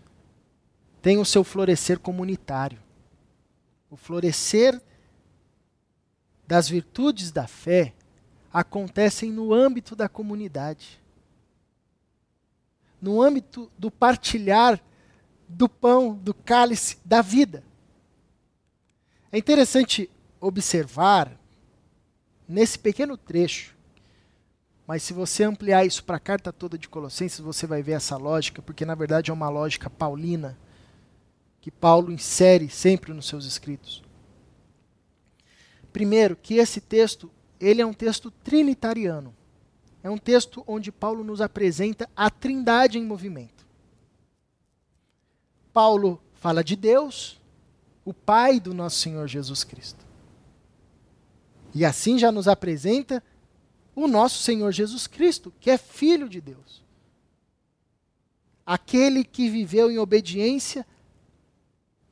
tem 1.03 1.19
o 1.19 1.25
seu 1.25 1.45
florescer 1.45 1.99
comunitário. 1.99 2.79
O 3.91 3.97
florescer 3.97 4.81
das 6.47 6.69
virtudes 6.69 7.31
da 7.31 7.47
fé 7.47 7.95
acontecem 8.53 9.31
no 9.31 9.53
âmbito 9.53 9.95
da 9.95 10.09
comunidade. 10.09 11.01
No 13.01 13.21
âmbito 13.21 13.71
do 13.79 13.91
partilhar 13.91 14.81
do 15.49 15.69
pão, 15.69 16.15
do 16.15 16.33
cálice, 16.33 16.99
da 17.05 17.21
vida. 17.21 17.63
É 19.35 19.39
interessante 19.39 20.09
observar 20.41 21.37
nesse 22.49 22.79
pequeno 22.79 23.17
trecho, 23.17 23.75
mas 24.87 25.03
se 25.03 25.13
você 25.13 25.43
ampliar 25.43 25.85
isso 25.85 26.05
para 26.05 26.19
a 26.19 26.21
carta 26.21 26.53
toda 26.53 26.79
de 26.79 26.89
Colossenses, 26.89 27.41
você 27.41 27.67
vai 27.67 27.83
ver 27.83 27.95
essa 27.95 28.17
lógica, 28.17 28.63
porque 28.63 28.87
na 28.87 28.95
verdade 28.95 29.33
é 29.33 29.35
uma 29.35 29.49
lógica 29.49 29.91
paulina 29.91 30.57
que 31.61 31.69
Paulo 31.69 32.13
insere 32.13 32.71
sempre 32.71 33.13
nos 33.13 33.27
seus 33.27 33.45
escritos. 33.45 34.05
Primeiro, 35.93 36.37
que 36.37 36.59
esse 36.59 36.81
texto, 36.81 37.29
ele 37.59 37.83
é 37.83 37.87
um 37.87 37.93
texto 37.93 38.31
trinitariano. 38.31 39.35
É 40.01 40.09
um 40.09 40.17
texto 40.17 40.63
onde 40.65 40.93
Paulo 40.93 41.25
nos 41.25 41.41
apresenta 41.41 42.09
a 42.15 42.31
Trindade 42.31 42.99
em 42.99 43.05
movimento. 43.05 43.67
Paulo 45.73 46.23
fala 46.35 46.63
de 46.63 46.77
Deus, 46.77 47.43
o 48.05 48.13
Pai 48.13 48.61
do 48.61 48.75
nosso 48.75 48.99
Senhor 48.99 49.27
Jesus 49.27 49.65
Cristo. 49.65 50.05
E 51.75 51.85
assim 51.85 52.19
já 52.19 52.31
nos 52.31 52.47
apresenta 52.47 53.23
o 53.95 54.07
nosso 54.07 54.43
Senhor 54.43 54.71
Jesus 54.73 55.07
Cristo, 55.07 55.53
que 55.61 55.71
é 55.71 55.79
filho 55.79 56.29
de 56.29 56.41
Deus. 56.41 56.83
Aquele 58.67 59.25
que 59.25 59.49
viveu 59.49 59.91
em 59.91 59.99
obediência 59.99 60.87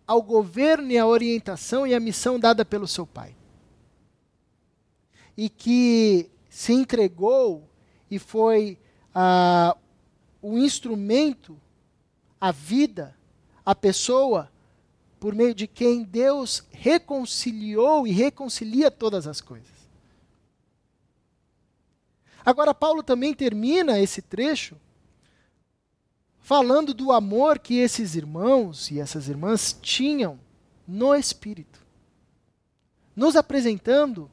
ao 0.06 0.22
governo 0.22 0.90
e 0.90 0.98
à 0.98 1.06
orientação 1.06 1.86
e 1.86 1.94
à 1.94 2.00
missão 2.00 2.38
dada 2.38 2.64
pelo 2.64 2.86
seu 2.86 3.06
Pai. 3.06 3.34
E 5.36 5.48
que 5.48 6.30
se 6.48 6.72
entregou 6.72 7.66
e 8.10 8.18
foi 8.18 8.78
ah, 9.14 9.76
o 10.42 10.58
instrumento, 10.58 11.58
a 12.38 12.52
vida, 12.52 13.16
a 13.64 13.74
pessoa 13.74 14.51
por 15.22 15.36
meio 15.36 15.54
de 15.54 15.68
quem 15.68 16.02
Deus 16.02 16.64
reconciliou 16.72 18.08
e 18.08 18.10
reconcilia 18.10 18.90
todas 18.90 19.28
as 19.28 19.40
coisas. 19.40 19.70
Agora, 22.44 22.74
Paulo 22.74 23.04
também 23.04 23.32
termina 23.32 24.00
esse 24.00 24.20
trecho 24.20 24.76
falando 26.40 26.92
do 26.92 27.12
amor 27.12 27.60
que 27.60 27.76
esses 27.76 28.16
irmãos 28.16 28.90
e 28.90 28.98
essas 28.98 29.28
irmãs 29.28 29.72
tinham 29.80 30.40
no 30.88 31.14
Espírito, 31.14 31.78
nos 33.14 33.36
apresentando 33.36 34.28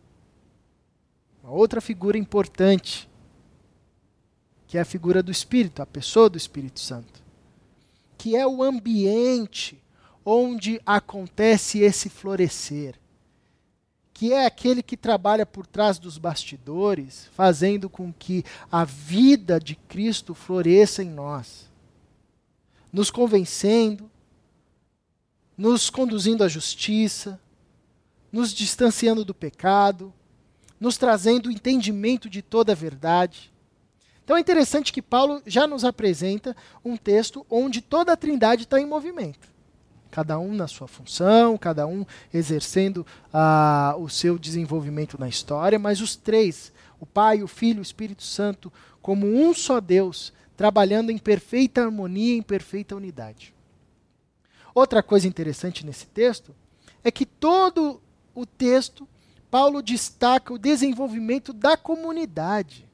uma 1.43 1.51
outra 1.51 1.79
figura 1.79 2.17
importante, 2.17 3.07
que 4.65 4.75
é 4.75 4.81
a 4.81 4.85
figura 4.85 5.21
do 5.21 5.31
Espírito, 5.31 5.83
a 5.83 5.85
pessoa 5.85 6.31
do 6.31 6.37
Espírito 6.37 6.79
Santo, 6.79 7.21
que 8.17 8.35
é 8.35 8.47
o 8.47 8.63
ambiente 8.63 9.79
onde 10.31 10.79
acontece 10.85 11.79
esse 11.79 12.07
florescer, 12.07 12.93
que 14.13 14.31
é 14.31 14.45
aquele 14.45 14.83
que 14.83 14.95
trabalha 14.95 15.43
por 15.43 15.65
trás 15.65 15.97
dos 15.97 16.19
bastidores, 16.19 17.27
fazendo 17.33 17.89
com 17.89 18.13
que 18.13 18.43
a 18.71 18.85
vida 18.85 19.59
de 19.59 19.75
Cristo 19.75 20.35
floresça 20.35 21.01
em 21.01 21.09
nós, 21.09 21.67
nos 22.93 23.09
convencendo, 23.09 24.07
nos 25.57 25.89
conduzindo 25.89 26.43
à 26.43 26.47
justiça, 26.47 27.41
nos 28.31 28.53
distanciando 28.53 29.25
do 29.25 29.33
pecado, 29.33 30.13
nos 30.79 30.95
trazendo 30.95 31.47
o 31.47 31.51
entendimento 31.51 32.29
de 32.29 32.43
toda 32.43 32.73
a 32.73 32.75
verdade. 32.75 33.51
Então 34.23 34.37
é 34.37 34.39
interessante 34.39 34.93
que 34.93 35.01
Paulo 35.01 35.41
já 35.47 35.65
nos 35.65 35.83
apresenta 35.83 36.55
um 36.85 36.95
texto 36.95 37.43
onde 37.49 37.81
toda 37.81 38.13
a 38.13 38.17
trindade 38.17 38.65
está 38.65 38.79
em 38.79 38.85
movimento 38.85 39.57
cada 40.11 40.39
um 40.39 40.53
na 40.53 40.67
sua 40.67 40.87
função, 40.87 41.57
cada 41.57 41.85
um 41.85 42.05
exercendo 42.33 43.05
ah, 43.33 43.95
o 43.97 44.09
seu 44.09 44.37
desenvolvimento 44.37 45.19
na 45.19 45.27
história, 45.27 45.77
mas 45.77 46.01
os 46.01 46.15
três, 46.15 46.71
o 46.99 47.05
Pai, 47.05 47.43
o 47.43 47.47
Filho 47.47 47.77
e 47.77 47.81
o 47.81 47.83
Espírito 47.83 48.23
Santo, 48.23 48.71
como 49.01 49.27
um 49.27 49.53
só 49.53 49.79
Deus, 49.79 50.33
trabalhando 50.57 51.11
em 51.11 51.17
perfeita 51.17 51.83
harmonia, 51.83 52.35
em 52.35 52.41
perfeita 52.41 52.95
unidade. 52.95 53.53
Outra 54.73 55.01
coisa 55.01 55.27
interessante 55.27 55.85
nesse 55.85 56.05
texto 56.07 56.55
é 57.03 57.11
que 57.11 57.25
todo 57.25 58.01
o 58.35 58.45
texto, 58.45 59.07
Paulo 59.49 59.81
destaca 59.81 60.53
o 60.53 60.57
desenvolvimento 60.57 61.53
da 61.53 61.75
comunidade. 61.75 62.87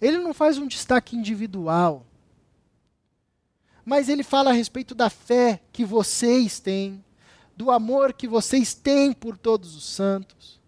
Ele 0.00 0.18
não 0.18 0.34
faz 0.34 0.58
um 0.58 0.66
destaque 0.66 1.16
individual 1.16 2.04
mas 3.84 4.08
ele 4.08 4.22
fala 4.22 4.50
a 4.50 4.54
respeito 4.54 4.94
da 4.94 5.10
fé 5.10 5.60
que 5.72 5.84
vocês 5.84 6.58
têm, 6.58 7.04
do 7.56 7.70
amor 7.70 8.12
que 8.12 8.26
vocês 8.26 8.74
têm 8.74 9.12
por 9.12 9.36
todos 9.36 9.76
os 9.76 9.84
santos. 9.84 10.60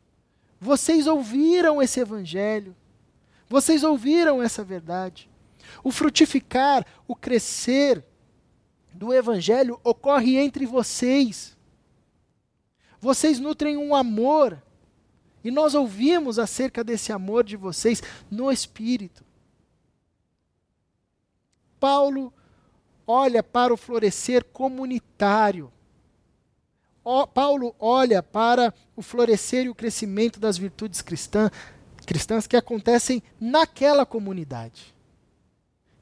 Vocês 0.60 1.06
ouviram 1.06 1.82
esse 1.82 2.00
evangelho, 2.00 2.76
vocês 3.48 3.82
ouviram 3.82 4.42
essa 4.42 4.62
verdade. 4.62 5.30
O 5.82 5.90
frutificar, 5.90 6.84
o 7.08 7.14
crescer 7.14 8.04
do 8.92 9.12
evangelho 9.12 9.80
ocorre 9.82 10.36
entre 10.36 10.66
vocês. 10.66 11.56
Vocês 13.00 13.38
nutrem 13.38 13.76
um 13.76 13.94
amor, 13.94 14.62
e 15.44 15.50
nós 15.50 15.74
ouvimos 15.74 16.38
acerca 16.38 16.82
desse 16.82 17.12
amor 17.12 17.44
de 17.44 17.56
vocês 17.56 18.02
no 18.30 18.50
Espírito. 18.50 19.24
Paulo 21.78 22.32
olha 23.06 23.42
para 23.42 23.72
o 23.72 23.76
florescer 23.76 24.44
comunitário. 24.44 25.72
O, 27.04 27.26
Paulo 27.26 27.74
olha 27.78 28.22
para 28.22 28.74
o 28.96 29.02
florescer 29.02 29.66
e 29.66 29.68
o 29.68 29.74
crescimento 29.74 30.40
das 30.40 30.58
virtudes 30.58 31.00
cristã, 31.00 31.50
cristãs 32.04 32.46
que 32.46 32.56
acontecem 32.56 33.22
naquela 33.40 34.04
comunidade. 34.04 34.94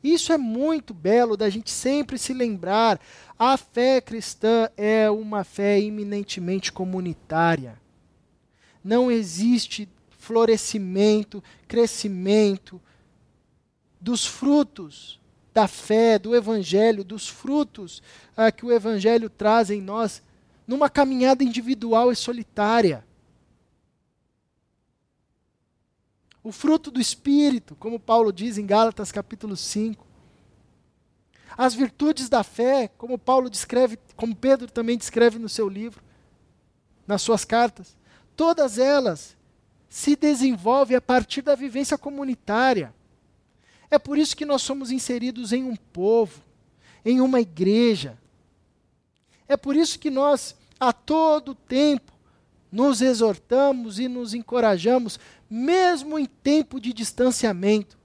Isso 0.03 0.33
é 0.33 0.39
muito 0.39 0.93
belo 0.93 1.37
da 1.37 1.49
gente 1.49 1.71
sempre 1.71 2.19
se 2.19 2.35
lembrar. 2.35 3.01
A 3.39 3.57
fé 3.57 4.01
cristã 4.01 4.69
é 4.77 5.11
uma 5.11 5.45
fé 5.45 5.81
eminentemente 5.81 6.71
comunitária. 6.71 7.81
Não 8.83 9.11
existe 9.11 9.89
florescimento, 10.11 11.43
crescimento 11.67 12.81
dos 13.99 14.27
frutos 14.27 15.21
da 15.55 15.69
fé, 15.69 16.19
do 16.19 16.35
evangelho, 16.35 17.05
dos 17.05 17.29
frutos 17.29 18.03
ah, 18.37 18.51
que 18.51 18.67
o 18.67 18.73
evangelho 18.73 19.31
traz 19.31 19.71
em 19.71 19.81
nós, 19.81 20.21
numa 20.67 20.91
caminhada 20.91 21.45
individual 21.45 22.11
e 22.11 22.17
solitária. 22.17 23.07
O 26.43 26.51
fruto 26.51 26.91
do 26.91 27.01
Espírito, 27.01 27.77
como 27.77 28.01
Paulo 28.01 28.33
diz 28.33 28.59
em 28.59 28.67
Gálatas 28.67 29.13
capítulo 29.13 29.57
5. 29.57 30.05
As 31.57 31.73
virtudes 31.73 32.29
da 32.29 32.43
fé, 32.43 32.89
como 32.99 33.17
Paulo 33.17 33.49
descreve, 33.49 33.97
como 34.17 34.35
Pedro 34.35 34.69
também 34.69 34.99
descreve 34.99 35.39
no 35.39 35.49
seu 35.49 35.69
livro, 35.69 36.03
nas 37.07 37.23
suas 37.23 37.45
cartas, 37.45 37.97
todas 38.35 38.77
elas 38.77 39.37
se 39.89 40.17
desenvolvem 40.17 40.97
a 40.97 41.01
partir 41.01 41.43
da 41.43 41.55
vivência 41.55 41.97
comunitária. 41.97 42.93
É 43.95 43.99
por 43.99 44.19
isso 44.19 44.37
que 44.37 44.45
nós 44.45 44.61
somos 44.61 44.91
inseridos 44.91 45.53
em 45.53 45.63
um 45.63 45.77
povo, 45.77 46.43
em 47.05 47.21
uma 47.21 47.41
igreja. 47.41 48.19
É 49.47 49.57
por 49.57 49.77
isso 49.77 50.01
que 50.01 50.11
nós, 50.11 50.57
a 50.81 50.93
todo 50.93 51.55
tempo, 51.55 52.13
nos 52.73 53.01
exortamos 53.01 54.01
e 54.01 54.09
nos 54.09 54.35
encorajamos, 54.35 55.21
mesmo 55.49 56.19
em 56.19 56.27
tempo 56.27 56.81
de 56.81 56.93
distanciamento, 56.93 57.97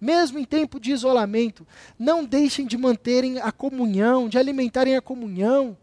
mesmo 0.00 0.38
em 0.38 0.44
tempo 0.44 0.78
de 0.78 0.92
isolamento. 0.92 1.66
Não 1.98 2.24
deixem 2.24 2.64
de 2.64 2.76
manterem 2.76 3.40
a 3.40 3.50
comunhão, 3.50 4.28
de 4.28 4.38
alimentarem 4.38 4.94
a 4.94 5.02
comunhão, 5.02 5.76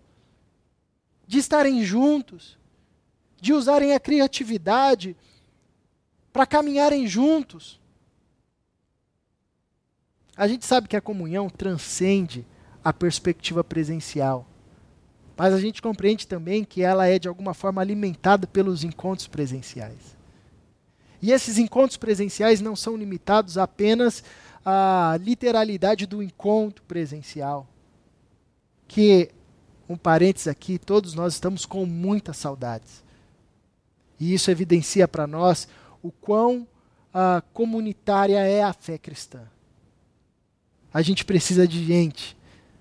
de 1.28 1.40
estarem 1.40 1.84
juntos, 1.84 2.58
de 3.42 3.52
usarem 3.52 3.94
a 3.94 4.00
criatividade 4.00 5.14
para 6.32 6.46
caminharem 6.46 7.06
juntos. 7.06 7.84
A 10.38 10.48
gente 10.48 10.66
sabe 10.66 10.88
que 10.88 10.98
a 10.98 11.02
comunhão 11.02 11.50
transcende 11.50 12.46
a 12.84 12.92
perspectiva 12.92 13.64
presencial. 13.64 14.46
Mas 15.38 15.54
a 15.54 15.60
gente 15.60 15.82
compreende 15.82 16.28
também 16.28 16.64
que 16.64 16.82
ela 16.82 17.08
é 17.08 17.18
de 17.18 17.28
alguma 17.28 17.54
forma 17.54 17.82
alimentada 17.82 18.48
pelos 18.48 18.84
encontros 18.84 19.28
presenciais. 19.28 20.16
E 21.22 21.32
esses 21.32 21.58
encontros 21.58 21.98
presenciais 21.98 22.62
não 22.62 22.76
são 22.76 22.96
limitados 22.96 23.58
apenas 23.58 24.24
à 24.64 25.18
literalidade 25.22 26.06
do 26.06 26.22
encontro 26.22 26.84
presencial. 26.84 27.68
que, 28.88 29.32
um 29.90 29.98
parênteses 29.98 30.48
aqui, 30.48 30.78
todos 30.78 31.16
nós 31.16 31.34
estamos 31.34 31.66
com 31.66 31.86
muitas 31.86 32.38
saudades. 32.38 33.04
E 34.20 34.34
isso 34.34 34.52
evidencia 34.52 35.08
para 35.08 35.26
nós 35.26 35.68
o 36.04 36.12
quão 36.12 36.68
ah, 37.12 37.42
comunitária 37.52 38.38
é 38.38 38.62
a 38.62 38.74
fé 38.74 38.98
cristã. 38.98 39.42
A 40.96 41.02
gente 41.02 41.26
precisa 41.26 41.68
de 41.68 41.84
gente. 41.84 42.38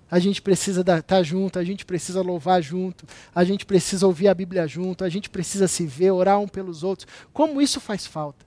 A 0.09 0.19
gente 0.19 0.41
precisa 0.41 0.79
estar 0.79 1.01
tá 1.01 1.21
junto, 1.21 1.59
a 1.59 1.65
gente 1.65 1.85
precisa 1.85 2.21
louvar 2.21 2.61
junto, 2.61 3.05
a 3.33 3.43
gente 3.43 3.65
precisa 3.65 4.07
ouvir 4.07 4.29
a 4.29 4.33
Bíblia 4.33 4.65
junto, 4.65 5.03
a 5.03 5.09
gente 5.09 5.29
precisa 5.29 5.67
se 5.67 5.85
ver, 5.85 6.11
orar 6.11 6.39
um 6.39 6.47
pelos 6.47 6.81
outros. 6.81 7.05
Como 7.33 7.61
isso 7.61 7.81
faz 7.81 8.05
falta? 8.05 8.45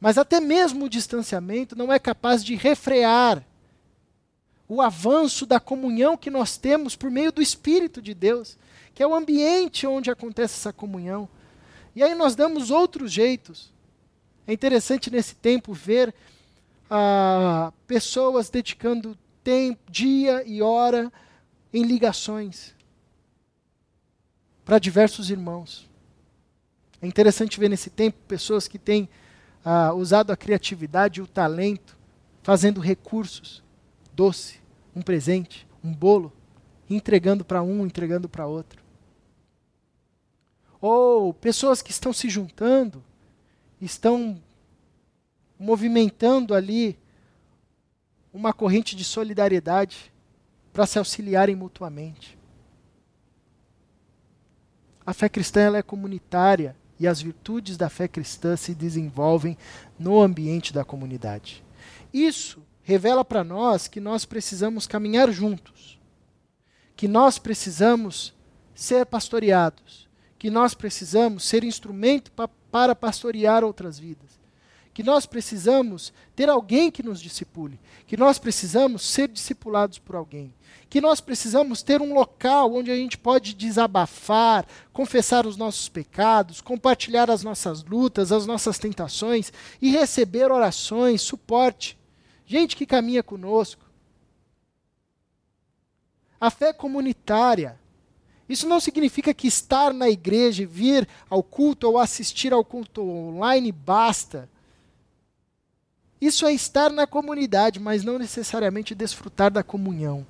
Mas 0.00 0.16
até 0.16 0.40
mesmo 0.40 0.86
o 0.86 0.88
distanciamento 0.88 1.76
não 1.76 1.92
é 1.92 1.98
capaz 1.98 2.42
de 2.42 2.54
refrear 2.54 3.44
o 4.66 4.80
avanço 4.80 5.44
da 5.44 5.60
comunhão 5.60 6.16
que 6.16 6.30
nós 6.30 6.56
temos 6.56 6.96
por 6.96 7.10
meio 7.10 7.30
do 7.30 7.42
Espírito 7.42 8.00
de 8.00 8.14
Deus, 8.14 8.56
que 8.94 9.02
é 9.02 9.06
o 9.06 9.14
ambiente 9.14 9.86
onde 9.86 10.10
acontece 10.10 10.54
essa 10.54 10.72
comunhão. 10.72 11.28
E 11.94 12.02
aí 12.02 12.14
nós 12.14 12.34
damos 12.34 12.70
outros 12.70 13.12
jeitos. 13.12 13.70
É 14.46 14.52
interessante 14.54 15.10
nesse 15.10 15.34
tempo 15.34 15.74
ver 15.74 16.14
ah, 16.90 17.72
pessoas 17.86 18.48
dedicando 18.50 19.16
tempo, 19.42 19.90
dia 19.90 20.42
e 20.46 20.62
hora 20.62 21.12
em 21.72 21.82
ligações 21.82 22.74
para 24.64 24.78
diversos 24.78 25.30
irmãos. 25.30 25.88
É 27.00 27.06
interessante 27.06 27.58
ver 27.58 27.68
nesse 27.68 27.90
tempo 27.90 28.18
pessoas 28.26 28.68
que 28.68 28.78
têm 28.78 29.08
ah, 29.64 29.92
usado 29.94 30.30
a 30.30 30.36
criatividade 30.36 31.20
e 31.20 31.22
o 31.22 31.26
talento, 31.26 31.96
fazendo 32.42 32.80
recursos, 32.80 33.62
doce, 34.12 34.60
um 34.94 35.02
presente, 35.02 35.66
um 35.82 35.92
bolo, 35.92 36.32
entregando 36.88 37.44
para 37.44 37.62
um, 37.62 37.86
entregando 37.86 38.28
para 38.28 38.46
outro. 38.46 38.82
Ou 40.80 41.32
pessoas 41.32 41.82
que 41.82 41.90
estão 41.90 42.12
se 42.12 42.28
juntando, 42.28 43.02
estão 43.80 44.40
movimentando 45.58 46.54
ali 46.54 46.96
uma 48.32 48.52
corrente 48.52 48.94
de 48.94 49.02
solidariedade 49.02 50.12
para 50.72 50.86
se 50.86 50.98
auxiliarem 50.98 51.56
mutuamente. 51.56 52.38
A 55.04 55.12
fé 55.12 55.28
cristã 55.28 55.60
ela 55.60 55.78
é 55.78 55.82
comunitária 55.82 56.76
e 57.00 57.06
as 57.06 57.20
virtudes 57.20 57.76
da 57.76 57.88
fé 57.88 58.06
cristã 58.06 58.56
se 58.56 58.74
desenvolvem 58.74 59.56
no 59.98 60.20
ambiente 60.20 60.72
da 60.72 60.84
comunidade. 60.84 61.64
Isso 62.12 62.62
revela 62.82 63.24
para 63.24 63.42
nós 63.42 63.88
que 63.88 64.00
nós 64.00 64.24
precisamos 64.24 64.86
caminhar 64.86 65.30
juntos, 65.32 65.98
que 66.94 67.08
nós 67.08 67.38
precisamos 67.38 68.34
ser 68.74 69.06
pastoreados, 69.06 70.08
que 70.38 70.50
nós 70.50 70.74
precisamos 70.74 71.44
ser 71.44 71.64
instrumento 71.64 72.30
pa 72.32 72.48
para 72.70 72.94
pastorear 72.94 73.64
outras 73.64 73.98
vidas 73.98 74.37
que 74.98 75.02
nós 75.04 75.26
precisamos 75.26 76.12
ter 76.34 76.48
alguém 76.48 76.90
que 76.90 77.04
nos 77.04 77.20
discipule, 77.20 77.78
que 78.04 78.16
nós 78.16 78.36
precisamos 78.36 79.02
ser 79.02 79.28
discipulados 79.28 79.96
por 79.96 80.16
alguém, 80.16 80.52
que 80.90 81.00
nós 81.00 81.20
precisamos 81.20 81.84
ter 81.84 82.02
um 82.02 82.12
local 82.12 82.74
onde 82.74 82.90
a 82.90 82.96
gente 82.96 83.16
pode 83.16 83.54
desabafar, 83.54 84.66
confessar 84.92 85.46
os 85.46 85.56
nossos 85.56 85.88
pecados, 85.88 86.60
compartilhar 86.60 87.30
as 87.30 87.44
nossas 87.44 87.84
lutas, 87.84 88.32
as 88.32 88.44
nossas 88.44 88.76
tentações 88.76 89.52
e 89.80 89.88
receber 89.88 90.50
orações, 90.50 91.22
suporte. 91.22 91.96
Gente 92.44 92.74
que 92.74 92.84
caminha 92.84 93.22
conosco. 93.22 93.84
A 96.40 96.50
fé 96.50 96.72
comunitária. 96.72 97.78
Isso 98.48 98.66
não 98.66 98.80
significa 98.80 99.32
que 99.32 99.46
estar 99.46 99.94
na 99.94 100.10
igreja, 100.10 100.66
vir 100.66 101.08
ao 101.30 101.40
culto 101.40 101.86
ou 101.86 101.98
assistir 101.98 102.52
ao 102.52 102.64
culto 102.64 103.08
online 103.08 103.70
basta. 103.70 104.48
Isso 106.20 106.46
é 106.46 106.52
estar 106.52 106.90
na 106.90 107.06
comunidade, 107.06 107.78
mas 107.78 108.02
não 108.02 108.18
necessariamente 108.18 108.94
desfrutar 108.94 109.50
da 109.50 109.62
comunhão. 109.62 110.26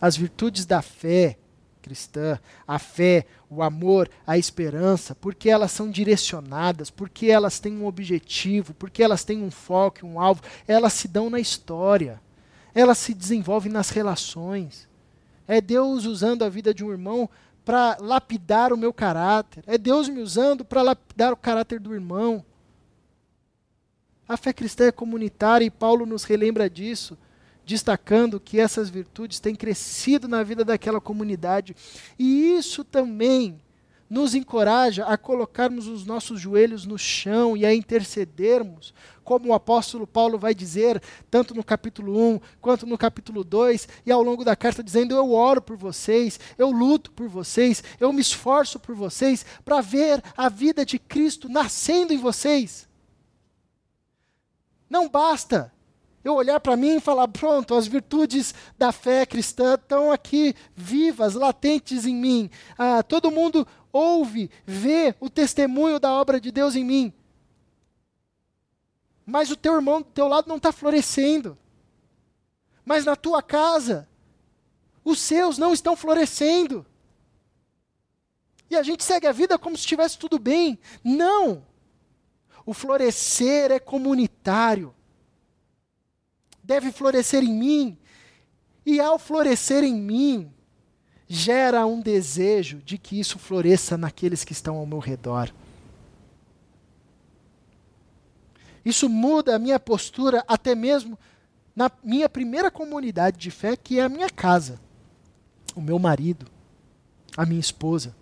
As 0.00 0.16
virtudes 0.16 0.66
da 0.66 0.82
fé 0.82 1.38
cristã, 1.86 2.36
a 2.66 2.80
fé, 2.80 3.24
o 3.48 3.62
amor, 3.62 4.10
a 4.26 4.36
esperança, 4.36 5.14
porque 5.14 5.48
elas 5.48 5.70
são 5.70 5.88
direcionadas, 5.88 6.90
porque 6.90 7.26
elas 7.26 7.60
têm 7.60 7.76
um 7.76 7.86
objetivo, 7.86 8.74
porque 8.74 9.04
elas 9.04 9.22
têm 9.22 9.40
um 9.40 9.52
foco, 9.52 10.04
um 10.04 10.18
alvo, 10.18 10.42
elas 10.66 10.92
se 10.94 11.06
dão 11.06 11.30
na 11.30 11.38
história, 11.38 12.20
elas 12.74 12.98
se 12.98 13.14
desenvolvem 13.14 13.70
nas 13.70 13.90
relações. 13.90 14.88
É 15.46 15.60
Deus 15.60 16.06
usando 16.06 16.42
a 16.42 16.48
vida 16.48 16.74
de 16.74 16.84
um 16.84 16.90
irmão 16.90 17.30
para 17.64 17.96
lapidar 18.00 18.72
o 18.72 18.76
meu 18.76 18.92
caráter, 18.92 19.62
é 19.64 19.78
Deus 19.78 20.08
me 20.08 20.20
usando 20.20 20.64
para 20.64 20.82
lapidar 20.82 21.32
o 21.32 21.36
caráter 21.36 21.78
do 21.78 21.94
irmão. 21.94 22.44
A 24.28 24.36
fé 24.36 24.52
cristã 24.52 24.86
é 24.86 24.92
comunitária 24.92 25.64
e 25.64 25.70
Paulo 25.70 26.04
nos 26.04 26.24
relembra 26.24 26.68
disso, 26.68 27.16
destacando 27.64 28.40
que 28.40 28.58
essas 28.58 28.88
virtudes 28.88 29.38
têm 29.38 29.54
crescido 29.54 30.26
na 30.26 30.42
vida 30.42 30.64
daquela 30.64 31.00
comunidade. 31.00 31.76
E 32.18 32.56
isso 32.56 32.82
também 32.82 33.60
nos 34.08 34.34
encoraja 34.34 35.04
a 35.04 35.16
colocarmos 35.16 35.86
os 35.88 36.06
nossos 36.06 36.40
joelhos 36.40 36.86
no 36.86 36.98
chão 36.98 37.56
e 37.56 37.66
a 37.66 37.74
intercedermos, 37.74 38.94
como 39.24 39.48
o 39.48 39.52
apóstolo 39.52 40.06
Paulo 40.06 40.38
vai 40.38 40.54
dizer, 40.54 41.02
tanto 41.30 41.54
no 41.54 41.64
capítulo 41.64 42.16
1 42.34 42.40
quanto 42.60 42.86
no 42.86 42.96
capítulo 42.96 43.42
2, 43.42 43.88
e 44.06 44.12
ao 44.12 44.22
longo 44.22 44.44
da 44.44 44.54
carta, 44.54 44.82
dizendo: 44.82 45.14
Eu 45.14 45.32
oro 45.32 45.60
por 45.60 45.76
vocês, 45.76 46.38
eu 46.56 46.70
luto 46.70 47.10
por 47.10 47.28
vocês, 47.28 47.82
eu 47.98 48.12
me 48.12 48.20
esforço 48.20 48.78
por 48.78 48.94
vocês, 48.94 49.44
para 49.64 49.80
ver 49.80 50.22
a 50.36 50.48
vida 50.48 50.86
de 50.86 50.98
Cristo 50.98 51.48
nascendo 51.48 52.12
em 52.12 52.18
vocês. 52.18 52.86
Não 54.88 55.08
basta 55.08 55.72
eu 56.24 56.34
olhar 56.34 56.58
para 56.58 56.76
mim 56.76 56.96
e 56.96 57.00
falar: 57.00 57.28
pronto, 57.28 57.74
as 57.74 57.86
virtudes 57.86 58.54
da 58.76 58.90
fé 58.92 59.24
cristã 59.24 59.74
estão 59.74 60.10
aqui 60.10 60.54
vivas, 60.74 61.34
latentes 61.34 62.04
em 62.04 62.14
mim. 62.14 62.50
Ah, 62.76 63.02
todo 63.02 63.30
mundo 63.30 63.66
ouve, 63.92 64.50
vê 64.66 65.14
o 65.20 65.30
testemunho 65.30 66.00
da 66.00 66.12
obra 66.12 66.40
de 66.40 66.50
Deus 66.50 66.74
em 66.74 66.84
mim. 66.84 67.12
Mas 69.24 69.50
o 69.50 69.56
teu 69.56 69.74
irmão 69.74 70.00
do 70.00 70.08
teu 70.08 70.28
lado 70.28 70.48
não 70.48 70.56
está 70.56 70.72
florescendo. 70.72 71.56
Mas 72.84 73.04
na 73.04 73.16
tua 73.16 73.42
casa, 73.42 74.08
os 75.04 75.18
seus 75.20 75.58
não 75.58 75.72
estão 75.72 75.96
florescendo. 75.96 76.86
E 78.68 78.76
a 78.76 78.82
gente 78.82 79.04
segue 79.04 79.26
a 79.26 79.32
vida 79.32 79.58
como 79.58 79.76
se 79.76 79.82
estivesse 79.82 80.18
tudo 80.18 80.38
bem. 80.38 80.78
Não! 81.04 81.64
O 82.66 82.74
florescer 82.74 83.70
é 83.70 83.78
comunitário. 83.78 84.92
Deve 86.62 86.90
florescer 86.90 87.44
em 87.44 87.52
mim. 87.52 87.96
E 88.84 89.00
ao 89.00 89.18
florescer 89.18 89.84
em 89.84 89.94
mim, 89.94 90.52
gera 91.28 91.86
um 91.86 92.00
desejo 92.00 92.78
de 92.78 92.98
que 92.98 93.18
isso 93.18 93.38
floresça 93.38 93.96
naqueles 93.96 94.44
que 94.44 94.52
estão 94.52 94.76
ao 94.76 94.86
meu 94.86 94.98
redor. 94.98 95.52
Isso 98.84 99.08
muda 99.08 99.54
a 99.54 99.58
minha 99.58 99.80
postura 99.80 100.44
até 100.46 100.74
mesmo 100.74 101.18
na 101.74 101.90
minha 102.02 102.28
primeira 102.28 102.70
comunidade 102.70 103.36
de 103.36 103.50
fé, 103.50 103.76
que 103.76 103.98
é 103.98 104.02
a 104.02 104.08
minha 104.08 104.30
casa. 104.30 104.80
O 105.74 105.80
meu 105.80 105.98
marido, 105.98 106.46
a 107.36 107.44
minha 107.44 107.60
esposa, 107.60 108.16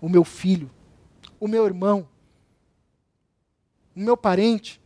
o 0.00 0.08
meu 0.08 0.22
filho, 0.22 0.70
o 1.40 1.48
meu 1.48 1.66
irmão, 1.66 2.06
o 3.96 4.00
meu 4.00 4.16
parente. 4.16 4.78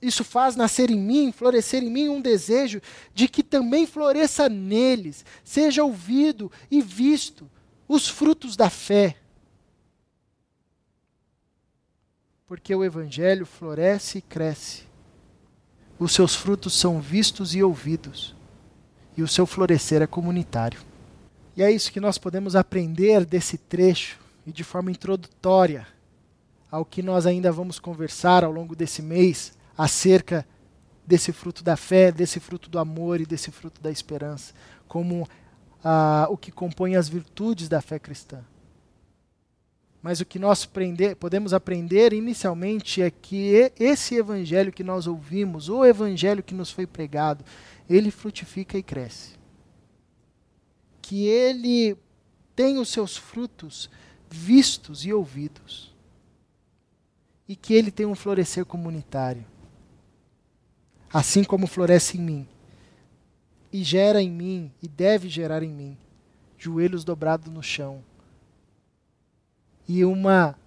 Isso 0.00 0.24
faz 0.24 0.56
nascer 0.56 0.90
em 0.90 0.98
mim, 0.98 1.32
florescer 1.32 1.82
em 1.82 1.90
mim 1.90 2.08
um 2.08 2.20
desejo 2.20 2.80
de 3.14 3.28
que 3.28 3.42
também 3.42 3.86
floresça 3.86 4.48
neles, 4.48 5.24
seja 5.44 5.84
ouvido 5.84 6.50
e 6.70 6.80
visto 6.80 7.50
os 7.88 8.08
frutos 8.08 8.56
da 8.56 8.70
fé. 8.70 9.16
Porque 12.46 12.74
o 12.74 12.84
Evangelho 12.84 13.46
floresce 13.46 14.18
e 14.18 14.22
cresce. 14.22 14.82
Os 15.98 16.12
seus 16.12 16.34
frutos 16.34 16.74
são 16.74 17.00
vistos 17.00 17.54
e 17.54 17.62
ouvidos. 17.62 18.34
E 19.16 19.22
o 19.22 19.28
seu 19.28 19.46
florescer 19.46 20.02
é 20.02 20.06
comunitário. 20.06 20.80
E 21.56 21.62
é 21.62 21.70
isso 21.70 21.92
que 21.92 22.00
nós 22.00 22.18
podemos 22.18 22.56
aprender 22.56 23.24
desse 23.24 23.56
trecho 23.56 24.18
e 24.44 24.50
de 24.50 24.64
forma 24.64 24.90
introdutória 24.90 25.86
ao 26.72 26.86
que 26.86 27.02
nós 27.02 27.26
ainda 27.26 27.52
vamos 27.52 27.78
conversar 27.78 28.42
ao 28.42 28.50
longo 28.50 28.74
desse 28.74 29.02
mês 29.02 29.52
acerca 29.76 30.46
desse 31.06 31.30
fruto 31.30 31.62
da 31.62 31.76
fé, 31.76 32.10
desse 32.10 32.40
fruto 32.40 32.70
do 32.70 32.78
amor 32.78 33.20
e 33.20 33.26
desse 33.26 33.50
fruto 33.50 33.78
da 33.82 33.90
esperança, 33.90 34.54
como 34.88 35.28
ah, 35.84 36.26
o 36.30 36.36
que 36.38 36.50
compõe 36.50 36.96
as 36.96 37.10
virtudes 37.10 37.68
da 37.68 37.82
fé 37.82 37.98
cristã. 37.98 38.42
Mas 40.00 40.20
o 40.20 40.24
que 40.24 40.38
nós 40.38 40.64
aprender, 40.64 41.14
podemos 41.16 41.52
aprender 41.52 42.14
inicialmente 42.14 43.02
é 43.02 43.10
que 43.10 43.70
esse 43.78 44.16
evangelho 44.16 44.72
que 44.72 44.82
nós 44.82 45.06
ouvimos, 45.06 45.68
o 45.68 45.84
evangelho 45.84 46.42
que 46.42 46.54
nos 46.54 46.70
foi 46.70 46.86
pregado, 46.86 47.44
ele 47.88 48.10
frutifica 48.10 48.78
e 48.78 48.82
cresce. 48.82 49.34
Que 51.02 51.26
ele 51.26 51.96
tem 52.56 52.78
os 52.78 52.88
seus 52.88 53.14
frutos 53.14 53.90
vistos 54.30 55.04
e 55.04 55.12
ouvidos. 55.12 55.91
E 57.52 57.56
que 57.56 57.74
ele 57.74 57.90
tem 57.90 58.06
um 58.06 58.14
florescer 58.14 58.64
comunitário. 58.64 59.44
Assim 61.12 61.44
como 61.44 61.66
floresce 61.66 62.16
em 62.16 62.20
mim. 62.20 62.48
E 63.72 63.82
gera 63.82 64.22
em 64.22 64.30
mim, 64.30 64.72
e 64.82 64.88
deve 64.88 65.28
gerar 65.28 65.62
em 65.62 65.72
mim, 65.72 65.96
joelhos 66.58 67.04
dobrados 67.04 67.52
no 67.52 67.62
chão 67.62 68.02
e 69.88 70.04
uma 70.04 70.58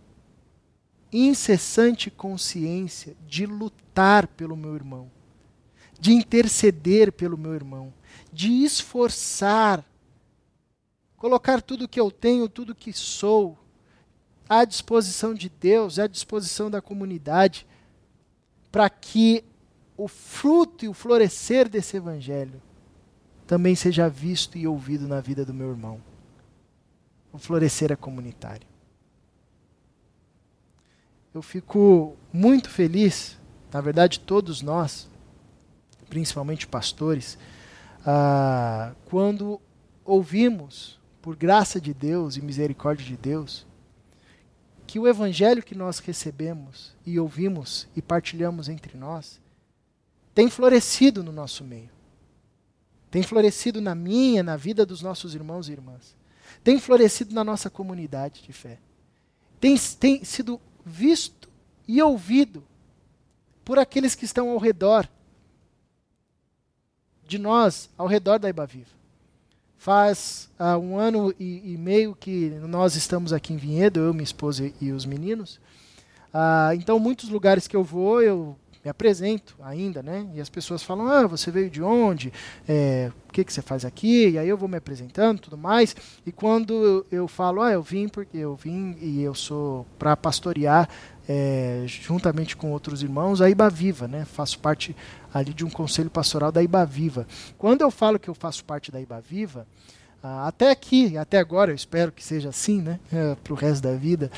incessante 1.12 2.12
consciência 2.12 3.16
de 3.28 3.46
lutar 3.46 4.28
pelo 4.28 4.56
meu 4.56 4.76
irmão, 4.76 5.10
de 6.00 6.12
interceder 6.12 7.12
pelo 7.12 7.38
meu 7.38 7.54
irmão, 7.54 7.94
de 8.32 8.64
esforçar, 8.64 9.84
colocar 11.18 11.62
tudo 11.62 11.88
que 11.88 12.00
eu 12.00 12.12
tenho, 12.12 12.50
tudo 12.50 12.76
que 12.76 12.92
sou, 12.92 13.58
à 14.48 14.66
disposição 14.66 15.34
de 15.34 15.50
Deus, 15.50 16.00
à 16.00 16.08
disposição 16.08 16.70
da 16.70 16.82
comunidade, 16.82 17.66
para 18.72 18.90
que 18.90 19.44
o 19.98 20.08
fruto 20.08 20.86
e 20.86 20.88
o 20.88 20.94
florescer 20.94 21.70
desse 21.70 21.98
evangelho 21.98 22.62
também 23.48 23.76
seja 23.76 24.10
visto 24.10 24.58
e 24.58 24.68
ouvido 24.68 25.08
na 25.08 25.22
vida 25.22 25.46
do 25.46 25.54
meu 25.54 25.70
irmão. 25.70 26.02
O 27.32 27.38
florescer 27.38 27.92
é 27.92 27.96
comunitário 27.96 28.68
eu 31.36 31.42
fico 31.42 32.16
muito 32.32 32.70
feliz, 32.70 33.38
na 33.72 33.82
verdade, 33.82 34.22
todos 34.22 34.62
nós, 34.62 35.10
principalmente 36.08 36.66
pastores, 36.66 37.38
ah, 38.06 38.94
quando 39.04 39.60
ouvimos, 40.06 40.98
por 41.22 41.36
graça 41.36 41.82
de 41.82 41.94
Deus 41.94 42.38
e 42.38 42.42
misericórdia 42.42 43.06
de 43.06 43.18
Deus, 43.18 43.68
que 44.88 45.00
o 45.00 45.08
evangelho 45.08 45.64
que 45.64 45.76
nós 45.76 46.00
recebemos 46.00 46.94
e 47.06 47.20
ouvimos 47.20 47.88
e 47.96 48.02
partilhamos 48.02 48.70
entre 48.70 48.98
nós 48.98 49.40
tem 50.34 50.50
florescido 50.50 51.24
no 51.24 51.32
nosso 51.32 51.64
meio. 51.64 51.90
Tem 53.10 53.24
florescido 53.24 53.80
na 53.80 53.96
minha, 53.96 54.44
na 54.44 54.58
vida 54.58 54.86
dos 54.86 55.02
nossos 55.02 55.34
irmãos 55.34 55.70
e 55.70 55.72
irmãs. 55.72 56.16
Tem 56.64 56.80
florescido 56.80 57.34
na 57.34 57.44
nossa 57.44 57.70
comunidade 57.70 58.42
de 58.42 58.52
fé. 58.52 58.78
Tem, 59.60 59.78
tem 60.00 60.24
sido 60.26 60.60
visto 60.86 61.50
e 61.88 62.02
ouvido 62.02 62.64
por 63.64 63.80
aqueles 63.80 64.14
que 64.14 64.26
estão 64.26 64.50
ao 64.50 64.58
redor 64.58 65.10
de 67.26 67.40
nós, 67.40 67.90
ao 67.98 68.06
redor 68.06 68.38
da 68.38 68.50
Ibaviva. 68.50 68.95
Faz 69.86 70.50
uh, 70.60 70.80
um 70.80 70.98
ano 70.98 71.32
e, 71.40 71.74
e, 71.74 71.78
meio 71.78 72.16
que 72.16 72.50
nós 72.68 72.96
estamos 72.96 73.32
aqui 73.32 73.54
em 73.54 73.58
Vinhedo, 73.58 74.00
eu, 74.00 74.16
minha 74.16 74.24
esposa 74.24 74.66
e, 74.66 74.74
e 74.82 74.92
os 74.92 75.06
meninos. 75.06 75.60
Uh, 76.34 76.74
então, 76.74 76.98
muitos 76.98 77.30
lugares 77.30 77.68
que 77.68 77.76
eu 77.76 77.84
vou, 77.84 78.20
eu 78.20 78.58
me 78.84 78.90
apresento 78.90 79.56
ainda, 79.62 80.02
né? 80.02 80.28
E 80.34 80.42
as 80.42 80.50
pessoas 80.50 80.82
falam, 80.82 81.08
ah, 81.08 81.28
você 81.28 81.52
veio 81.52 81.70
de 81.70 81.84
onde? 81.84 82.34
É, 82.68 83.12
o 83.30 83.32
que, 83.32 83.44
que 83.44 83.54
você 83.54 83.62
faz 83.62 83.86
aqui? 83.86 84.30
E 84.30 84.40
aí 84.40 84.50
eu 84.50 84.58
vou 84.58 84.68
me 84.68 84.78
apresentando, 84.78 85.40
tudo 85.40 85.58
mais. 85.58 85.96
E 86.26 86.32
quando 86.32 87.06
eu, 87.12 87.28
falo, 87.28 87.62
ah, 87.62 87.72
eu 87.72 87.84
vim 87.84 88.08
porque 88.08 88.38
eu 88.38 88.56
vim 88.56 88.96
e 89.00 89.22
eu 89.22 89.36
sou 89.36 89.86
para 90.00 90.18
pastorear 90.18 90.90
é, 91.28 91.84
juntamente 91.88 92.56
com 92.56 92.72
outros 92.72 93.02
irmãos 93.02 93.42
a 93.42 93.50
Iba 93.50 93.70
Viva, 93.70 94.08
né? 94.08 94.26
Faço 94.26 94.60
parte 94.60 94.96
ali 95.36 95.54
de 95.54 95.66
um 95.66 95.70
conselho 95.70 96.10
pastoral 96.10 96.50
da 96.50 96.64
Iba 96.64 96.86
Viva. 96.86 97.28
Quando 97.58 97.82
eu 97.82 97.92
falo 97.92 98.18
que 98.18 98.30
eu 98.30 98.34
faço 98.34 98.64
parte 98.64 98.90
da 98.90 99.02
Iba 99.02 99.20
Viva, 99.20 99.68
ah, 100.24 100.48
até 100.48 100.72
aqui, 100.72 101.18
até 101.18 101.38
agora, 101.38 101.72
eu 101.72 101.76
espero 101.76 102.10
que 102.10 102.24
seja 102.24 102.48
assim, 102.48 102.82
né? 102.82 103.02
É, 103.12 103.36
para 103.36 103.52
o 103.52 103.56
resto 103.56 103.84
da 103.84 103.94
vida. 103.96 104.32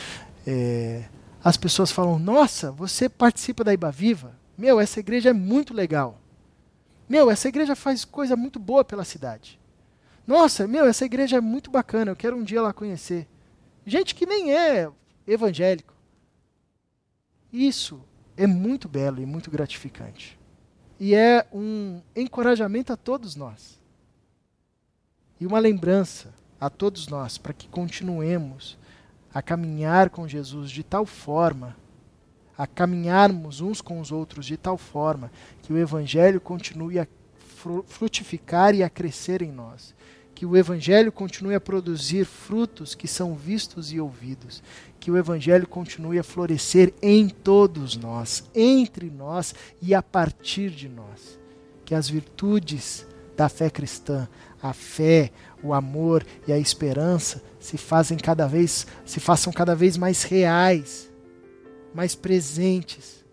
É, 0.45 1.03
as 1.43 1.55
pessoas 1.55 1.91
falam: 1.91 2.17
Nossa, 2.17 2.71
você 2.71 3.07
participa 3.07 3.63
da 3.63 3.71
Iba 3.71 3.91
Viva? 3.91 4.33
Meu, 4.57 4.79
essa 4.79 4.99
igreja 4.99 5.29
é 5.29 5.33
muito 5.33 5.71
legal. 5.71 6.19
Meu, 7.07 7.29
essa 7.29 7.47
igreja 7.47 7.75
faz 7.75 8.03
coisa 8.03 8.35
muito 8.35 8.57
boa 8.57 8.83
pela 8.83 9.05
cidade. 9.05 9.59
Nossa, 10.25 10.67
meu, 10.67 10.85
essa 10.87 11.05
igreja 11.05 11.37
é 11.37 11.41
muito 11.41 11.69
bacana, 11.69 12.09
eu 12.09 12.15
quero 12.15 12.35
um 12.35 12.43
dia 12.43 12.61
lá 12.61 12.73
conhecer. 12.73 13.27
Gente 13.85 14.15
que 14.15 14.25
nem 14.25 14.51
é 14.51 14.89
evangélico. 15.27 15.93
Isso 17.53 18.01
é 18.35 18.47
muito 18.47 18.89
belo 18.89 19.21
e 19.21 19.27
muito 19.27 19.51
gratificante. 19.51 20.36
E 20.99 21.13
é 21.13 21.45
um 21.53 22.01
encorajamento 22.15 22.91
a 22.91 22.97
todos 22.97 23.35
nós. 23.35 23.77
E 25.39 25.45
uma 25.45 25.59
lembrança 25.59 26.33
a 26.59 26.69
todos 26.69 27.07
nós 27.07 27.37
para 27.37 27.53
que 27.53 27.67
continuemos 27.67 28.77
a 29.33 29.41
caminhar 29.41 30.09
com 30.09 30.27
Jesus 30.27 30.71
de 30.71 30.83
tal 30.83 31.05
forma, 31.05 31.75
a 32.57 32.65
caminharmos 32.65 33.61
uns 33.61 33.81
com 33.81 33.99
os 33.99 34.11
outros 34.11 34.45
de 34.45 34.57
tal 34.57 34.77
forma 34.77 35.31
que 35.61 35.71
o 35.71 35.77
Evangelho 35.77 36.41
continue 36.41 36.97
a 36.97 37.07
frutificar 37.87 38.73
e 38.73 38.81
a 38.81 38.89
crescer 38.89 39.43
em 39.43 39.51
nós. 39.51 39.93
Que 40.37 40.45
o 40.45 40.55
Evangelho 40.55 41.11
continue 41.11 41.55
a 41.55 41.59
produzir 41.59 42.23
frutos 42.23 42.93
que 42.93 43.07
são 43.07 43.33
vistos 43.33 43.91
e 43.91 43.99
ouvidos. 43.99 44.61
Que 44.99 45.09
o 45.09 45.17
Evangelho 45.17 45.67
continue 45.67 46.19
a 46.19 46.23
florescer 46.23 46.93
em 47.01 47.27
todos 47.27 47.97
nós, 47.97 48.43
entre 48.53 49.09
nós 49.09 49.55
e 49.81 49.95
a 49.95 50.03
partir 50.03 50.69
de 50.69 50.87
nós. 50.87 51.39
Que 51.83 51.95
as 51.95 52.07
virtudes 52.07 53.07
da 53.35 53.49
fé 53.49 53.67
cristã, 53.71 54.29
a 54.61 54.73
fé, 54.73 55.31
o 55.63 55.73
amor 55.73 56.23
e 56.47 56.53
a 56.53 56.59
esperança 56.59 57.41
se 57.59 57.75
fazem 57.75 58.15
cada 58.15 58.45
vez, 58.45 58.85
se 59.07 59.19
façam 59.19 59.51
cada 59.51 59.73
vez 59.73 59.97
mais 59.97 60.21
reais, 60.21 61.11
mais 61.95 62.13
presentes, 62.13 63.25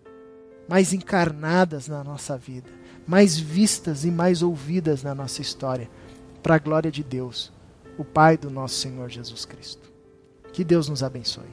mais 0.67 0.91
encarnadas 0.91 1.87
na 1.87 2.03
nossa 2.03 2.35
vida, 2.35 2.71
mais 3.05 3.37
vistas 3.37 4.05
e 4.05 4.09
mais 4.09 4.41
ouvidas 4.41 5.03
na 5.03 5.13
nossa 5.13 5.39
história, 5.39 5.87
para 6.45 6.57
a 6.57 6.59
glória 6.59 6.91
de 6.91 7.03
Deus, 7.03 7.51
o 7.97 8.05
Pai 8.05 8.37
do 8.37 8.51
nosso 8.51 8.75
Senhor 8.75 9.09
Jesus 9.09 9.45
Cristo. 9.45 9.91
Que 10.53 10.63
Deus 10.63 10.87
nos 10.87 11.01
abençoe. 11.01 11.43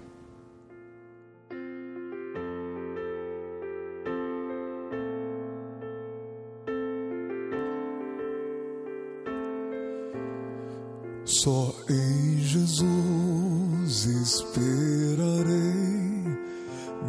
Só 11.25 11.75
em 11.89 12.37
Jesus 12.41 14.05
esperarei, 14.05 15.57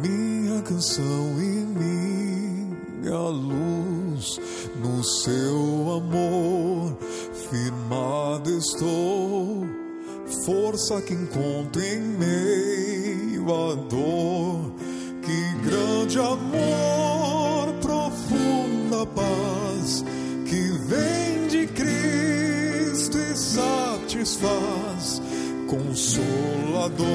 minha 0.00 0.62
canção 0.62 1.38
e 1.38 1.66
minha 3.02 3.18
luz, 3.28 4.40
no 4.82 5.04
seu 5.04 5.63
firmado 7.54 8.50
estou, 8.50 9.64
força 10.44 11.00
que 11.02 11.14
encontro 11.14 11.80
em 11.80 12.00
meio 12.00 13.44
à 13.44 13.76
dor, 13.76 14.72
que 15.22 15.54
grande 15.62 16.18
amor, 16.18 17.72
profunda 17.80 19.06
paz. 19.06 20.04
Que 20.46 20.62
vem 20.88 21.46
de 21.46 21.66
Cristo 21.68 23.18
e 23.18 23.36
satisfaz, 23.36 25.22
consolador, 25.68 27.06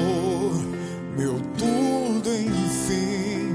meu 1.18 1.38
tudo 1.58 2.34
enfim, 2.34 3.52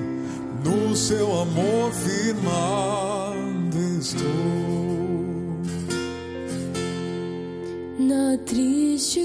no 0.63 0.95
seu 0.95 1.41
amor 1.41 1.91
firmado 1.93 3.77
estou. 3.99 4.54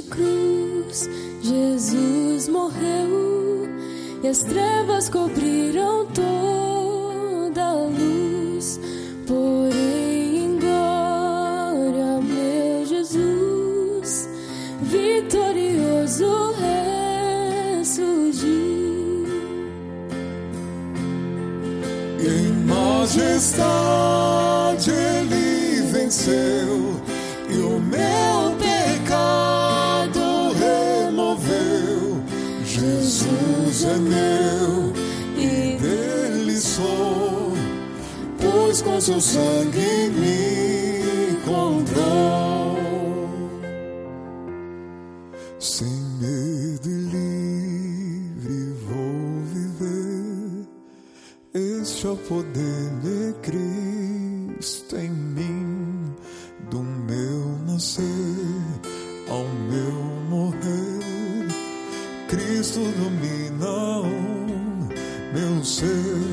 Cruz, 0.02 1.08
Jesus 1.42 2.48
morreu 2.48 3.68
e 4.22 4.28
as 4.28 4.40
trevas 4.40 5.08
cobriram 5.08 6.06
toda 6.06 7.62
a 7.62 7.72
luz. 7.72 8.78
Porém, 9.26 10.44
em 10.44 10.58
glória, 10.58 12.20
meu 12.20 12.84
Jesus, 12.84 14.28
vitorioso 14.82 16.54
ressurgiu. 17.78 18.50
Em 22.20 22.52
majestade 22.66 24.10
ele 24.90 25.82
venceu 25.82 27.00
e 27.48 27.56
o 27.56 27.80
meu 27.80 28.29
seu 39.00 39.20
sangue 39.20 40.10
me 40.10 41.36
comprou. 41.46 42.76
Sem 45.58 45.88
medo 46.20 46.86
e 46.86 46.98
livre 48.36 48.74
vou 48.86 49.42
viver, 49.54 50.68
este 51.54 52.06
é 52.06 52.10
o 52.10 52.16
poder 52.16 52.90
de 53.02 53.34
Cristo 53.40 54.96
em 54.96 55.10
mim, 55.10 56.14
do 56.70 56.82
meu 56.82 57.58
nascer 57.66 58.04
ao 59.30 59.44
meu 59.70 59.92
morrer. 60.28 61.48
Cristo 62.28 62.80
domina 62.98 64.00
o 64.00 64.88
meu 65.32 65.64
ser 65.64 66.29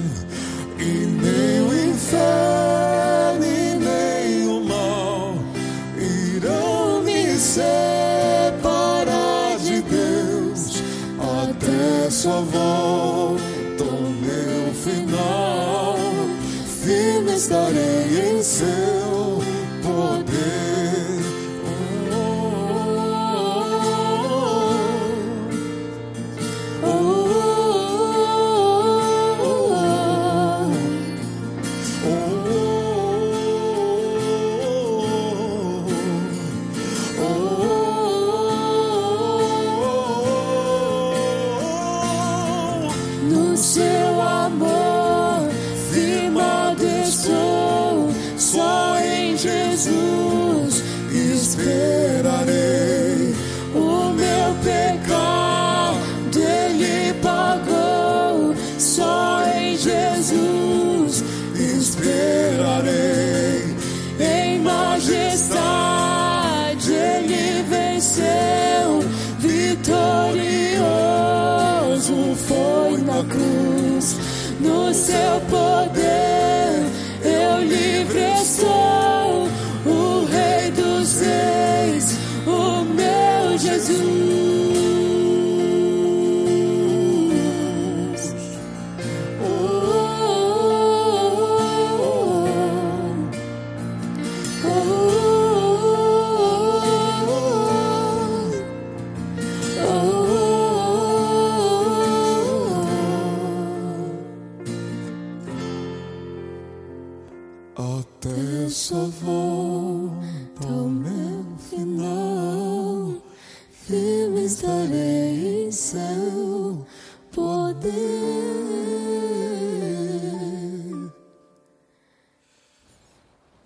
firme 113.87 114.43
estarei 114.43 115.67
em 115.67 115.71
seu 115.71 116.85
poder. 117.31 117.93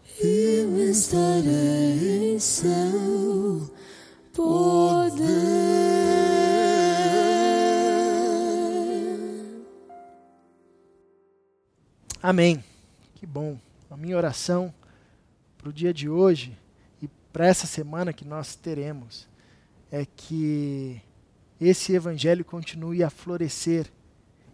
Firme 0.04 0.92
estarei 0.92 2.36
em 2.36 2.40
seu 2.40 3.74
poder. 4.32 5.26
Amém. 12.22 12.64
Que 13.16 13.26
bom. 13.26 13.58
A 13.90 13.98
minha 13.98 14.16
oração 14.16 14.72
para 15.58 15.70
o 15.70 15.74
dia 15.74 15.92
de 15.92 16.08
hoje 16.08 16.56
e 17.02 17.08
para 17.34 17.48
essa 17.48 17.66
semana 17.66 18.14
que 18.14 18.24
nós 18.24 18.56
teremos 18.56 19.31
é 19.92 20.06
que 20.06 21.02
esse 21.60 21.94
evangelho 21.94 22.46
continue 22.46 23.04
a 23.04 23.10
florescer 23.10 23.92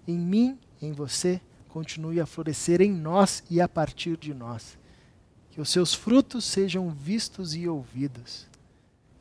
em 0.08 0.18
mim, 0.18 0.60
em 0.82 0.92
você, 0.92 1.40
continue 1.70 2.20
a 2.20 2.26
florescer 2.26 2.82
em 2.82 2.92
nós 2.92 3.44
e 3.50 3.62
a 3.62 3.68
partir 3.68 4.18
de 4.18 4.34
nós. 4.34 4.78
Que 5.52 5.62
os 5.62 5.70
seus 5.70 5.94
frutos 5.94 6.44
sejam 6.44 6.90
vistos 6.90 7.56
e 7.56 7.68
ouvidos 7.68 8.48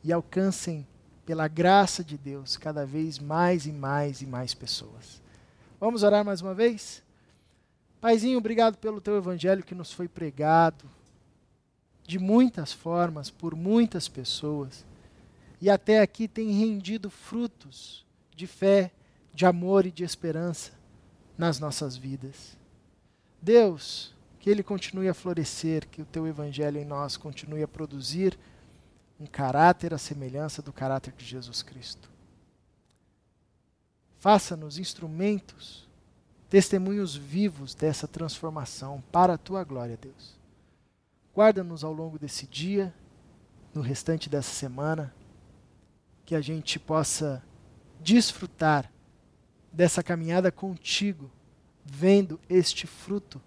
e 0.03 0.11
alcancem, 0.11 0.87
pela 1.25 1.49
graça 1.49 2.01
de 2.01 2.17
Deus, 2.17 2.55
cada 2.55 2.85
vez 2.85 3.19
mais 3.19 3.65
e 3.65 3.73
mais 3.73 4.21
e 4.21 4.25
mais 4.25 4.53
pessoas. 4.53 5.21
Vamos 5.77 6.01
orar 6.01 6.23
mais 6.23 6.41
uma 6.41 6.53
vez? 6.53 7.03
Paizinho, 7.99 8.37
obrigado 8.37 8.77
pelo 8.77 9.01
teu 9.01 9.17
evangelho 9.17 9.63
que 9.63 9.75
nos 9.75 9.91
foi 9.91 10.07
pregado 10.07 10.89
de 12.07 12.17
muitas 12.17 12.71
formas, 12.71 13.29
por 13.29 13.53
muitas 13.53 14.07
pessoas, 14.07 14.85
e 15.59 15.69
até 15.69 16.01
aqui 16.01 16.27
tem 16.27 16.51
rendido 16.51 17.09
frutos 17.09 18.05
de 18.35 18.45
fé, 18.45 18.91
de 19.33 19.45
amor 19.45 19.85
e 19.85 19.91
de 19.91 20.03
esperança 20.03 20.71
nas 21.37 21.59
nossas 21.59 21.95
vidas. 21.95 22.57
Deus, 23.41 24.15
que 24.39 24.49
ele 24.49 24.63
continue 24.63 25.09
a 25.09 25.13
florescer, 25.13 25.87
que 25.87 26.01
o 26.01 26.05
teu 26.05 26.27
evangelho 26.27 26.79
em 26.79 26.85
nós 26.85 27.17
continue 27.17 27.63
a 27.63 27.67
produzir 27.67 28.37
um 29.19 29.25
caráter 29.25 29.93
à 29.93 29.97
semelhança 29.97 30.61
do 30.61 30.71
caráter 30.71 31.13
de 31.17 31.25
Jesus 31.25 31.63
Cristo. 31.63 32.09
Faça-nos 34.19 34.77
instrumentos 34.77 35.87
testemunhos 36.49 37.15
vivos 37.15 37.75
dessa 37.75 38.07
transformação 38.07 39.03
para 39.11 39.33
a 39.33 39.37
tua 39.37 39.63
glória, 39.63 39.97
Deus. 39.97 40.37
Guarda-nos 41.35 41.83
ao 41.83 41.93
longo 41.93 42.17
desse 42.17 42.47
dia, 42.47 42.93
no 43.73 43.81
restante 43.81 44.29
dessa 44.29 44.51
semana, 44.51 45.13
que 46.27 46.35
a 46.35 46.41
gente 46.41 46.77
possa 46.77 47.41
desfrutar 48.01 48.91
dessa 49.71 50.03
caminhada 50.03 50.51
contigo, 50.51 51.31
vendo 51.85 52.37
este 52.49 52.85
fruto 52.85 53.41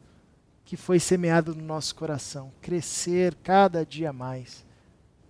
que 0.64 0.78
foi 0.78 0.98
semeado 0.98 1.54
no 1.54 1.62
nosso 1.62 1.94
coração 1.94 2.50
crescer 2.62 3.34
cada 3.42 3.84
dia 3.84 4.14
mais 4.14 4.64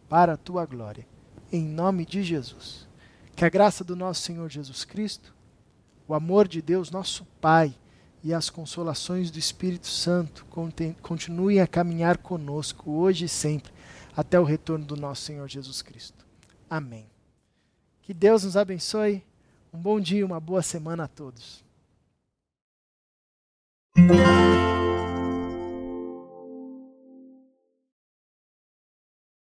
para 0.09 0.35
a 0.35 0.37
tua 0.37 0.65
glória. 0.65 1.05
Em 1.51 1.65
nome 1.65 2.07
de 2.07 2.23
Jesus. 2.23 2.87
Que 3.35 3.45
a 3.45 3.49
graça 3.49 3.83
do 3.83 3.97
nosso 3.97 4.23
Senhor 4.23 4.49
Jesus 4.49 4.85
Cristo, 4.85 5.35
o 6.07 6.15
amor 6.15 6.47
de 6.47 6.63
Deus, 6.63 6.89
nosso 6.89 7.25
Pai, 7.41 7.75
e 8.23 8.33
as 8.33 8.49
consolações 8.49 9.29
do 9.29 9.41
Espírito 9.41 9.89
Santo 9.89 10.47
continuem 11.03 11.59
a 11.59 11.67
caminhar 11.67 12.19
conosco 12.19 12.93
hoje 12.93 13.25
e 13.25 13.29
sempre, 13.29 13.73
até 14.17 14.39
o 14.39 14.45
retorno 14.45 14.85
do 14.85 14.95
nosso 14.95 15.23
Senhor 15.23 15.49
Jesus 15.49 15.83
Cristo. 15.83 16.25
Amém. 16.69 17.10
Que 18.11 18.15
Deus 18.15 18.43
nos 18.43 18.57
abençoe. 18.57 19.23
Um 19.73 19.79
bom 19.79 20.01
dia, 20.01 20.27
uma 20.27 20.41
boa 20.41 20.63
semana 20.63 21.05
a 21.05 21.07
todos. 21.07 21.63